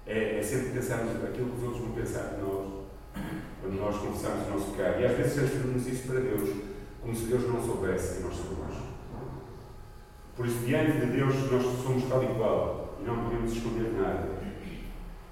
É, 0.06 0.38
é 0.39 0.43
sempre 0.43 0.69
pensarmos 0.69 1.15
aquilo 1.24 1.50
que 1.50 1.58
os 1.58 1.63
outros 1.63 1.82
vão 1.82 1.91
pensar 1.91 2.36
de 2.36 2.41
nós, 2.41 2.67
quando 3.63 3.80
nós 3.80 3.95
confessamos 3.97 4.47
o 4.47 4.52
nosso 4.52 4.71
pecado. 4.71 4.99
E 4.99 5.06
às 5.06 5.17
vezes 5.17 5.34
transferimos 5.36 5.88
isso 5.88 6.08
para 6.08 6.19
Deus, 6.19 6.49
como 7.02 7.15
se 7.15 7.26
Deus 7.26 7.47
não 7.47 7.63
soubesse 7.63 8.17
que 8.17 8.23
nós 8.23 8.36
sabemos. 8.36 8.84
Por 10.36 10.45
isso, 10.45 10.65
diante 10.65 10.99
de 10.99 11.06
Deus, 11.06 11.34
nós 11.49 11.63
somos 11.82 12.04
tal 12.10 12.23
e 12.23 12.28
qual 12.36 12.97
e 12.99 13.08
não 13.08 13.23
podemos 13.23 13.54
esconder 13.54 13.93
nada. 13.93 14.28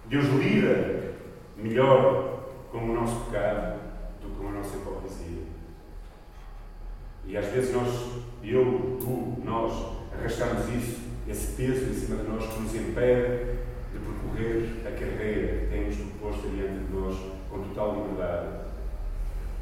Deus 0.05 0.25
lida 0.25 1.13
melhor 1.57 2.43
com 2.71 2.89
o 2.89 2.93
nosso 2.93 3.25
pecado 3.25 3.79
do 4.21 4.29
que 4.29 4.35
com 4.35 4.47
a 4.47 4.51
nossa 4.51 4.77
hipocrisia. 4.77 5.43
E 7.25 7.37
às 7.37 7.45
vezes 7.47 7.73
nós, 7.73 7.87
eu, 8.43 8.97
tu, 8.99 9.41
nós, 9.43 9.97
arrastamos 10.13 10.69
isso, 10.69 11.01
esse 11.27 11.53
peso 11.53 11.89
em 11.89 11.93
cima 11.93 12.23
de 12.23 12.29
nós 12.29 12.45
que 12.45 12.61
nos 12.61 12.75
impede 12.75 13.57
de 13.91 13.99
percorrer 13.99 14.87
a 14.87 14.91
carreira 14.91 15.59
que 15.59 15.67
temos 15.67 15.95
proposto 15.95 16.49
diante 16.49 16.85
de 16.85 16.93
nós 16.93 17.40
com 17.51 17.59
total 17.59 17.95
liberdade. 17.95 18.47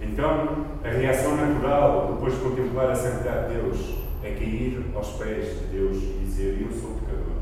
Então, 0.02 0.66
a 0.84 0.88
reação 0.88 1.36
natural, 1.36 2.14
depois 2.14 2.36
de 2.36 2.40
contemplar 2.42 2.92
a 2.92 2.96
santidade 2.96 3.50
de 3.50 3.56
Deus, 3.56 4.00
é 4.24 4.32
cair 4.32 4.86
aos 4.96 5.10
pés 5.14 5.60
de 5.60 5.66
Deus 5.68 5.98
e 5.98 6.24
dizer: 6.26 6.62
Eu 6.62 6.72
sou 6.72 6.92
pecador. 6.92 7.36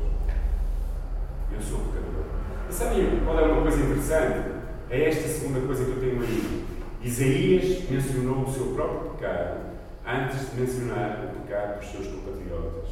Eu 1.52 1.60
sou 1.62 1.78
pecador. 1.78 2.24
E 2.68 2.72
sabem 2.72 3.20
qual 3.24 3.38
é 3.38 3.42
uma 3.44 3.62
coisa 3.62 3.80
interessante? 3.80 4.48
É 4.90 5.08
esta 5.08 5.28
segunda 5.28 5.60
coisa 5.60 5.84
que 5.84 5.90
eu 5.90 6.00
tenho 6.00 6.22
aí. 6.22 6.64
Isaías 7.02 7.88
mencionou 7.88 8.42
o 8.42 8.52
seu 8.52 8.66
próprio 8.74 9.10
pecado 9.10 9.60
antes 10.04 10.50
de 10.50 10.60
mencionar 10.60 11.26
o 11.26 11.40
pecado 11.40 11.78
dos 11.78 11.90
seus 11.90 12.06
compatriotas. 12.08 12.90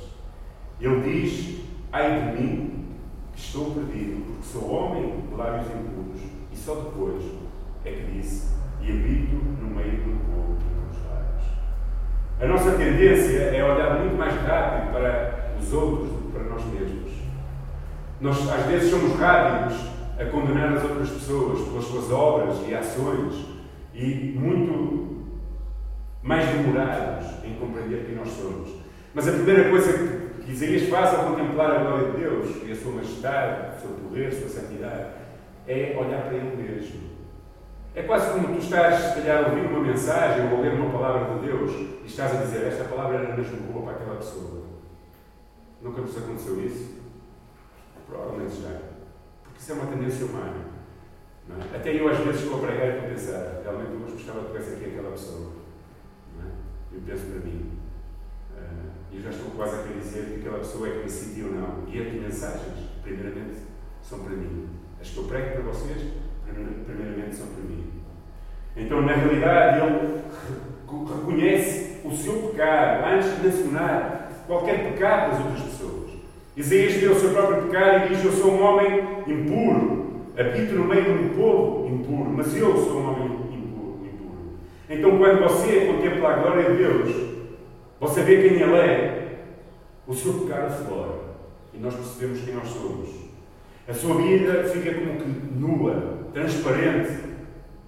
Ele 0.80 1.00
diz: 1.00 1.60
Ai 1.92 2.20
de 2.20 2.40
mim, 2.40 2.84
que 3.34 3.40
estou 3.40 3.72
perdido, 3.72 4.24
porque 4.26 4.46
sou 4.46 4.70
homem 4.70 5.22
de 5.28 5.34
lábios 5.34 5.66
impuros. 5.66 6.20
E 6.52 6.56
só 6.56 6.74
depois 6.74 7.22
é 7.86 7.92
que 7.92 8.12
disse: 8.12 8.48
E 8.80 8.90
habito 8.90 9.36
no 9.36 9.74
meio 9.74 10.02
do 10.02 10.24
povo 10.26 10.54
dos 10.54 10.98
lábios. 11.04 11.44
A 12.40 12.46
nossa 12.46 12.72
tendência 12.72 13.38
é 13.38 13.64
olhar 13.64 14.00
muito 14.00 14.16
mais 14.16 14.34
rápido 14.34 14.92
para 14.92 15.54
os 15.58 15.72
outros 15.72 16.10
do 16.10 16.18
que 16.22 16.32
para 16.32 16.44
nós 16.44 16.64
mesmos. 16.66 17.12
Nós, 18.20 18.50
às 18.50 18.66
vezes, 18.66 18.90
somos 18.90 19.18
rápidos 19.18 19.78
a 20.18 20.24
condenar 20.26 20.72
as 20.72 20.82
outras 20.82 21.10
pessoas 21.10 21.68
pelas 21.68 21.84
suas 21.84 22.10
obras 22.10 22.56
e 22.66 22.74
ações 22.74 23.44
e 23.94 24.34
muito 24.36 25.26
mais 26.22 26.44
demorados 26.48 27.26
em 27.44 27.54
compreender 27.54 28.04
quem 28.06 28.16
nós 28.16 28.28
somos. 28.28 28.70
Mas 29.14 29.28
a 29.28 29.32
primeira 29.32 29.70
coisa 29.70 29.92
que 30.44 30.52
Isaías 30.52 30.88
faz 30.88 31.14
ao 31.14 31.26
contemplar 31.26 31.70
a 31.70 31.78
glória 31.78 32.12
de 32.12 32.18
Deus 32.18 32.62
e 32.66 32.72
a 32.72 32.76
sua 32.76 32.92
majestade, 32.92 33.76
o 33.76 33.80
seu 33.80 33.90
poder, 33.90 34.28
a 34.28 34.32
sua 34.32 34.48
santidade, 34.48 35.06
é 35.66 35.96
olhar 35.98 36.22
para 36.22 36.34
Ele 36.34 36.56
mesmo. 36.56 37.15
É 37.96 38.02
quase 38.02 38.30
como 38.30 38.48
tu 38.48 38.58
estás, 38.58 39.00
se 39.00 39.14
calhar, 39.14 39.42
a 39.42 39.48
ouvir 39.48 39.64
uma 39.68 39.80
mensagem 39.80 40.52
ou 40.52 40.58
a 40.58 40.60
ler 40.60 40.74
uma 40.74 40.90
palavra 40.90 41.34
de 41.34 41.46
Deus 41.46 41.72
e 41.72 42.06
estás 42.06 42.36
a 42.36 42.42
dizer 42.44 42.66
esta 42.66 42.84
palavra 42.84 43.16
era 43.16 43.34
mesmo 43.34 43.72
boa 43.72 43.86
para 43.86 43.94
aquela 43.94 44.16
pessoa. 44.16 44.64
Nunca 45.80 46.02
vos 46.02 46.14
aconteceu 46.14 46.62
isso? 46.62 46.96
Provavelmente 48.06 48.60
já. 48.60 48.80
Isso 49.58 49.72
é 49.72 49.74
uma 49.76 49.86
tendência 49.86 50.26
humana. 50.26 50.76
É? 51.48 51.76
Até 51.76 51.98
eu, 51.98 52.06
às 52.06 52.18
vezes, 52.18 52.42
estou 52.42 52.58
a 52.58 52.66
pregar 52.66 52.86
e 52.86 52.90
estou 52.90 53.06
a 53.06 53.08
pensar, 53.08 53.60
realmente 53.62 53.92
eu 53.92 54.00
gostava 54.00 54.40
que 54.40 54.46
tivesse 54.46 54.74
aqui 54.74 54.84
aquela 54.84 55.10
pessoa. 55.12 55.52
É? 56.38 56.96
Eu 56.96 57.00
penso 57.00 57.24
para 57.24 57.40
mim. 57.40 57.78
Uh, 58.52 58.90
e 59.10 59.22
já 59.22 59.30
estou 59.30 59.52
quase 59.52 59.74
a 59.74 59.82
querer 59.84 60.00
dizer 60.00 60.24
que 60.26 60.40
aquela 60.40 60.58
pessoa 60.58 60.86
é 60.86 60.90
que 60.90 61.02
decidi 61.04 61.44
ou 61.44 61.52
não. 61.52 61.88
E 61.88 61.98
as 61.98 62.12
mensagens, 62.12 62.90
primeiramente, 63.02 63.56
são 64.02 64.18
para 64.18 64.36
mim. 64.36 64.68
As 65.00 65.08
que 65.08 65.16
eu 65.16 65.24
prego 65.24 65.52
para 65.52 65.72
vocês, 65.72 66.12
primeiramente, 66.46 67.36
para 67.36 67.64
mim. 67.64 67.84
Então, 68.76 69.02
na 69.02 69.12
realidade, 69.12 69.80
ele 69.80 70.22
reconhece 71.14 72.00
o 72.04 72.14
seu 72.14 72.34
pecado 72.34 73.04
antes 73.06 73.36
de 73.36 73.42
mencionar 73.42 74.32
qualquer 74.46 74.92
pecado 74.92 75.32
das 75.32 75.44
outras 75.44 75.62
pessoas. 75.62 76.10
Isaías 76.56 76.94
vê 76.94 77.08
o 77.08 77.14
seu 77.14 77.30
próprio 77.30 77.62
pecado 77.64 78.06
e 78.06 78.14
diz: 78.14 78.24
Eu 78.24 78.32
sou 78.32 78.52
um 78.52 78.62
homem 78.62 79.00
impuro, 79.26 80.22
habito 80.38 80.74
no 80.74 80.84
meio 80.84 81.04
de 81.04 81.24
um 81.24 81.28
povo 81.30 81.88
impuro, 81.88 82.30
mas 82.30 82.56
eu 82.56 82.76
sou 82.76 83.00
um 83.00 83.10
homem 83.10 83.26
impuro. 83.26 84.06
impuro. 84.06 84.58
Então, 84.88 85.18
quando 85.18 85.42
você 85.42 85.86
contempla 85.86 86.30
a 86.30 86.36
glória 86.36 86.70
de 86.70 86.76
Deus, 86.76 87.26
você 88.00 88.22
vê 88.22 88.48
quem 88.48 88.60
Ele 88.60 88.76
é, 88.76 89.38
o 90.06 90.14
seu 90.14 90.34
pecado 90.34 90.66
aflora 90.66 91.26
e 91.74 91.78
nós 91.78 91.94
percebemos 91.94 92.40
quem 92.40 92.54
nós 92.54 92.68
somos. 92.68 93.10
A 93.88 93.92
sua 93.92 94.16
vida 94.16 94.64
fica 94.64 94.94
como 94.94 95.20
que 95.20 95.58
nua, 95.58 96.15
transparente, 96.36 97.18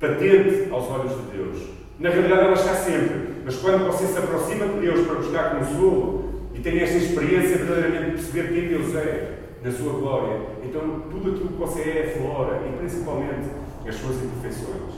patente 0.00 0.68
aos 0.70 0.88
olhos 0.88 1.12
de 1.12 1.36
Deus. 1.36 1.68
Na 1.98 2.08
realidade, 2.08 2.46
ela 2.46 2.54
está 2.54 2.74
sempre, 2.76 3.42
mas 3.44 3.56
quando 3.56 3.86
você 3.86 4.06
se 4.06 4.18
aproxima 4.18 4.66
de 4.68 4.80
Deus 4.80 5.06
para 5.06 5.16
buscar 5.16 5.58
consolo 5.58 6.48
e 6.54 6.60
tem 6.60 6.80
esta 6.80 6.96
experiência 6.96 7.58
verdadeiramente 7.58 8.04
de 8.06 8.10
perceber 8.12 8.54
quem 8.54 8.68
Deus 8.68 8.94
é, 8.94 9.38
na 9.62 9.70
sua 9.70 9.92
glória, 9.92 10.40
então 10.64 10.80
tudo 11.10 11.32
aquilo 11.32 11.48
que 11.48 11.58
você 11.58 11.80
é 11.82 12.18
flora 12.18 12.62
e 12.66 12.78
principalmente 12.78 13.50
as 13.86 13.94
suas 13.96 14.16
imperfeições. 14.16 14.94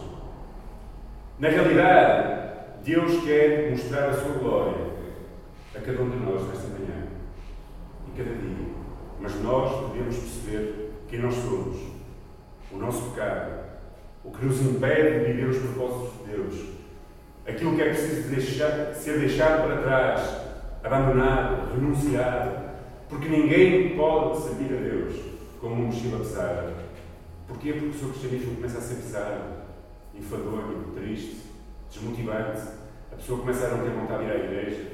Na 1.41 1.49
realidade, 1.49 2.51
Deus 2.85 3.25
quer 3.25 3.71
mostrar 3.71 4.11
a 4.11 4.13
sua 4.13 4.33
glória 4.35 4.77
a 5.75 5.81
cada 5.81 6.03
um 6.03 6.11
de 6.11 6.19
nós 6.19 6.47
nesta 6.47 6.69
manhã 6.69 7.09
e 8.07 8.17
cada 8.17 8.31
dia. 8.31 8.67
Mas 9.19 9.43
nós 9.43 9.93
devemos 9.93 10.17
perceber 10.17 10.93
quem 11.09 11.21
nós 11.21 11.35
somos, 11.35 12.00
o 12.73 12.77
nosso 12.77 13.11
pecado, 13.11 13.61
o 14.25 14.31
que 14.31 14.45
nos 14.45 14.61
impede 14.61 15.21
de 15.21 15.33
viver 15.33 15.49
os 15.49 15.59
propósitos 15.59 16.19
de 16.19 16.33
Deus, 16.33 16.55
aquilo 17.47 17.75
que 17.75 17.83
é 17.83 17.89
preciso 17.91 18.29
deixar, 18.29 18.95
ser 18.95 19.19
deixado 19.19 19.67
para 19.67 19.83
trás, 19.83 20.37
abandonado, 20.85 21.73
renunciado, 21.75 22.71
porque 23.09 23.29
ninguém 23.29 23.97
pode 23.97 24.41
servir 24.43 24.73
a 24.77 24.81
Deus 24.81 25.15
como 25.61 25.75
uma 25.75 25.87
mochila 25.87 26.19
pesada. 26.19 26.75
Porquê? 27.49 27.73
Porque 27.73 27.89
o 27.89 27.99
seu 27.99 28.09
cristianismo 28.11 28.55
começa 28.57 28.79
a 28.79 28.81
ser 28.81 28.95
pesado, 28.97 29.43
enfadonho, 30.15 30.93
triste, 30.95 31.51
desmotivante. 31.91 32.61
A 33.13 33.17
pessoa 33.17 33.41
começa 33.41 33.67
a 33.67 33.71
não 33.71 33.85
ter 33.85 33.91
vontade 33.91 34.25
de 34.25 34.31
ir 34.31 34.33
à 34.33 34.37
igreja, 34.37 34.87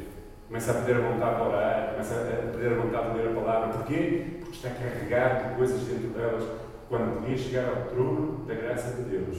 começa 0.49 0.71
a 0.71 0.75
perder 0.75 0.97
a 0.97 1.09
vontade 1.11 1.37
de 1.37 1.43
orar, 1.43 1.91
começa 1.91 2.15
a 2.15 2.51
perder 2.51 2.73
a 2.73 2.81
vontade 2.83 3.11
de 3.11 3.19
ler 3.19 3.29
a 3.29 3.41
palavra. 3.41 3.69
Porquê? 3.75 4.27
Porque 4.41 4.57
está 4.57 4.71
carregado 4.71 5.51
de 5.51 5.57
coisas 5.57 5.83
dentro 5.83 6.09
delas, 6.09 6.45
quando 6.89 7.21
podia 7.21 7.37
chegar 7.37 7.69
ao 7.69 7.87
trono 7.87 8.45
da 8.47 8.55
graça 8.55 8.97
de 8.97 9.03
Deus 9.11 9.37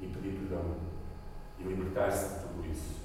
e 0.00 0.06
pedir 0.06 0.38
perdão 0.38 0.76
e 1.58 1.64
libertar-se 1.64 2.34
de 2.34 2.40
tudo 2.40 2.70
isso. 2.70 2.96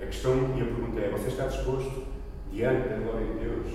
A 0.00 0.06
questão 0.06 0.32
e 0.56 0.62
a 0.62 0.64
pergunta 0.64 1.00
é: 1.00 1.10
você 1.10 1.28
está 1.28 1.46
disposto, 1.46 2.04
diante 2.50 2.88
da 2.88 2.96
glória 2.96 3.26
de 3.26 3.38
Deus, 3.38 3.66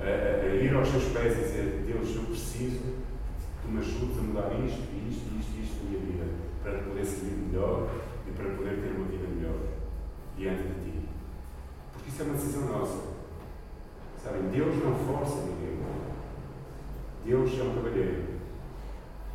a, 0.00 0.04
a, 0.04 0.50
a 0.50 0.54
ir 0.54 0.74
aos 0.74 0.88
seus 0.88 1.04
pés 1.04 1.38
e 1.38 1.42
dizer: 1.42 1.84
Deus, 1.86 2.14
eu 2.16 2.22
preciso 2.24 3.02
que 3.62 3.68
me 3.68 3.78
ajudes 3.78 4.18
a 4.18 4.22
mudar 4.22 4.52
isto, 4.64 4.82
isto, 5.08 5.38
isto, 5.38 5.60
isto 5.62 5.84
na 5.84 5.90
minha 5.90 6.00
vida, 6.00 6.24
para 6.62 6.78
poder 6.78 7.04
servir 7.04 7.46
melhor 7.46 7.88
e 8.26 8.30
para 8.32 8.50
poder 8.50 8.80
ter 8.80 8.96
uma 8.96 9.06
vida 9.06 9.26
melhor? 9.28 9.72
diante 10.36 10.62
de 10.62 10.74
ti. 10.74 11.08
Porque 11.92 12.08
isso 12.08 12.22
é 12.22 12.24
uma 12.24 12.34
decisão 12.34 12.66
nossa. 12.66 13.12
Sabem, 14.22 14.50
Deus 14.50 14.76
não 14.82 14.94
força 14.94 15.42
ninguém. 15.42 15.78
Deus 17.24 17.58
é 17.58 17.62
um 17.62 17.74
cavalheiro. 17.74 18.24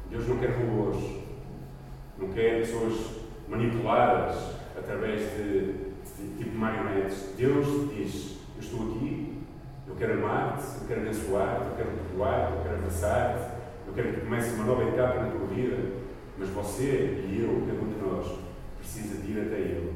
Deus 0.10 0.28
não 0.28 0.38
quer 0.38 0.52
robôs. 0.52 0.97
Não 2.17 2.30
quer 2.30 2.62
pessoas 2.62 3.17
manipuladas 3.47 4.56
através 4.78 5.21
de, 5.36 5.73
de 6.17 6.38
tipo 6.38 6.58
marionetes. 6.58 7.34
Deus 7.38 7.93
diz: 7.93 8.38
Eu 8.56 8.62
estou 8.62 8.91
aqui, 8.91 9.38
eu 9.88 9.95
quero 9.95 10.13
amar-te, 10.13 10.82
eu 10.82 10.88
quero 10.88 11.02
abençoar-te, 11.02 11.69
eu 11.69 11.76
quero 11.78 11.89
perdoar-te, 11.91 12.54
eu 12.54 12.63
quero 12.63 12.76
abraçar-te, 12.76 13.52
eu 13.88 13.93
quero 13.93 14.13
que 14.13 14.21
comece 14.21 14.56
uma 14.56 14.65
nova 14.65 14.84
etapa 14.84 15.23
na 15.23 15.32
tua 15.32 15.47
vida. 15.47 15.78
Mas 16.38 16.50
você 16.50 17.23
e 17.28 17.41
eu, 17.41 17.65
cada 17.67 17.82
um 17.82 17.93
de 17.93 18.00
nós, 18.00 18.39
precisa 18.78 19.21
de 19.21 19.32
ir 19.32 19.41
até 19.41 19.58
Ele 19.58 19.93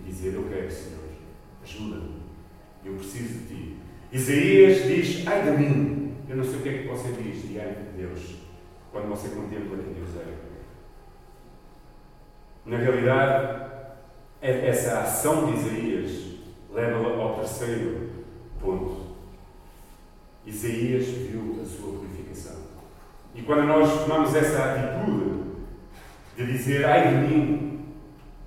e 0.00 0.04
dizer: 0.04 0.34
Eu 0.34 0.44
quero, 0.44 0.70
Senhor, 0.70 1.00
ajuda-me, 1.62 2.22
eu 2.84 2.94
preciso 2.94 3.40
de 3.40 3.46
ti. 3.46 3.76
Isaías 4.12 4.84
diz: 4.84 5.26
Ai 5.26 5.42
de 5.42 5.58
mim, 5.58 6.01
eu 6.32 6.38
não 6.38 6.44
sei 6.44 6.54
o 6.54 6.62
que 6.62 6.68
é 6.70 6.78
que 6.78 6.88
você 6.88 7.12
diz 7.12 7.46
diante 7.46 7.80
de 7.80 7.98
Deus 7.98 8.36
quando 8.90 9.10
você 9.10 9.28
contempla 9.28 9.76
quem 9.76 9.92
Deus 9.92 10.16
é. 10.16 10.34
Na 12.64 12.78
realidade, 12.78 13.66
essa 14.40 15.00
ação 15.00 15.44
de 15.44 15.58
Isaías 15.58 16.38
leva 16.72 17.20
ao 17.20 17.34
terceiro 17.34 18.12
ponto. 18.58 19.12
Isaías 20.46 21.06
viu 21.06 21.60
a 21.62 21.66
sua 21.66 21.98
purificação. 21.98 22.62
E 23.34 23.42
quando 23.42 23.64
nós 23.64 24.00
tomamos 24.00 24.34
essa 24.34 24.72
atitude 24.72 25.42
de 26.34 26.46
dizer, 26.46 26.86
ai 26.86 27.08
de 27.08 27.14
mim, 27.28 27.84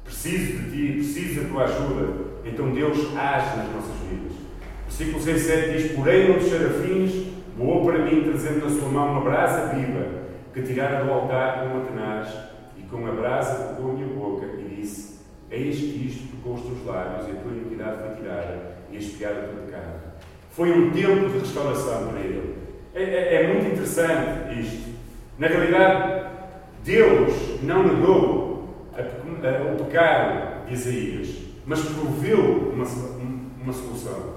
preciso 0.04 0.58
de 0.58 0.72
ti, 0.72 0.94
preciso 0.94 1.42
da 1.44 1.50
tua 1.50 1.64
ajuda, 1.66 2.26
então 2.46 2.74
Deus 2.74 3.16
age 3.16 3.58
nas 3.58 3.72
nossas 3.72 3.96
vidas. 4.10 4.38
Versículo 4.86 5.24
6 5.24 5.42
7 5.44 5.78
diz: 5.78 5.92
Porém, 5.92 6.34
dos 6.34 6.50
serafins 6.50 7.35
voou 7.58 7.86
para 7.86 8.00
mim, 8.00 8.24
trazendo 8.24 8.66
na 8.66 8.70
sua 8.70 8.90
mão 8.90 9.12
uma 9.12 9.22
brasa 9.22 9.74
viva, 9.74 10.06
que 10.54 10.62
tirara 10.62 11.04
do 11.04 11.12
altar 11.12 11.62
com 11.62 11.76
uma 11.76 11.86
tenaz, 11.86 12.30
e 12.78 12.84
com 12.84 13.06
a 13.08 13.12
brasa 13.12 13.76
tocou 13.76 13.92
a 13.92 13.94
minha 13.94 14.08
boca, 14.08 14.46
e 14.46 14.76
disse: 14.76 15.20
Eis 15.50 15.78
que 15.78 16.08
isto 16.08 16.36
tocou 16.36 16.54
os 16.54 16.62
teus 16.62 16.86
lábios, 16.86 17.28
e 17.28 17.32
a 17.32 17.36
tua 17.36 17.52
iniquidade 17.52 18.02
foi 18.02 18.16
tirada, 18.16 18.78
e 18.92 18.98
expiada 18.98 19.40
o 19.40 19.56
teu 19.56 19.64
pecado. 19.66 20.16
Foi 20.52 20.72
um 20.72 20.92
tempo 20.92 21.30
de 21.30 21.40
restauração 21.40 22.08
para 22.08 22.20
ele. 22.20 22.56
É, 22.94 23.04
é, 23.04 23.44
é 23.44 23.48
muito 23.54 23.68
interessante 23.68 24.60
isto. 24.60 24.96
Na 25.38 25.48
realidade, 25.48 26.30
Deus 26.84 27.62
não 27.62 27.84
negou 27.84 28.56
o 29.74 29.84
pecado 29.84 30.66
de 30.68 30.74
Isaías, 30.74 31.30
mas 31.66 31.82
proveu 31.82 32.72
uma, 32.72 32.86
uma 33.62 33.74
solução. 33.74 34.35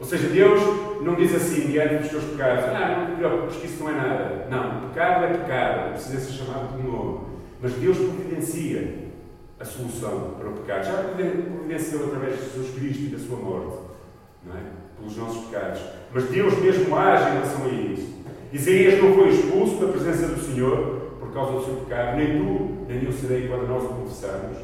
Ou 0.00 0.06
seja, 0.06 0.28
Deus 0.28 0.60
não 1.02 1.14
diz 1.14 1.34
assim 1.34 1.66
diante 1.66 1.96
dos 1.96 2.08
teus 2.08 2.24
pecados, 2.24 2.64
ah, 2.64 2.96
não 2.98 3.14
te 3.14 3.18
preocupes 3.18 3.56
que 3.56 3.66
isso 3.66 3.84
não 3.84 3.90
é 3.90 3.94
nada. 3.94 4.46
Não, 4.50 4.88
pecado 4.88 5.24
é 5.24 5.28
pecado, 5.28 5.92
precisa 5.92 6.18
ser 6.20 6.32
chamado 6.32 6.76
de 6.76 6.82
novo. 6.82 7.28
Mas 7.60 7.74
Deus 7.74 7.98
providencia 7.98 9.10
a 9.60 9.64
solução 9.64 10.36
para 10.38 10.48
o 10.48 10.52
pecado. 10.54 10.86
Já 10.86 10.92
providenciou 11.04 12.06
através 12.06 12.36
de 12.36 12.44
Jesus 12.44 12.74
Cristo 12.74 13.02
e 13.02 13.08
da 13.08 13.18
sua 13.18 13.36
morte, 13.36 13.76
não 14.44 14.54
é? 14.54 14.60
pelos 14.98 15.16
nossos 15.16 15.46
pecados. 15.46 15.80
Mas 16.12 16.24
Deus 16.24 16.58
mesmo 16.58 16.96
age 16.96 17.28
em 17.28 17.32
relação 17.34 17.64
a 17.64 17.68
isso. 17.68 18.20
Isaías 18.52 19.02
não 19.02 19.14
foi 19.14 19.28
expulso 19.28 19.84
da 19.84 19.92
presença 19.92 20.28
do 20.28 20.40
Senhor, 20.40 21.00
por 21.20 21.32
causa 21.32 21.52
do 21.52 21.64
seu 21.64 21.74
pecado, 21.74 22.16
nem 22.16 22.38
tu, 22.38 22.86
nem 22.88 23.04
eu 23.04 23.12
serei 23.12 23.48
quando 23.48 23.68
nós 23.68 23.84
o 23.84 23.88
confessarmos. 23.88 24.58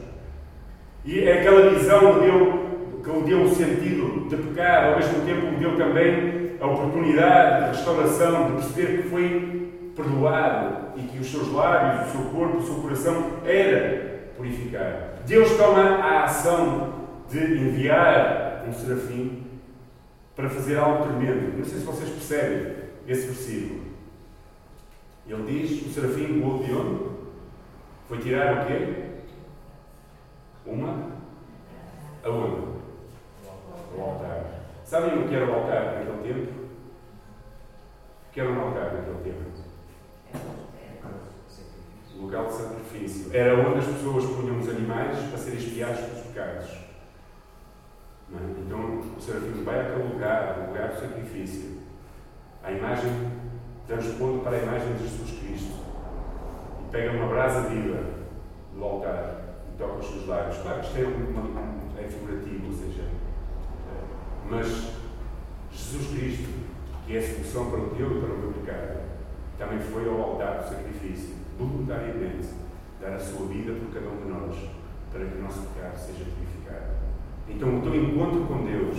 E 1.04 1.20
é 1.20 1.40
aquela 1.40 1.70
visão 1.70 2.18
dele 2.18 2.66
que 3.06 3.12
lhe 3.12 3.22
deu 3.22 3.42
o 3.42 3.54
sentido 3.54 4.28
de 4.28 4.36
pecar, 4.36 4.88
ao 4.88 4.96
mesmo 4.96 5.24
tempo 5.24 5.46
lhe 5.46 5.56
deu 5.56 5.76
também 5.76 6.56
a 6.60 6.66
oportunidade 6.66 7.70
de 7.70 7.76
restauração, 7.76 8.46
de 8.46 8.52
perceber 8.54 9.02
que 9.02 9.08
foi 9.08 9.92
perdoado 9.94 10.98
e 10.98 11.02
que 11.02 11.18
os 11.20 11.30
seus 11.30 11.52
lábios, 11.52 12.08
o 12.08 12.12
seu 12.12 12.30
corpo, 12.30 12.58
o 12.58 12.62
seu 12.62 12.74
coração 12.76 13.30
era 13.44 14.32
purificado. 14.36 15.22
Deus 15.24 15.56
toma 15.56 15.82
a 15.82 16.24
ação 16.24 16.94
de 17.30 17.38
enviar 17.38 18.64
um 18.68 18.72
serafim 18.72 19.44
para 20.34 20.50
fazer 20.50 20.76
algo 20.76 21.04
tremendo. 21.04 21.56
Não 21.56 21.64
sei 21.64 21.78
se 21.78 21.84
vocês 21.84 22.10
percebem 22.10 22.74
esse 23.06 23.26
versículo. 23.26 23.86
Ele 25.28 25.42
diz, 25.44 25.86
o 25.86 25.90
serafim 25.90 26.40
voou 26.40 26.62
de 26.62 26.72
onde? 26.72 27.06
Foi 28.08 28.18
tirar 28.18 28.62
o 28.62 28.66
quê? 28.66 28.94
Uma? 30.66 31.10
Aonde? 32.24 32.76
O 33.96 34.00
altar. 34.02 34.44
Sabem 34.84 35.18
o 35.18 35.28
que 35.28 35.34
era 35.34 35.50
o 35.50 35.54
altar 35.54 35.84
naquele 35.84 36.22
tempo? 36.22 36.52
O 38.28 38.32
que 38.32 38.40
era 38.40 38.50
um 38.50 38.60
altar 38.60 38.92
naquele 38.94 39.22
tempo? 39.24 39.56
O 42.14 42.22
local 42.22 42.46
de 42.46 42.52
sacrifício. 42.52 43.36
Era 43.36 43.54
onde 43.54 43.78
as 43.78 43.86
pessoas 43.86 44.24
punham 44.24 44.58
os 44.58 44.68
animais 44.68 45.18
para 45.18 45.38
serem 45.38 45.58
espiados 45.58 46.00
pelos 46.00 46.26
pecados. 46.26 46.86
É? 48.32 48.60
Então 48.60 49.00
o 49.16 49.20
serafim 49.20 49.62
vai 49.62 49.80
àquele 49.80 50.12
lugar, 50.12 50.58
o 50.58 50.66
lugar 50.68 50.88
do 50.88 51.00
sacrifício. 51.00 51.78
A 52.62 52.72
imagem 52.72 53.10
transpondo 53.86 54.42
para 54.42 54.56
a 54.56 54.62
imagem 54.62 54.94
de 54.94 55.02
Jesus 55.06 55.38
Cristo 55.38 55.74
e 56.80 56.90
pega 56.90 57.12
uma 57.12 57.28
brasa 57.28 57.68
viva 57.68 58.02
do 58.74 58.84
altar 58.84 59.42
e 59.72 59.78
toca 59.78 60.00
os 60.00 60.06
seus 60.06 60.26
lábios. 60.26 60.58
Claro 60.58 60.80
isto 60.80 60.98
é, 60.98 61.04
uma, 61.04 62.00
é 62.00 62.08
figurativo, 62.08 62.66
ou 62.66 62.72
seja, 62.72 62.95
mas 64.48 64.92
Jesus 65.72 66.06
Cristo, 66.08 66.48
que 67.06 67.16
é 67.16 67.18
a 67.18 67.22
solução 67.22 67.70
para 67.70 67.80
o 67.80 67.90
teu 67.90 68.16
e 68.16 68.20
para 68.20 68.34
o 68.34 68.38
meu 68.38 68.52
pecado, 68.52 69.00
também 69.58 69.78
foi 69.78 70.08
ao 70.08 70.20
altar 70.20 70.58
do 70.58 70.68
sacrifício, 70.68 71.34
voluntariamente, 71.58 72.48
dar 73.00 73.14
a 73.14 73.18
sua 73.18 73.46
vida 73.46 73.72
por 73.72 73.92
cada 73.92 74.08
um 74.08 74.16
de 74.16 74.28
nós, 74.28 74.70
para 75.12 75.24
que 75.24 75.38
o 75.38 75.42
nosso 75.42 75.60
pecado 75.68 75.96
seja 75.96 76.24
purificado. 76.24 76.94
Então, 77.48 77.78
o 77.78 77.82
teu 77.82 77.94
encontro 77.94 78.44
com 78.46 78.64
Deus 78.64 78.96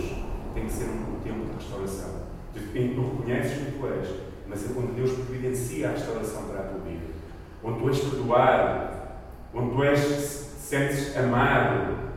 tem 0.54 0.66
que 0.66 0.72
ser 0.72 0.86
um 0.86 1.20
tempo 1.22 1.44
de 1.46 1.52
restauração 1.52 2.28
em 2.74 2.88
que 2.88 2.94
tu 2.94 3.02
reconheces 3.02 3.58
que 3.58 3.78
tu 3.78 3.86
és, 3.86 4.08
mas 4.48 4.64
é 4.64 4.78
onde 4.78 4.92
Deus 4.92 5.12
providencia 5.12 5.88
a 5.88 5.92
restauração 5.92 6.44
para 6.44 6.60
a 6.60 6.62
tua 6.64 6.80
vida, 6.80 7.06
onde 7.62 7.80
tu 7.80 7.88
és 7.88 7.98
perdoado, 7.98 8.98
onde 9.54 9.70
tu 9.70 9.84
és, 9.84 9.98
sentes 9.98 11.16
amado, 11.16 12.07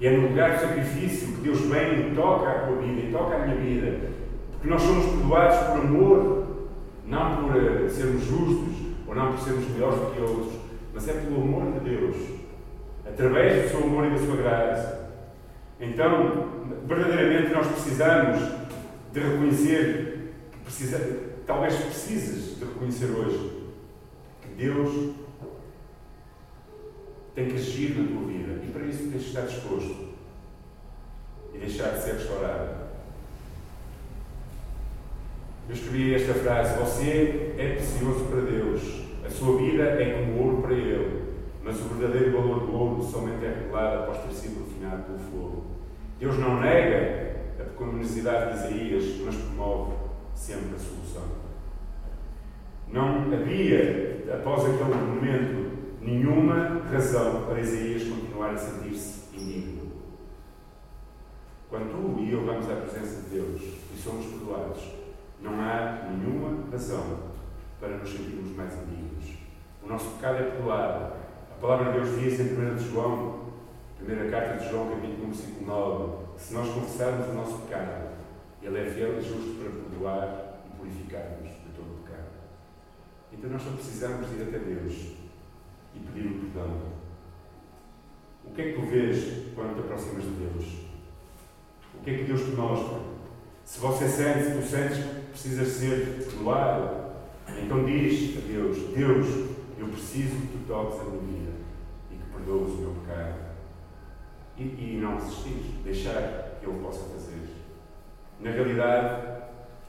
e 0.00 0.06
é 0.06 0.10
no 0.16 0.28
lugar 0.28 0.54
do 0.54 0.60
sacrifício 0.60 1.28
que 1.28 1.42
Deus 1.42 1.60
vem 1.60 2.10
e 2.10 2.14
toca 2.14 2.48
a 2.48 2.66
tua 2.66 2.76
vida 2.76 3.00
e 3.00 3.12
toca 3.12 3.36
a 3.36 3.46
minha 3.46 3.56
vida, 3.56 4.08
porque 4.52 4.68
nós 4.68 4.80
somos 4.80 5.06
perdoados 5.06 5.58
por 5.68 5.80
amor, 5.80 6.46
não 7.06 7.36
por 7.36 7.56
uh, 7.56 7.90
sermos 7.90 8.24
justos 8.24 8.74
ou 9.06 9.14
não 9.14 9.32
por 9.32 9.40
sermos 9.40 9.68
melhores 9.68 10.00
do 10.00 10.10
que 10.12 10.20
outros, 10.20 10.54
mas 10.94 11.08
é 11.08 11.12
pelo 11.12 11.42
amor 11.42 11.72
de 11.72 11.90
Deus, 11.90 12.16
através 13.06 13.64
do 13.64 13.68
seu 13.68 13.84
amor 13.84 14.06
e 14.06 14.10
da 14.10 14.18
sua 14.18 14.36
graça. 14.36 15.10
Então, 15.78 16.46
verdadeiramente 16.86 17.52
nós 17.52 17.66
precisamos 17.66 18.40
de 19.12 19.20
reconhecer 19.20 20.10
precisa, 20.64 21.20
talvez 21.46 21.74
precises 21.74 22.58
de 22.58 22.64
reconhecer 22.64 23.06
hoje 23.06 23.68
que 24.40 24.48
Deus 24.56 25.14
tem 27.34 27.48
que 27.48 27.54
agir 27.54 27.98
na 27.98 28.08
tua 28.08 28.26
vida 28.26 28.64
e 28.64 28.70
para 28.70 28.84
isso 28.84 29.10
tens 29.10 29.22
de 29.22 29.28
estar 29.28 29.42
disposto 29.42 30.10
e 31.54 31.58
deixar 31.58 31.90
de 31.90 32.02
ser 32.02 32.12
restaurado. 32.14 32.90
Eu 35.68 35.74
escrevi 35.74 36.14
esta 36.14 36.34
frase: 36.34 36.78
Você 36.78 37.54
é 37.56 37.74
precioso 37.74 38.24
para 38.24 38.40
Deus, 38.40 38.82
a 39.24 39.30
sua 39.30 39.56
vida 39.56 39.84
é 39.84 40.24
como 40.24 40.42
ouro 40.42 40.62
para 40.62 40.74
Ele, 40.74 41.22
mas 41.62 41.80
o 41.80 41.88
verdadeiro 41.94 42.32
valor 42.32 42.60
do 42.66 42.74
ouro 42.74 43.02
somente 43.02 43.44
é 43.44 43.48
revelado 43.48 44.02
após 44.02 44.18
ter 44.24 44.32
sido 44.32 44.64
refinado 44.64 45.04
pelo 45.04 45.18
fogo. 45.18 45.64
Deus 46.18 46.38
não 46.38 46.60
nega 46.60 47.36
a 47.60 47.62
pecaminosidade 47.64 48.52
de 48.52 48.58
Isaías, 48.58 49.20
mas 49.24 49.36
promove 49.36 49.92
sempre 50.34 50.74
a 50.74 50.78
solução. 50.78 51.22
Não 52.88 53.32
havia, 53.32 54.24
após 54.34 54.64
aquele 54.64 54.94
momento, 54.94 55.79
nenhuma 56.00 56.80
razão 56.90 57.44
para 57.46 57.60
Isaías 57.60 58.04
continuar 58.04 58.54
a 58.54 58.56
sentir-se 58.56 59.36
indigno. 59.36 59.90
Quando 61.68 61.90
tu 61.90 62.20
e 62.20 62.32
eu 62.32 62.44
vamos 62.44 62.68
à 62.70 62.76
presença 62.76 63.22
de 63.22 63.36
Deus 63.36 63.60
e 63.94 63.98
somos 63.98 64.26
perdoados, 64.26 64.82
não 65.40 65.60
há 65.60 66.08
nenhuma 66.10 66.70
razão 66.70 67.30
para 67.78 67.98
nos 67.98 68.10
sentirmos 68.10 68.56
mais 68.56 68.74
indignos. 68.74 69.38
O 69.82 69.88
nosso 69.88 70.10
pecado 70.12 70.38
é 70.38 70.50
perdoado. 70.50 71.14
A 71.52 71.60
palavra 71.60 71.92
de 71.92 72.00
Deus 72.00 72.18
diz 72.18 72.40
em 72.40 72.58
1 72.58 72.76
de 72.76 72.90
João, 72.90 73.40
primeira 73.98 74.30
carta 74.30 74.56
de 74.56 74.70
João, 74.70 74.88
capítulo 74.88 75.24
1, 75.24 75.26
versículo 75.26 75.66
9, 75.66 76.26
se 76.38 76.54
nós 76.54 76.68
confessarmos 76.70 77.28
o 77.28 77.34
nosso 77.34 77.58
pecado, 77.58 78.08
Ele 78.62 78.78
é 78.78 78.86
fiel 78.86 79.18
e 79.18 79.22
justo 79.22 79.58
para 79.60 79.70
perdoar 79.70 80.62
e 80.66 80.76
purificar-nos 80.78 81.48
de 81.50 81.68
todo 81.76 81.92
o 81.92 82.02
pecado. 82.02 82.30
Então 83.32 83.50
nós 83.50 83.62
só 83.62 83.70
precisamos 83.70 84.32
ir 84.32 84.42
até 84.42 84.58
Deus 84.58 85.19
e 86.00 86.04
pedir 86.04 86.26
o 86.26 86.50
perdão. 86.50 86.90
O 88.44 88.50
que 88.52 88.62
é 88.62 88.72
que 88.72 88.80
tu 88.80 88.86
vês 88.86 89.54
quando 89.54 89.74
te 89.74 89.80
aproximas 89.80 90.24
de 90.24 90.30
Deus? 90.30 90.64
O 91.94 92.02
que 92.02 92.10
é 92.10 92.18
que 92.18 92.24
Deus 92.24 92.40
te 92.40 92.50
mostra? 92.52 92.98
Se 93.64 93.78
você 93.78 94.08
sente, 94.08 94.44
se 94.44 94.56
tu 94.56 94.62
sentes 94.62 94.98
que 94.98 95.30
precisas 95.30 95.68
ser 95.68 96.24
perdoado, 96.24 97.12
então 97.62 97.84
diz 97.84 98.36
a 98.36 98.40
Deus: 98.46 98.78
Deus, 98.94 99.26
eu 99.78 99.88
preciso 99.88 100.34
que 100.36 100.46
tu 100.48 100.64
toques 100.66 101.00
a 101.00 101.04
minha 101.04 101.20
vida 101.20 101.52
e 102.10 102.16
que 102.16 102.24
perdoes 102.32 102.72
o 102.72 102.76
meu 102.76 102.94
pecado. 103.02 103.50
E, 104.56 104.62
e 104.62 104.98
não 105.00 105.14
resistir, 105.14 105.80
deixar 105.84 106.58
que 106.60 106.68
Ele 106.68 106.80
possa 106.80 107.04
fazer. 107.04 107.40
Na 108.40 108.50
realidade, 108.50 109.42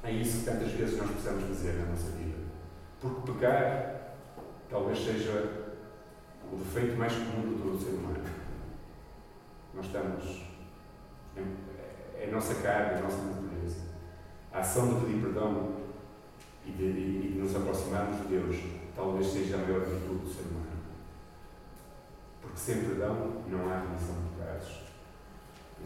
é 0.04 0.12
isso 0.12 0.40
que 0.40 0.46
tantas 0.46 0.72
vezes 0.72 0.98
nós 0.98 1.10
precisamos 1.10 1.44
fazer 1.46 1.74
na 1.74 1.86
nossa 1.86 2.12
vida. 2.12 2.38
Porque 3.00 3.32
pecar 3.32 4.16
talvez 4.70 5.00
seja 5.00 5.61
o 6.52 6.58
defeito 6.58 6.98
mais 6.98 7.14
comum 7.14 7.54
de 7.54 7.62
todo 7.62 7.76
o 7.76 7.80
ser 7.80 7.92
humano. 7.92 8.24
Nós 9.74 9.86
estamos. 9.86 10.52
É 12.18 12.26
a 12.28 12.32
nossa 12.32 12.56
carne, 12.56 13.00
a 13.00 13.02
nossa 13.02 13.24
natureza. 13.24 13.82
A 14.52 14.60
ação 14.60 14.94
de 14.94 15.06
pedir 15.06 15.22
perdão 15.22 15.78
e 16.66 16.72
de, 16.72 16.94
de 16.94 17.40
nos 17.40 17.56
aproximarmos 17.56 18.22
de 18.22 18.28
Deus 18.28 18.58
talvez 18.96 19.28
seja 19.28 19.56
a 19.56 19.60
maior 19.60 19.80
virtude 19.80 20.26
do 20.26 20.28
ser 20.28 20.42
humano. 20.42 20.68
Porque 22.42 22.58
sem 22.58 22.84
perdão 22.84 23.44
não 23.48 23.72
há 23.72 23.80
remissão 23.80 24.16
de 24.16 24.36
pecados. 24.36 24.82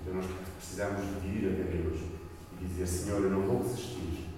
Então 0.02 0.16
nós 0.16 0.26
precisamos 0.58 1.22
de 1.22 1.28
ir 1.28 1.54
até 1.54 1.78
Deus 1.78 2.00
e 2.60 2.66
dizer: 2.66 2.88
Senhor, 2.88 3.22
eu 3.22 3.30
não 3.30 3.42
vou 3.42 3.62
resistir. 3.62 4.30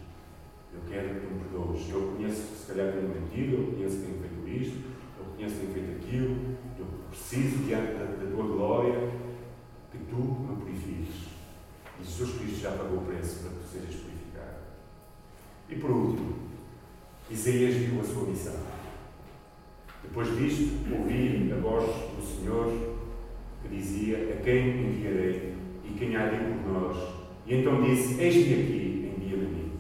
Eu 0.74 0.82
quero 0.88 1.16
que 1.16 1.26
tu 1.26 1.34
me 1.34 1.44
perdoes. 1.46 1.90
Eu 1.90 2.14
conheço 2.14 2.42
se 2.42 2.68
calhar 2.68 2.94
tenho 2.94 3.10
mentido, 3.10 3.56
eu 3.56 3.74
conheço 3.74 3.98
que 3.98 4.04
tenho 4.04 4.20
feito 4.20 4.48
isto, 4.50 4.97
conheço 5.38 5.58
tenho 5.58 5.74
feito 5.74 6.04
aquilo, 6.04 6.58
eu 6.80 6.86
preciso, 7.12 7.58
diante 7.64 7.94
da, 7.94 8.06
da 8.06 8.32
tua 8.32 8.44
glória, 8.44 9.10
que 9.92 9.98
tu 10.10 10.16
me 10.16 10.56
purifiques. 10.58 11.28
E 12.00 12.04
Jesus 12.04 12.38
Cristo 12.38 12.62
já 12.62 12.72
pagou 12.72 12.98
o 12.98 13.06
preço 13.06 13.42
para 13.42 13.52
que 13.52 13.58
tu 13.58 13.68
sejas 13.72 14.02
purificado. 14.02 14.58
E 15.70 15.76
por 15.76 15.92
último, 15.92 16.36
Isaías 17.30 17.76
viu 17.76 18.02
a 18.02 18.04
sua 18.04 18.24
missão. 18.24 18.56
Depois 20.02 20.36
disto, 20.38 20.74
ouvi 20.98 21.52
a 21.52 21.60
voz 21.60 21.86
do 21.86 22.22
Senhor 22.22 22.98
que 23.62 23.76
dizia: 23.76 24.18
A 24.34 24.44
quem 24.44 24.88
enviarei 24.88 25.56
e 25.84 25.94
quem 25.98 26.16
há 26.16 26.30
de 26.30 26.38
por 26.38 26.72
nós? 26.72 26.98
E 27.46 27.56
então 27.56 27.84
disse: 27.84 28.20
Eis-me 28.20 28.54
aqui, 28.54 29.14
envia-me 29.18 29.46
a 29.46 29.50
mim. 29.50 29.72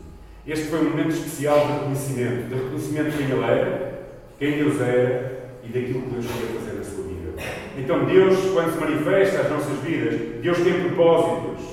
Este 0.45 0.65
foi 0.65 0.81
um 0.81 0.89
momento 0.89 1.09
especial 1.09 1.65
de 1.65 1.73
reconhecimento, 1.73 2.49
de 2.49 2.55
reconhecimento 2.55 3.11
de 3.11 3.17
quem 3.17 3.31
ele 3.31 3.43
era, 3.43 4.09
quem 4.37 4.57
Deus 4.57 4.81
era 4.81 5.36
e 5.67 5.73
daquilo 5.73 6.01
que 6.01 6.09
Deus 6.09 6.25
queria 6.25 6.59
fazer 6.59 6.77
na 6.77 6.83
sua 6.83 7.03
vida. 7.03 7.33
Então, 7.77 8.05
Deus, 8.05 8.37
quando 8.53 8.73
se 8.73 8.79
manifesta 8.79 9.41
às 9.41 9.51
nossas 9.51 9.79
vidas, 9.79 10.41
Deus 10.41 10.57
tem 10.59 10.81
propósitos, 10.81 11.63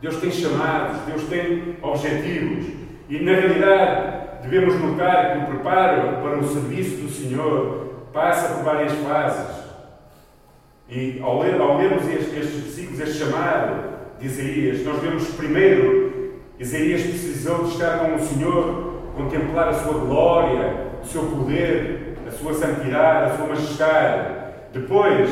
Deus 0.00 0.16
tem 0.16 0.30
chamados, 0.30 1.00
Deus 1.02 1.22
tem 1.24 1.76
objetivos. 1.82 2.66
E, 3.08 3.18
na 3.18 3.32
realidade, 3.32 4.42
devemos 4.42 4.80
notar 4.80 5.32
que 5.32 5.44
o 5.44 5.54
preparo 5.54 6.22
para 6.22 6.38
o 6.38 6.48
serviço 6.48 6.96
do 7.02 7.10
Senhor 7.10 8.08
passa 8.12 8.54
por 8.54 8.64
várias 8.64 8.92
fases. 8.92 9.62
E, 10.88 11.20
ao, 11.22 11.42
ler, 11.42 11.60
ao 11.60 11.78
lermos 11.78 12.06
estes, 12.08 12.32
estes 12.32 12.60
versículos, 12.62 13.00
este 13.00 13.18
chamado 13.18 13.92
de 14.18 14.26
Isaías, 14.26 14.84
nós 14.84 15.00
vemos 15.00 15.26
primeiro 15.34 16.12
Isaías 16.62 17.02
precisou 17.02 17.64
de 17.64 17.72
estar 17.72 17.98
com 17.98 18.14
o 18.14 18.20
Senhor, 18.20 19.02
contemplar 19.16 19.70
a 19.70 19.72
sua 19.72 19.94
glória, 19.94 20.92
o 21.02 21.06
seu 21.06 21.24
poder, 21.24 22.01
sua 22.42 22.54
santidade, 22.54 23.30
a 23.30 23.36
sua 23.36 23.46
majestade. 23.46 24.34
Depois, 24.72 25.30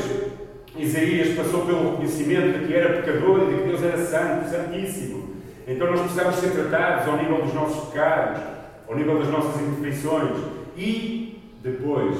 Isaías 0.76 1.36
passou 1.36 1.66
pelo 1.66 1.90
reconhecimento 1.90 2.58
de 2.58 2.66
que 2.66 2.74
era 2.74 3.02
pecador 3.02 3.42
e 3.42 3.46
de 3.46 3.62
que 3.62 3.68
Deus 3.68 3.82
era 3.82 3.98
santo, 3.98 4.48
santíssimo. 4.48 5.30
Então 5.66 5.90
nós 5.90 6.00
precisamos 6.00 6.36
ser 6.36 6.50
tratados 6.52 7.08
ao 7.08 7.16
nível 7.16 7.42
dos 7.42 7.52
nossos 7.52 7.88
pecados, 7.90 8.40
ao 8.88 8.96
nível 8.96 9.18
das 9.18 9.28
nossas 9.28 9.60
imperfeições. 9.60 10.36
E 10.76 11.42
depois 11.62 12.16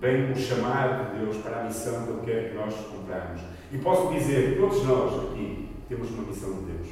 vem 0.00 0.32
o 0.32 0.36
chamado 0.36 1.12
de 1.12 1.20
Deus 1.20 1.36
para 1.38 1.60
a 1.60 1.64
missão 1.64 2.04
que 2.04 2.10
Ele 2.10 2.20
quer 2.24 2.50
que 2.50 2.56
nós 2.56 2.74
cumpramos. 2.74 3.40
E 3.72 3.78
posso 3.78 4.12
dizer 4.12 4.54
que 4.54 4.60
todos 4.60 4.84
nós 4.84 5.14
aqui 5.24 5.68
temos 5.88 6.10
uma 6.10 6.24
missão 6.24 6.52
de 6.54 6.72
Deus. 6.72 6.88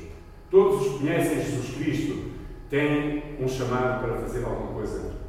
Todos 0.50 0.82
os 0.82 0.92
que 0.92 0.98
conhecem 1.00 1.42
Jesus 1.42 1.74
Cristo 1.76 2.30
têm 2.68 3.22
um 3.40 3.48
chamado 3.48 4.02
para 4.02 4.18
fazer 4.18 4.44
alguma 4.44 4.72
coisa 4.72 5.21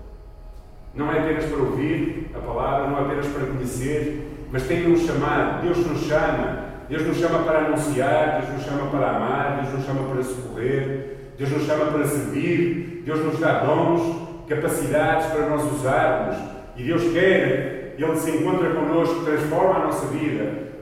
não 0.95 1.11
é 1.11 1.19
apenas 1.19 1.45
para 1.45 1.57
ouvir 1.57 2.31
a 2.35 2.39
palavra, 2.39 2.87
não 2.87 2.99
é 2.99 3.01
apenas 3.01 3.27
para 3.27 3.47
conhecer, 3.47 4.47
mas 4.51 4.63
tem 4.63 4.91
um 4.91 4.97
chamado. 4.97 5.63
Deus 5.63 5.77
nos 5.85 6.01
chama. 6.01 6.63
Deus 6.89 7.07
nos 7.07 7.17
chama 7.17 7.39
para 7.39 7.59
anunciar, 7.59 8.41
Deus 8.41 8.53
nos 8.53 8.63
chama 8.63 8.91
para 8.91 9.15
amar, 9.15 9.61
Deus 9.61 9.73
nos 9.73 9.85
chama 9.85 10.07
para 10.09 10.23
socorrer, 10.23 11.17
Deus 11.37 11.49
nos 11.49 11.65
chama 11.65 11.85
para 11.85 12.05
servir, 12.05 13.01
Deus 13.05 13.19
nos 13.23 13.39
dá 13.39 13.63
dons, 13.63 14.21
capacidades 14.47 15.27
para 15.27 15.49
nós 15.49 15.71
usarmos. 15.71 16.35
E 16.75 16.83
Deus 16.83 17.01
quer, 17.13 17.95
Ele 17.97 18.15
se 18.17 18.31
encontra 18.31 18.71
connosco, 18.71 19.23
transforma 19.23 19.75
a 19.75 19.85
nossa 19.85 20.07
vida, 20.07 20.73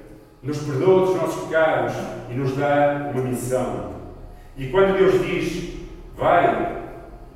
nos 0.42 0.58
perdoa 0.58 1.06
dos 1.06 1.16
nossos 1.16 1.44
pecados 1.46 1.94
e 2.30 2.34
nos 2.34 2.58
dá 2.58 3.12
uma 3.14 3.24
missão. 3.24 3.92
E 4.58 4.68
quando 4.68 4.98
Deus 4.98 5.26
diz, 5.26 5.78
vai, 6.18 6.78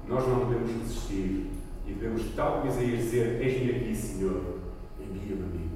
nós 0.08 0.28
não 0.28 0.40
podemos 0.40 0.70
resistir. 0.72 1.45
E 1.88 1.94
devemos, 1.94 2.34
tal 2.36 2.60
como 2.60 2.68
Isaías, 2.68 3.00
dizer: 3.00 3.42
Eis-me 3.42 3.72
aqui, 3.72 3.96
Senhor, 3.96 4.60
envia-me 5.00 5.44
a 5.44 5.48
mim. 5.48 5.72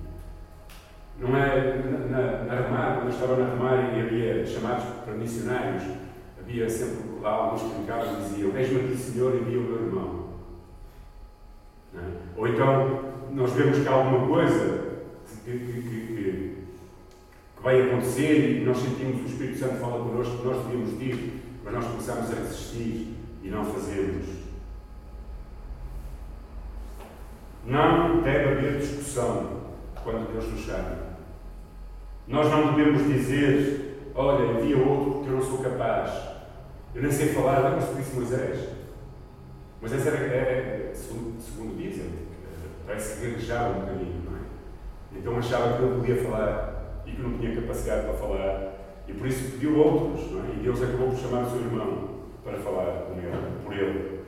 Não 1.19 1.35
é 1.35 1.77
na, 2.09 2.43
na 2.45 2.61
Remar, 2.61 2.95
quando 2.95 3.07
eu 3.07 3.09
estava 3.09 3.35
na 3.35 3.49
Remar 3.53 3.97
e 3.97 4.01
havia 4.01 4.45
chamados 4.45 4.85
para 5.03 5.13
missionários, 5.13 5.83
havia 6.39 6.69
sempre 6.69 7.19
lá 7.21 7.29
alguns 7.29 7.61
que 7.61 7.91
e 7.91 8.29
diziam: 8.29 8.57
Eis-me 8.57 8.79
aqui, 8.81 8.97
Senhor, 8.97 9.35
envia 9.35 9.59
o 9.59 9.63
meu 9.63 9.85
irmão. 9.85 10.29
É? 11.95 11.99
Ou 12.37 12.47
então, 12.47 13.09
nós 13.31 13.51
vemos 13.53 13.79
que 13.79 13.87
há 13.87 13.91
alguma 13.91 14.27
coisa 14.27 14.89
que, 15.43 15.51
que, 15.51 15.81
que, 15.81 16.07
que, 16.07 16.55
vai 17.61 17.81
acontecer 17.81 18.61
e 18.61 18.65
nós 18.65 18.77
sentimos 18.77 19.21
o 19.21 19.25
Espírito 19.25 19.59
Santo 19.59 19.75
fala 19.75 20.03
connosco 20.03 20.37
que 20.37 20.47
nós 20.47 20.65
devíamos 20.65 21.01
ir 21.01 21.41
Mas 21.63 21.73
nós 21.73 21.85
começamos 21.85 22.31
a 22.31 22.35
resistir 22.35 23.15
e 23.43 23.49
não 23.49 23.65
fazemos. 23.65 24.48
Não 27.69 28.21
deve 28.21 28.49
haver 28.49 28.79
discussão 28.79 29.61
quando 30.03 30.31
Deus 30.31 30.51
nos 30.51 30.61
chama. 30.61 30.97
Nós 32.27 32.49
não 32.49 32.73
devemos 32.73 33.07
dizer, 33.07 34.11
olha, 34.15 34.59
envia 34.59 34.77
outro 34.77 35.11
porque 35.11 35.29
eu 35.29 35.35
não 35.35 35.41
sou 35.43 35.59
capaz. 35.59 36.11
Eu 36.95 37.03
nem 37.03 37.11
sei 37.11 37.27
falar, 37.27 37.59
lembra-se 37.59 37.93
disse 37.93 38.15
Moisés? 38.15 38.69
Moisés 39.79 40.07
era, 40.07 40.17
era 40.17 40.95
segundo, 40.95 41.39
segundo 41.39 41.77
dizem, 41.77 42.09
parece 42.85 43.19
que 43.19 43.29
gaguejava 43.29 43.77
um 43.77 43.81
bocadinho, 43.81 44.23
não 44.25 44.37
é? 44.37 45.19
Então 45.19 45.37
achava 45.37 45.77
que 45.77 45.83
não 45.83 45.99
podia 45.99 46.23
falar 46.23 47.03
e 47.05 47.11
que 47.11 47.21
não 47.21 47.37
tinha 47.37 47.61
capacidade 47.61 48.05
para 48.05 48.13
falar 48.13 48.73
e 49.07 49.13
por 49.13 49.27
isso 49.27 49.51
pediu 49.51 49.77
outros, 49.77 50.31
não 50.31 50.41
é? 50.43 50.53
E 50.55 50.63
Deus 50.63 50.81
acabou 50.81 51.09
por 51.09 51.17
chamar 51.17 51.43
o 51.43 51.49
seu 51.49 51.61
irmão 51.61 52.09
para 52.43 52.57
falar 52.57 53.03
com 53.03 53.13
ele, 53.19 53.63
por 53.63 53.73
ele. 53.73 54.18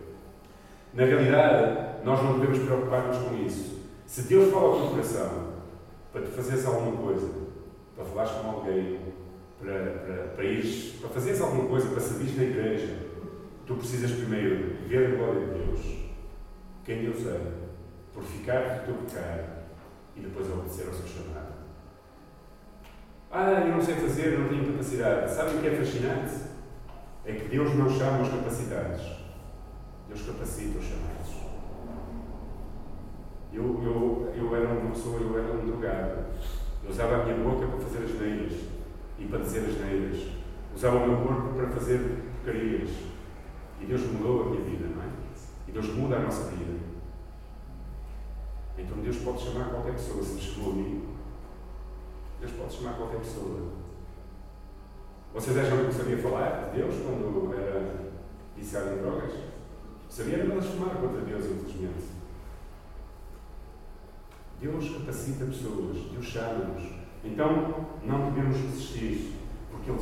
Na 0.93 1.05
realidade, 1.05 2.03
nós 2.03 2.21
não 2.21 2.39
devemos 2.39 2.59
preocupar-nos 2.65 3.17
com 3.17 3.35
isso. 3.45 3.79
Se 4.05 4.23
Deus 4.23 4.51
fala 4.51 4.65
ao 4.65 4.75
teu 4.77 4.89
coração 4.89 5.53
para 6.11 6.21
te 6.21 6.31
fazeres 6.31 6.65
alguma 6.65 6.97
coisa, 6.97 7.29
para 7.95 8.05
falares 8.05 8.31
com 8.31 8.49
alguém, 8.49 8.99
para, 9.59 9.73
para, 9.73 10.23
para 10.35 10.43
ires, 10.43 10.95
para 10.99 11.09
fazeres 11.09 11.39
alguma 11.39 11.69
coisa, 11.69 11.87
para 11.89 12.01
servir 12.01 12.35
na 12.35 12.43
igreja, 12.43 12.97
tu 13.65 13.75
precisas 13.75 14.11
primeiro 14.11 14.75
ver 14.87 15.13
a 15.13 15.15
glória 15.15 15.47
de 15.47 15.63
Deus, 15.63 15.81
quem 16.83 17.03
Deus 17.03 17.25
é, 17.25 17.39
purificar 18.13 18.79
do 18.79 18.85
teu 18.85 18.95
pecado 18.95 19.61
e 20.17 20.19
depois 20.19 20.51
obedecer 20.51 20.87
ao 20.87 20.93
seu 20.93 21.07
chamado. 21.07 21.53
Ah, 23.31 23.61
eu 23.65 23.69
não 23.69 23.81
sei 23.81 23.95
fazer, 23.95 24.37
não 24.37 24.49
tenho 24.49 24.73
capacidade. 24.73 25.31
Sabem 25.31 25.55
o 25.55 25.61
que 25.61 25.67
é 25.67 25.75
fascinante? 25.75 26.33
É 27.25 27.31
que 27.31 27.47
Deus 27.47 27.73
não 27.75 27.89
chama 27.89 28.23
os 28.23 28.29
capacitados. 28.29 29.20
Deus 30.13 30.25
capacita 30.25 30.77
os 30.77 30.85
chamados. 30.85 31.31
Eu, 33.53 33.63
eu, 33.63 34.33
eu 34.35 34.55
era 34.55 34.67
uma 34.67 34.91
pessoa, 34.91 35.21
eu 35.21 35.39
era 35.39 35.53
um 35.53 35.65
drogado. 35.65 36.25
Eu 36.83 36.89
usava 36.89 37.15
a 37.15 37.23
minha 37.23 37.37
boca 37.37 37.65
para 37.65 37.79
fazer 37.79 38.03
as 38.03 38.19
neiras 38.19 38.59
e 39.17 39.25
para 39.25 39.39
dizer 39.39 39.69
as 39.69 39.77
neiras. 39.77 40.27
Usava 40.75 40.97
o 40.97 41.07
meu 41.07 41.25
corpo 41.25 41.53
para 41.55 41.69
fazer 41.69 42.25
porcarias. 42.33 42.89
E 43.79 43.85
Deus 43.85 44.01
mudou 44.01 44.41
a 44.41 44.49
minha 44.49 44.63
vida, 44.63 44.87
não 44.93 45.01
é? 45.01 45.07
E 45.69 45.71
Deus 45.71 45.87
muda 45.95 46.17
a 46.17 46.19
nossa 46.19 46.51
vida. 46.51 46.77
Então 48.77 48.97
Deus 48.97 49.17
pode 49.17 49.41
chamar 49.43 49.69
qualquer 49.69 49.93
pessoa, 49.93 50.23
se 50.23 50.33
me 50.33 50.41
chamou 50.41 50.71
a 50.71 50.75
mim. 50.75 51.07
Deus 52.41 52.51
pode 52.51 52.73
chamar 52.73 52.97
qualquer 52.97 53.19
pessoa. 53.19 53.71
Vocês 55.33 55.57
acham 55.57 55.77
que 55.77 55.83
eu 55.85 55.91
sabia 55.93 56.17
falar 56.17 56.69
de 56.69 56.79
Deus 56.81 56.95
quando 56.95 57.53
era 57.53 58.11
viciado 58.57 58.89
em 58.89 58.97
drogas? 58.97 59.50
Sabia 60.11 60.39
era 60.39 60.53
blasfemar 60.53 60.97
contra 60.97 61.21
Deus, 61.21 61.45
infelizmente. 61.45 62.03
Deus 64.59 64.89
capacita 64.89 65.45
pessoas, 65.45 65.97
Deus 66.11 66.25
chama-nos. 66.25 66.83
Então 67.23 67.87
não 68.03 68.29
devemos 68.29 68.57
resistir, 68.57 69.35
porque 69.71 69.89
Ele 69.89 69.99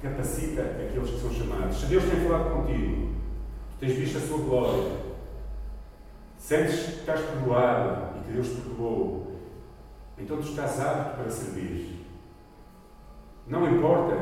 capacita 0.00 0.62
aqueles 0.62 1.10
que 1.10 1.20
são 1.20 1.30
chamados. 1.30 1.76
Se 1.76 1.86
Deus 1.86 2.02
tem 2.04 2.26
falado 2.26 2.62
contigo, 2.62 3.10
tu 3.72 3.78
tens 3.78 3.92
visto 3.92 4.16
a 4.16 4.20
sua 4.22 4.38
glória, 4.38 4.96
sentes 6.38 6.84
que 6.84 7.00
estás 7.00 7.20
perdoado 7.20 8.18
e 8.18 8.24
que 8.24 8.32
Deus 8.32 8.48
te 8.48 8.60
perdoou, 8.62 9.36
então 10.16 10.38
tu 10.38 10.48
estás 10.48 10.80
apto 10.80 11.16
para 11.18 11.30
servir. 11.30 12.06
Não 13.46 13.70
importa 13.70 14.14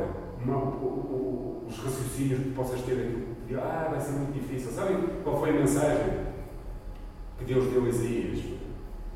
uma, 0.44 0.56
o, 0.56 1.64
o, 1.64 1.66
os 1.68 1.78
raciocínios 1.78 2.42
que 2.42 2.50
possas 2.50 2.80
ter 2.82 2.94
aqui, 2.94 3.29
de 3.50 3.56
ah, 3.56 3.88
vai 3.90 4.00
ser 4.00 4.12
muito 4.12 4.32
difícil. 4.32 4.70
Sabem 4.70 4.96
qual 5.24 5.40
foi 5.40 5.50
a 5.50 5.54
mensagem 5.54 6.12
que 7.38 7.44
Deus 7.44 7.66
deu 7.66 7.84
a 7.84 7.88
Isaías? 7.88 8.38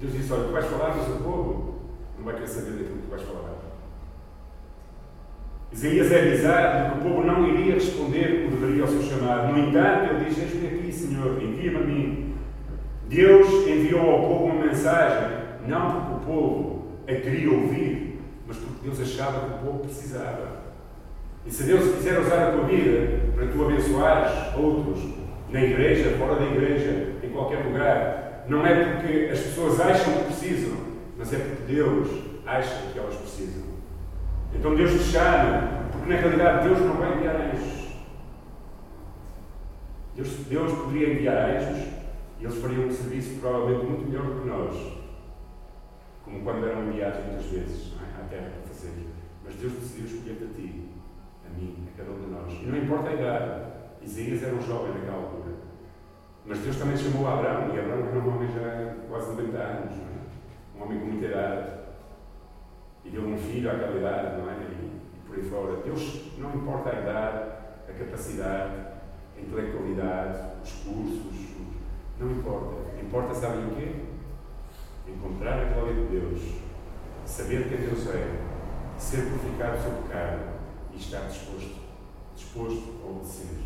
Deus 0.01 0.13
disse: 0.13 0.33
Olha, 0.33 0.45
tu 0.45 0.53
vais 0.53 0.67
falar, 0.67 0.97
mas 0.97 1.09
o 1.09 1.23
povo 1.23 1.75
não 2.19 2.25
vai 2.25 2.35
querer 2.35 2.49
saber 2.49 2.71
daquilo 2.73 2.97
que 2.97 3.07
tu 3.07 3.11
vais 3.11 3.23
falar. 3.23 3.55
Isaías 5.73 6.11
é 6.11 6.21
avisado 6.21 6.93
que 6.93 6.99
o 6.99 7.11
povo 7.11 7.27
não 7.27 7.49
iria 7.49 7.75
responder 7.75 8.45
como 8.45 8.57
deveria 8.57 8.83
ao 8.83 8.89
seu 8.89 9.03
chamado. 9.03 9.53
No 9.53 9.69
entanto, 9.69 10.15
ele 10.15 10.25
diz: 10.25 10.39
Eis-me 10.39 10.67
aqui, 10.67 10.93
Senhor, 10.93 11.41
envia-me 11.41 11.77
a 11.77 11.81
mim. 11.81 12.35
Deus 13.09 13.49
enviou 13.69 14.11
ao 14.11 14.21
povo 14.21 14.45
uma 14.47 14.67
mensagem, 14.67 15.39
não 15.69 16.01
porque 16.01 16.13
o 16.13 16.27
povo 16.27 16.85
a 17.07 17.15
queria 17.15 17.53
ouvir, 17.53 18.21
mas 18.49 18.57
porque 18.57 18.89
Deus 18.89 19.01
achava 19.01 19.47
que 19.49 19.55
o 19.55 19.59
povo 19.67 19.79
precisava. 19.81 20.65
E 21.47 21.51
se 21.51 21.65
Deus 21.65 21.95
quiser 21.97 22.21
usar 22.21 22.49
a 22.49 22.53
tua 22.53 22.65
vida 22.65 23.21
para 23.35 23.47
tu 23.49 23.65
abençoares 23.65 24.57
outros, 24.57 25.25
na 25.51 25.63
igreja, 25.63 26.17
fora 26.19 26.37
da 26.37 26.47
igreja, 26.47 27.13
em 27.23 27.29
qualquer 27.31 27.65
lugar, 27.65 28.45
não 28.49 28.67
é 28.67 28.95
porque 28.95 29.31
as 29.33 29.41
pessoas 29.41 29.81
acham 29.81 30.13
que 30.15 30.25
precisam, 30.25 30.77
mas 31.17 31.33
é 31.33 31.39
porque 31.39 31.73
Deus 31.73 32.09
acha 32.47 32.93
que 32.93 32.99
elas 32.99 33.15
precisam. 33.15 33.63
Então 34.55 34.75
Deus 34.75 34.93
te 34.93 35.13
chama, 35.13 35.89
porque 35.93 36.09
na 36.09 36.17
realidade 36.17 36.69
Deus 36.69 36.81
não 36.81 36.95
vai 36.95 37.17
enviar 37.17 37.37
anjos. 37.37 37.85
Deus, 40.17 40.29
Deus 40.49 40.73
poderia 40.73 41.15
enviar 41.15 41.51
anjos 41.51 41.89
e 42.41 42.45
eles 42.45 42.59
fariam 42.59 42.87
um 42.87 42.93
serviço 42.93 43.41
provavelmente 43.41 43.87
muito 43.87 44.09
melhor 44.09 44.27
do 44.27 44.41
que 44.41 44.49
nós, 44.49 44.93
como 46.25 46.43
quando 46.43 46.67
eram 46.67 46.89
enviados 46.89 47.25
muitas 47.25 47.47
vezes 47.47 47.93
é? 48.01 48.23
à 48.23 48.25
terra 48.29 48.51
para 48.51 48.75
fazer. 48.75 48.93
Mas 49.45 49.55
Deus 49.57 49.73
decidiu 49.73 50.07
escolher-te 50.07 50.45
a 50.45 50.47
ti, 50.49 50.89
a 51.55 51.61
mim, 51.61 51.89
a 51.93 51.97
cada 51.97 52.11
um 52.11 52.21
de 52.21 52.31
nós. 52.31 52.53
E 52.53 52.67
não 52.67 52.79
importa 52.79 53.11
a 53.11 53.15
idade. 53.15 53.75
Isaías 54.03 54.43
era 54.43 54.55
um 54.55 54.61
jovem 54.61 54.93
naquela 54.93 55.17
altura. 55.17 55.55
Mas 56.47 56.59
Deus 56.59 56.77
também 56.77 56.97
chamou 56.97 57.27
Abraão, 57.27 57.75
e 57.75 57.79
Abraão 57.79 58.07
era 58.07 58.19
um 58.19 58.35
homem 58.35 58.49
já 58.51 58.97
quase 59.09 59.31
90 59.31 59.57
anos, 59.57 59.97
é? 59.97 60.79
um 60.79 60.83
homem 60.83 61.01
com 61.01 61.07
muita 61.07 61.27
idade. 61.27 61.71
E 63.05 63.11
deu 63.11 63.23
um 63.23 63.39
filho 63.39 63.71
àquela 63.71 63.97
idade, 63.97 64.37
não 64.37 64.51
é? 64.51 64.55
E, 64.55 65.01
e 65.17 65.21
por 65.27 65.37
aí 65.37 65.43
fora. 65.43 65.77
Deus 65.83 66.33
não 66.39 66.55
importa 66.55 66.91
a 66.91 67.01
idade, 67.01 67.51
a 67.89 67.93
capacidade, 67.93 68.75
a 69.37 69.41
intelectualidade, 69.41 70.39
os 70.63 70.73
cursos, 70.73 71.57
não 72.19 72.31
importa. 72.31 73.01
Importa, 73.01 73.35
sabem 73.35 73.67
o 73.67 73.75
quê? 73.77 73.95
Encontrar 75.09 75.61
a 75.61 75.73
glória 75.73 75.95
de 75.95 76.05
Deus, 76.05 76.41
saber 77.25 77.69
quem 77.69 77.79
Deus 77.79 78.07
é, 78.09 78.41
ser 78.99 79.29
purificado 79.29 79.77
do 79.77 79.83
seu 79.83 79.93
pecado 80.03 80.54
e 80.95 80.99
estar 80.99 81.21
disposto, 81.27 81.77
disposto 82.37 82.95
a 83.03 83.11
obedecer. 83.11 83.59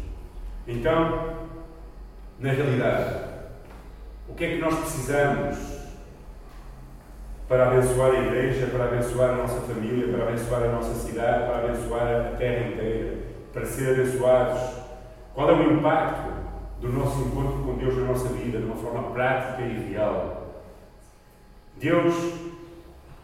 Então, 0.67 1.49
na 2.39 2.53
realidade, 2.53 3.25
o 4.29 4.35
que 4.35 4.45
é 4.45 4.49
que 4.51 4.61
nós 4.61 4.75
precisamos 4.79 5.57
para 7.49 7.69
abençoar 7.69 8.11
a 8.11 8.21
igreja, 8.21 8.67
para 8.67 8.85
abençoar 8.85 9.31
a 9.31 9.37
nossa 9.37 9.61
família, 9.63 10.13
para 10.13 10.29
abençoar 10.29 10.63
a 10.65 10.73
nossa 10.73 10.95
cidade, 10.95 11.47
para 11.47 11.65
abençoar 11.65 12.27
a 12.27 12.37
terra 12.37 12.69
inteira, 12.69 13.19
para 13.53 13.65
ser 13.65 13.99
abençoados? 13.99 14.61
Qual 15.35 15.49
é 15.49 15.55
o 15.55 15.73
impacto 15.73 16.33
do 16.81 16.93
nosso 16.93 17.21
encontro 17.21 17.63
com 17.65 17.79
Deus 17.79 17.97
na 17.97 18.05
nossa 18.05 18.29
vida, 18.29 18.59
de 18.59 18.65
uma 18.65 18.77
forma 18.77 19.11
prática 19.11 19.63
e 19.63 19.91
real? 19.91 20.47
Deus 21.77 22.15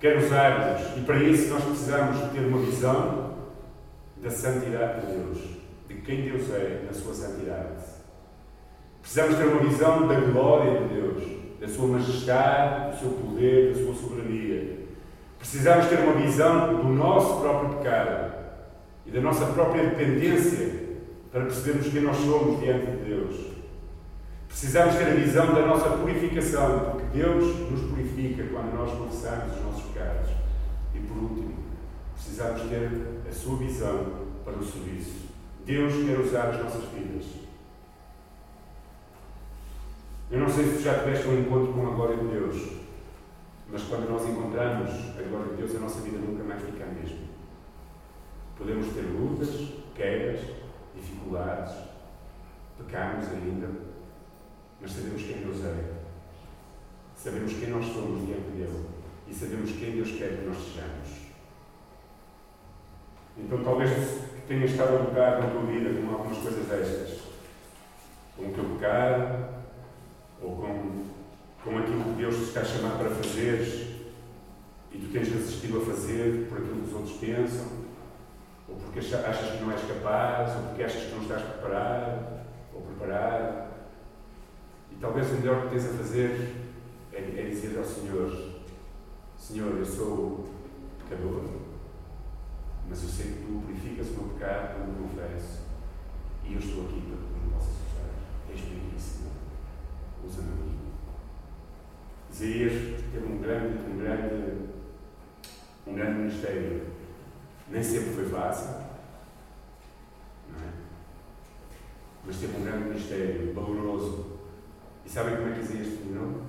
quer 0.00 0.16
usar-nos 0.16 0.96
e 0.96 1.00
para 1.00 1.16
isso 1.16 1.52
nós 1.52 1.64
precisamos 1.64 2.18
ter 2.32 2.40
uma 2.40 2.58
visão 2.58 3.33
da 4.24 4.30
santidade 4.30 5.06
de 5.06 5.12
Deus, 5.12 5.38
de 5.86 5.94
quem 5.96 6.22
Deus 6.22 6.50
é 6.50 6.84
na 6.86 6.92
sua 6.94 7.12
santidade. 7.12 7.84
Precisamos 9.02 9.36
ter 9.36 9.44
uma 9.44 9.62
visão 9.62 10.08
da 10.08 10.18
glória 10.18 10.80
de 10.80 10.94
Deus, 10.94 11.22
da 11.60 11.68
sua 11.68 11.88
majestade, 11.88 12.92
do 12.92 13.00
seu 13.00 13.10
poder, 13.10 13.74
da 13.74 13.84
sua 13.84 13.94
soberania. 13.94 14.78
Precisamos 15.38 15.86
ter 15.88 15.98
uma 15.98 16.14
visão 16.14 16.74
do 16.74 16.88
nosso 16.88 17.42
próprio 17.42 17.76
pecado 17.76 18.32
e 19.04 19.10
da 19.10 19.20
nossa 19.20 19.44
própria 19.44 19.90
dependência 19.90 20.84
para 21.30 21.42
percebermos 21.42 21.88
quem 21.88 22.00
nós 22.00 22.16
somos 22.16 22.60
diante 22.60 22.86
de 22.86 22.96
Deus. 23.04 23.36
Precisamos 24.48 24.94
ter 24.94 25.04
a 25.04 25.14
visão 25.14 25.52
da 25.52 25.66
nossa 25.66 25.90
purificação, 25.90 26.92
porque 26.92 27.18
Deus 27.18 27.70
nos 27.70 27.90
purifica 27.90 28.44
quando 28.44 28.74
nós 28.74 28.90
confessamos 28.96 29.54
os 29.54 29.64
nossos 29.64 29.82
pecados. 29.90 30.30
E 30.94 31.00
por 31.00 31.16
último, 31.18 31.43
precisamos 32.24 32.62
ter 32.62 32.90
a 33.28 33.32
sua 33.32 33.58
visão 33.58 34.26
para 34.44 34.56
o 34.56 34.64
serviço. 34.64 35.28
Deus 35.66 35.92
quer 35.92 36.18
usar 36.18 36.48
as 36.48 36.64
nossas 36.64 36.84
vidas. 36.90 37.26
Eu 40.30 40.40
não 40.40 40.48
sei 40.48 40.64
se 40.64 40.82
já 40.82 41.00
tiveste 41.00 41.28
um 41.28 41.40
encontro 41.40 41.74
com 41.74 41.86
a 41.86 41.94
glória 41.94 42.16
de 42.16 42.26
Deus, 42.26 42.72
mas 43.70 43.82
quando 43.82 44.08
nós 44.08 44.26
encontramos 44.26 44.90
a 44.90 45.22
glória 45.28 45.50
de 45.50 45.56
Deus, 45.56 45.76
a 45.76 45.80
nossa 45.80 46.00
vida 46.00 46.18
nunca 46.18 46.42
mais 46.44 46.62
fica 46.62 46.84
a 46.84 46.86
mesma. 46.86 47.24
Podemos 48.56 48.86
ter 48.94 49.02
lutas, 49.02 49.50
quedas, 49.94 50.40
dificuldades, 50.94 51.74
pecamos 52.78 53.28
ainda, 53.28 53.68
mas 54.80 54.92
sabemos 54.92 55.22
quem 55.22 55.36
Deus 55.42 55.62
é. 55.62 55.92
Sabemos 57.14 57.52
quem 57.52 57.68
nós 57.68 57.84
somos 57.86 58.26
diante 58.26 58.50
dele 58.50 58.86
e 59.28 59.34
sabemos 59.34 59.70
quem 59.72 59.92
Deus 59.92 60.10
quer 60.12 60.38
que 60.38 60.46
nós 60.46 60.56
sejamos. 60.56 61.23
Então, 63.36 63.62
talvez 63.64 63.90
tenha 64.46 64.64
estado 64.64 64.96
a 64.96 65.00
lutar 65.00 65.40
na 65.40 65.50
tua 65.50 65.62
vida 65.62 65.90
com 66.00 66.14
algumas 66.14 66.38
coisas 66.38 66.66
destas. 66.66 67.18
Com 68.36 68.48
o 68.48 68.52
teu 68.52 68.64
pecado, 68.64 69.54
ou 70.42 70.56
com, 70.56 71.04
com 71.62 71.78
aquilo 71.78 72.04
que 72.04 72.10
Deus 72.18 72.36
te 72.36 72.42
está 72.42 72.60
a 72.60 72.64
chamar 72.64 72.98
para 72.98 73.10
fazeres 73.10 73.94
e 74.92 74.98
tu 74.98 75.12
tens 75.12 75.28
resistido 75.28 75.78
a 75.78 75.86
fazer 75.86 76.46
por 76.48 76.58
aquilo 76.58 76.82
que 76.82 76.88
os 76.88 76.94
outros 76.94 77.16
pensam, 77.16 77.66
ou 78.68 78.76
porque 78.76 79.00
achas 79.00 79.50
que 79.50 79.64
não 79.64 79.72
és 79.72 79.80
capaz, 79.82 80.56
ou 80.56 80.62
porque 80.68 80.84
achas 80.84 81.02
que 81.02 81.14
não 81.14 81.22
estás 81.22 81.42
preparado 81.42 82.44
ou 82.72 82.82
preparado. 82.82 83.74
E 84.92 84.94
talvez 85.00 85.30
o 85.30 85.34
melhor 85.34 85.62
que 85.62 85.70
tens 85.70 85.86
a 85.86 85.98
fazer 85.98 86.54
é, 87.12 87.18
é 87.18 87.48
dizer 87.50 87.76
ao 87.76 87.84
Senhor: 87.84 88.54
Senhor, 89.36 89.76
eu 89.76 89.84
sou 89.84 90.48
pecador, 91.00 91.42
mas 92.88 93.02
eu 93.02 93.08
sei 93.08 93.32
que 93.32 93.38
tu 93.44 93.62
purificas 93.64 94.08
o 94.08 94.12
meu 94.12 94.34
pecado 94.34 94.76
quando 94.76 94.92
me 94.92 95.08
confesso, 95.08 95.62
e 96.44 96.52
eu 96.52 96.58
estou 96.58 96.84
aqui 96.84 97.00
para 97.00 97.16
que 97.16 97.26
tu 97.32 97.40
me 97.40 97.52
possas 97.52 97.74
usar. 97.74 98.10
Eis-me 98.50 99.00
Senhor. 99.00 99.32
Usa-me 100.24 100.52
a 100.52 100.54
mim. 100.54 100.78
Isaías 102.30 103.02
teve 103.12 103.26
um 103.26 103.38
grande, 103.38 103.78
um 103.90 103.98
grande, 103.98 104.70
um 105.86 105.94
grande 105.94 106.18
ministério. 106.18 106.86
Nem 107.68 107.82
sempre 107.82 108.10
foi 108.10 108.28
fácil, 108.28 108.70
não 110.50 110.58
é? 110.58 110.72
Mas 112.26 112.36
teve 112.36 112.56
um 112.58 112.64
grande 112.64 112.84
ministério, 112.84 113.54
valoroso. 113.54 114.38
E 115.04 115.08
sabem 115.08 115.36
como 115.36 115.48
é 115.48 115.52
que 115.52 115.60
Isaías 115.60 115.98
terminou? 115.98 116.42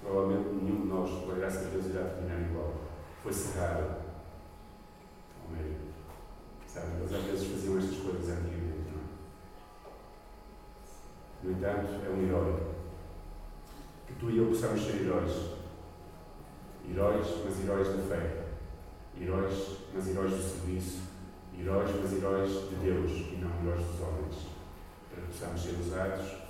Provavelmente 0.00 0.48
nenhum 0.54 0.82
de 0.82 0.86
nós, 0.88 1.10
pela 1.24 1.38
graça 1.38 1.64
de 1.64 1.70
Deus, 1.70 1.86
irá 1.86 2.04
terminar 2.04 2.48
igual. 2.48 2.74
Foi 3.22 3.32
cerrado 3.32 3.95
meio. 5.50 5.76
Eles 6.76 7.12
às 7.12 7.22
vezes 7.22 7.48
faziam 7.48 7.78
estas 7.78 7.96
coisas 7.98 8.28
antigamente, 8.28 8.90
não 8.92 9.00
é? 9.00 9.06
No 11.42 11.50
entanto, 11.52 12.04
é 12.04 12.10
um 12.10 12.22
herói 12.22 12.76
que 14.06 14.14
tu 14.14 14.30
e 14.30 14.38
eu 14.38 14.46
possamos 14.48 14.82
ser 14.82 15.02
heróis. 15.02 15.32
Heróis, 16.88 17.26
mas 17.44 17.60
heróis 17.60 17.88
da 17.88 18.02
fé. 18.02 18.46
Heróis, 19.18 19.78
mas 19.94 20.08
heróis 20.08 20.32
do 20.32 20.42
serviço. 20.42 21.00
Heróis, 21.58 21.90
mas 22.00 22.12
heróis 22.12 22.50
de 22.50 22.76
Deus 22.76 23.10
e 23.10 23.36
não 23.40 23.50
heróis 23.62 23.86
dos 23.86 24.00
homens. 24.00 24.48
Para 25.10 25.22
que 25.22 25.28
possamos 25.28 25.62
ser 25.62 25.80
usados 25.80 26.46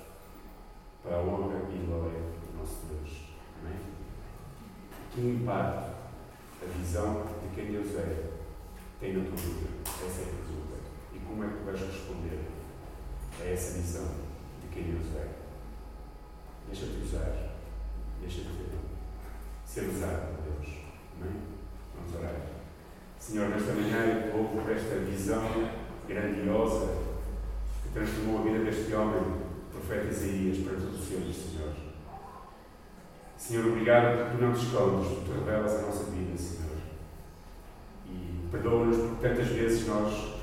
para 1.01 1.15
a 1.15 1.21
honra 1.21 1.61
e 1.71 1.85
glória 1.85 2.19
do 2.19 2.57
nosso 2.59 2.85
Deus. 2.87 3.29
Amém? 3.61 3.79
Que 5.11 5.21
impacto 5.21 5.95
a 6.61 6.65
visão 6.77 7.23
de 7.41 7.55
quem 7.55 7.71
Deus 7.71 7.95
é 7.95 8.36
tem 8.99 9.17
na 9.17 9.25
tua 9.25 9.35
vida? 9.35 9.69
Essa 9.85 10.21
é 10.21 10.23
a 10.23 10.27
pergunta. 10.27 10.77
E 11.13 11.19
como 11.19 11.43
é 11.43 11.47
que 11.47 11.57
tu 11.57 11.63
vais 11.65 11.79
responder 11.79 12.39
a 13.39 13.45
essa 13.45 13.77
visão 13.77 14.07
de 14.61 14.67
quem 14.73 14.83
Deus 14.91 15.15
é? 15.15 15.27
Deixa-te 16.67 17.01
usar. 17.03 17.57
Deixa-te 18.21 18.57
ser 19.77 19.89
usado 19.89 20.35
por 20.35 20.43
Deus. 20.43 20.75
Amém? 21.21 21.37
Vamos 21.95 22.15
orar. 22.15 22.35
Senhor, 23.19 23.49
nesta 23.49 23.73
manhã 23.73 23.97
eu 23.97 24.37
louvo 24.37 24.61
por 24.61 24.71
esta 24.71 24.95
visão 24.95 25.43
grandiosa 26.07 26.95
que 27.83 27.89
transformou 27.93 28.39
a 28.39 28.43
vida 28.43 28.63
deste 28.63 28.93
homem, 28.93 29.43
profeta 29.71 30.07
Isaías, 30.07 30.57
para 30.59 30.77
todos 30.77 30.99
os 30.99 31.07
sempre, 31.07 31.33
Senhor. 31.33 31.73
Senhor, 33.37 33.67
obrigado 33.67 34.17
porque 34.17 34.37
tu 34.37 34.43
não 34.43 34.53
te 34.53 34.65
escondes, 34.65 35.25
tu 35.25 35.31
revelas 35.31 35.75
a 35.75 35.81
nossa 35.83 36.03
vida, 36.05 36.37
Senhor. 36.37 36.66
Perdoa-nos 38.57 38.97
porque 38.97 39.27
tantas 39.27 39.47
vezes 39.49 39.87
nós 39.87 40.33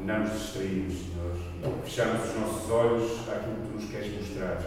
andamos 0.00 0.32
distraídos, 0.32 0.96
Senhor, 0.98 1.36
e 1.62 1.82
fechamos 1.84 2.28
os 2.28 2.40
nossos 2.40 2.70
olhos 2.70 3.28
àquilo 3.28 3.54
que 3.54 3.68
tu 3.68 3.74
nos 3.74 3.84
queres 3.84 4.14
mostrar. 4.14 4.60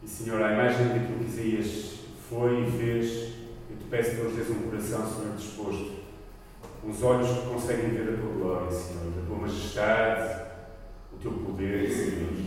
E, 0.00 0.08
Senhor, 0.08 0.40
à 0.40 0.52
imagem 0.52 0.88
daquilo 0.88 1.18
que 1.18 1.24
Isaías 1.24 1.94
foi 2.28 2.62
e 2.62 2.70
fez, 2.70 3.32
eu 3.68 3.76
te 3.76 3.84
peço 3.90 4.10
que 4.12 4.22
nos 4.22 4.34
dês 4.34 4.50
um 4.50 4.62
coração, 4.62 5.04
Senhor, 5.06 5.36
disposto, 5.36 5.92
uns 6.84 7.02
olhos 7.02 7.28
que 7.28 7.46
conseguem 7.48 7.90
ver 7.90 8.14
a 8.14 8.16
tua 8.16 8.32
glória, 8.32 8.70
Senhor, 8.70 9.12
a 9.20 9.26
tua 9.26 9.38
majestade, 9.38 10.42
o 11.12 11.16
teu 11.16 11.32
poder, 11.32 11.90
Senhor, 11.90 12.46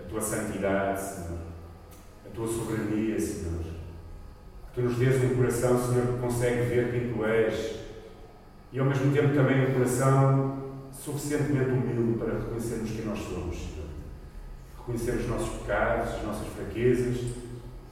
a 0.00 0.02
tua 0.02 0.20
santidade, 0.20 1.00
Senhor, 1.00 1.38
a 2.26 2.28
tua 2.34 2.48
soberania, 2.48 3.20
Senhor. 3.20 3.62
Que 4.66 4.74
tu 4.74 4.80
nos 4.82 4.96
dês 4.96 5.22
um 5.22 5.36
coração, 5.36 5.78
Senhor, 5.78 6.06
que 6.08 6.18
consegue 6.18 6.62
ver 6.62 6.90
quem 6.90 7.12
tu 7.12 7.24
és 7.24 7.81
e 8.72 8.78
ao 8.78 8.86
mesmo 8.86 9.12
tempo 9.12 9.34
também 9.34 9.68
um 9.68 9.74
coração 9.74 10.62
suficientemente 10.92 11.70
humilde 11.70 12.18
para 12.18 12.38
reconhecermos 12.38 12.90
quem 12.90 13.04
nós 13.04 13.18
somos, 13.18 13.56
Senhor 13.56 13.82
reconhecer 14.82 15.12
os 15.12 15.28
nossos 15.28 15.48
pecados, 15.60 16.14
as 16.14 16.22
nossas 16.24 16.48
fraquezas, 16.48 17.18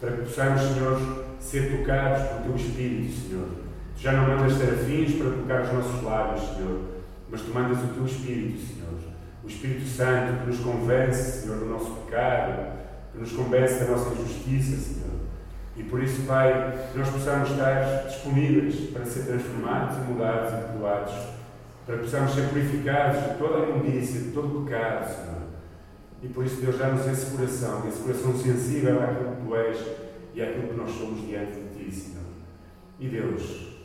para 0.01 0.13
que 0.13 0.23
possamos, 0.23 0.61
Senhor, 0.61 1.25
ser 1.39 1.79
tocados 1.79 2.23
pelo 2.29 2.43
Teu 2.43 2.57
Espírito, 2.57 3.13
Senhor. 3.13 3.49
Tu 3.95 4.03
já 4.03 4.13
não 4.13 4.29
mandas 4.29 4.55
serafins 4.55 5.15
para 5.15 5.31
tocar 5.31 5.63
os 5.63 5.73
nossos 5.73 6.03
lábios, 6.03 6.57
Senhor, 6.57 6.81
mas 7.31 7.43
Tu 7.43 7.55
mandas 7.55 7.79
o 7.79 7.95
Teu 7.95 8.07
Espírito, 8.07 8.61
Senhor. 8.61 8.91
O 9.45 9.47
Espírito 9.47 9.87
Santo 9.87 10.41
que 10.41 10.47
nos 10.49 10.59
convence, 10.59 11.43
Senhor, 11.43 11.59
do 11.59 11.67
nosso 11.67 11.91
pecado, 11.93 12.79
que 13.13 13.19
nos 13.19 13.33
convence 13.33 13.85
da 13.85 13.91
nossa 13.93 14.15
injustiça, 14.15 14.77
Senhor. 14.77 15.20
E 15.77 15.83
por 15.85 16.03
isso, 16.03 16.23
Pai, 16.27 16.91
nós 16.95 17.09
possamos 17.09 17.51
estar 17.51 18.05
disponíveis 18.07 18.91
para 18.91 19.05
ser 19.05 19.25
transformados 19.27 19.97
e 19.97 20.01
mudados 20.01 20.53
e 20.53 20.57
perdoados, 20.65 21.15
para 21.87 21.97
possamos 21.99 22.35
ser 22.35 22.49
purificados 22.49 23.23
de 23.23 23.39
toda 23.39 23.65
a 23.65 23.69
imundícia, 23.69 24.21
de 24.21 24.31
todo 24.33 24.63
o 24.63 24.65
pecado, 24.65 25.09
Senhor 25.09 25.41
e 26.23 26.29
por 26.29 26.45
isso 26.45 26.61
Deus 26.61 26.77
dá-nos 26.79 27.07
esse 27.07 27.35
coração, 27.35 27.89
esse 27.89 28.03
coração 28.03 28.37
sensível 28.37 29.03
àquilo 29.03 29.37
que 29.37 29.43
Tu 29.43 29.57
és 29.57 29.87
e 30.35 30.43
àquilo 30.43 30.69
que 30.69 30.75
nós 30.75 30.91
somos 30.91 31.27
diante 31.27 31.59
de 31.59 31.85
Ti, 31.85 31.91
Senhor. 31.91 32.25
E 32.99 33.09
Deus, 33.09 33.79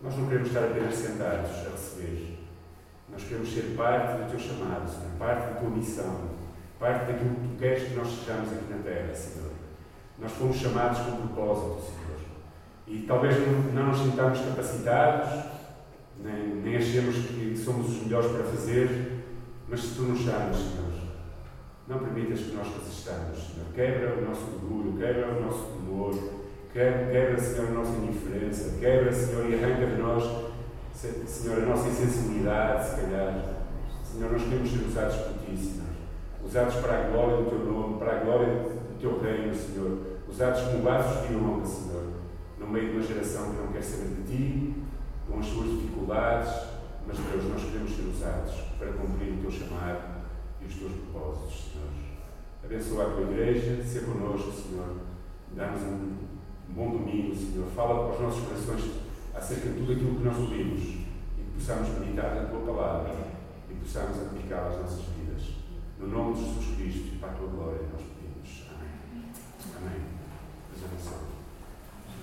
nós 0.00 0.16
não 0.16 0.26
queremos 0.26 0.48
estar 0.48 0.64
apenas 0.64 0.94
sentados 0.94 1.50
a 1.50 1.70
receber. 1.70 2.38
Nós 3.10 3.22
queremos 3.24 3.52
ser 3.52 3.74
parte 3.76 4.22
do 4.22 4.30
Teu 4.30 4.40
chamado, 4.40 4.88
Senhor, 4.88 5.12
parte 5.18 5.52
da 5.52 5.60
Tua 5.60 5.70
missão, 5.70 6.30
parte 6.78 7.12
daquilo 7.12 7.34
que 7.34 7.48
Tu 7.48 7.58
queres 7.58 7.88
que 7.88 7.94
nós 7.96 8.08
sejamos 8.08 8.50
aqui 8.50 8.72
na 8.72 8.78
Terra, 8.78 9.14
Senhor. 9.14 9.51
Nós 10.22 10.32
fomos 10.32 10.56
chamados 10.56 11.00
com 11.00 11.16
propósito, 11.16 11.82
Senhor. 11.82 12.02
E 12.86 13.04
talvez 13.06 13.36
não 13.74 13.88
nos 13.88 13.98
sintamos 13.98 14.38
capacitados, 14.38 15.52
nem, 16.22 16.62
nem 16.62 16.76
achemos 16.76 17.16
que 17.26 17.56
somos 17.56 17.88
os 17.88 18.02
melhores 18.04 18.30
para 18.30 18.44
fazer, 18.44 19.24
mas 19.68 19.80
se 19.80 19.96
Tu 19.96 20.02
nos 20.02 20.20
chamas, 20.20 20.56
Senhor, 20.56 20.92
não 21.88 21.98
permitas 21.98 22.40
que 22.40 22.54
nós 22.54 22.68
resistamos, 22.68 23.38
Senhor. 23.38 23.66
Quebra 23.74 24.18
o 24.18 24.24
nosso 24.24 24.42
orgulho, 24.42 24.96
quebra 24.96 25.28
o 25.28 25.42
nosso 25.42 25.64
temor, 25.72 26.14
quebra, 26.72 27.06
quebra, 27.10 27.38
Senhor, 27.40 27.68
a 27.68 27.72
nossa 27.72 27.96
indiferença, 27.96 28.78
quebra, 28.78 29.12
Senhor, 29.12 29.50
e 29.50 29.54
arranca 29.54 29.86
de 29.86 30.00
nós, 30.00 30.52
Senhor, 30.94 31.62
a 31.62 31.66
nossa 31.66 31.88
insensibilidade, 31.88 32.88
se 32.88 33.00
calhar. 33.00 33.54
Senhor, 34.04 34.30
nós 34.30 34.42
queremos 34.42 34.70
ser 34.70 34.86
usados 34.86 35.16
por 35.16 35.32
Ti, 35.44 35.56
Senhor. 35.56 35.88
Usados 36.44 36.74
para 36.76 36.98
a 36.98 37.08
glória 37.08 37.36
do 37.38 37.50
Teu 37.50 37.58
nome, 37.58 37.98
para 37.98 38.12
a 38.12 38.20
glória 38.20 38.46
do 38.46 39.00
Teu 39.00 39.20
reino, 39.20 39.54
Senhor. 39.54 40.11
Usados 40.32 40.62
como 40.62 40.82
vasos 40.82 41.28
de 41.28 41.34
honra, 41.34 41.66
Senhor. 41.66 42.06
No 42.58 42.66
meio 42.66 42.88
de 42.88 42.96
uma 42.96 43.06
geração 43.06 43.50
que 43.50 43.60
não 43.60 43.66
quer 43.70 43.82
saber 43.82 44.14
de 44.14 44.22
Ti, 44.22 44.74
com 45.28 45.38
as 45.38 45.44
suas 45.44 45.68
dificuldades, 45.72 46.48
mas, 47.06 47.18
Deus, 47.18 47.44
nós 47.52 47.62
queremos 47.62 47.94
ser 47.94 48.02
usados 48.08 48.54
para 48.78 48.92
cumprir 48.92 49.34
o 49.34 49.42
Teu 49.42 49.50
chamado 49.50 50.22
e 50.62 50.64
os 50.64 50.74
Teus 50.74 50.92
propósitos, 50.92 51.72
Abençoa 52.64 53.08
a 53.08 53.10
tua 53.10 53.22
igreja, 53.24 53.82
ser 53.84 54.06
connosco, 54.06 54.52
Senhor. 54.52 54.96
Dá-nos 55.54 55.82
um 55.82 56.16
bom 56.68 56.92
domingo, 56.92 57.34
Senhor. 57.34 57.66
Fala 57.76 58.06
para 58.06 58.14
os 58.14 58.20
nossos 58.22 58.44
corações 58.44 58.90
acerca 59.34 59.68
de 59.68 59.80
tudo 59.80 59.92
aquilo 59.92 60.14
que 60.14 60.24
nós 60.24 60.38
ouvimos 60.38 60.82
e 60.82 61.42
que 61.42 61.58
possamos 61.58 61.88
meditar 61.98 62.36
na 62.36 62.44
tua 62.44 62.60
palavra 62.60 63.14
e 63.68 63.74
possamos 63.74 64.16
aplicá-la 64.16 64.68
às 64.68 64.80
nossas 64.80 65.04
vidas. 65.14 65.56
No 65.98 66.06
nome 66.06 66.34
de 66.34 66.40
Jesus. 66.40 66.62
to 70.82 70.88
be 70.88 71.02
something. 71.02 71.31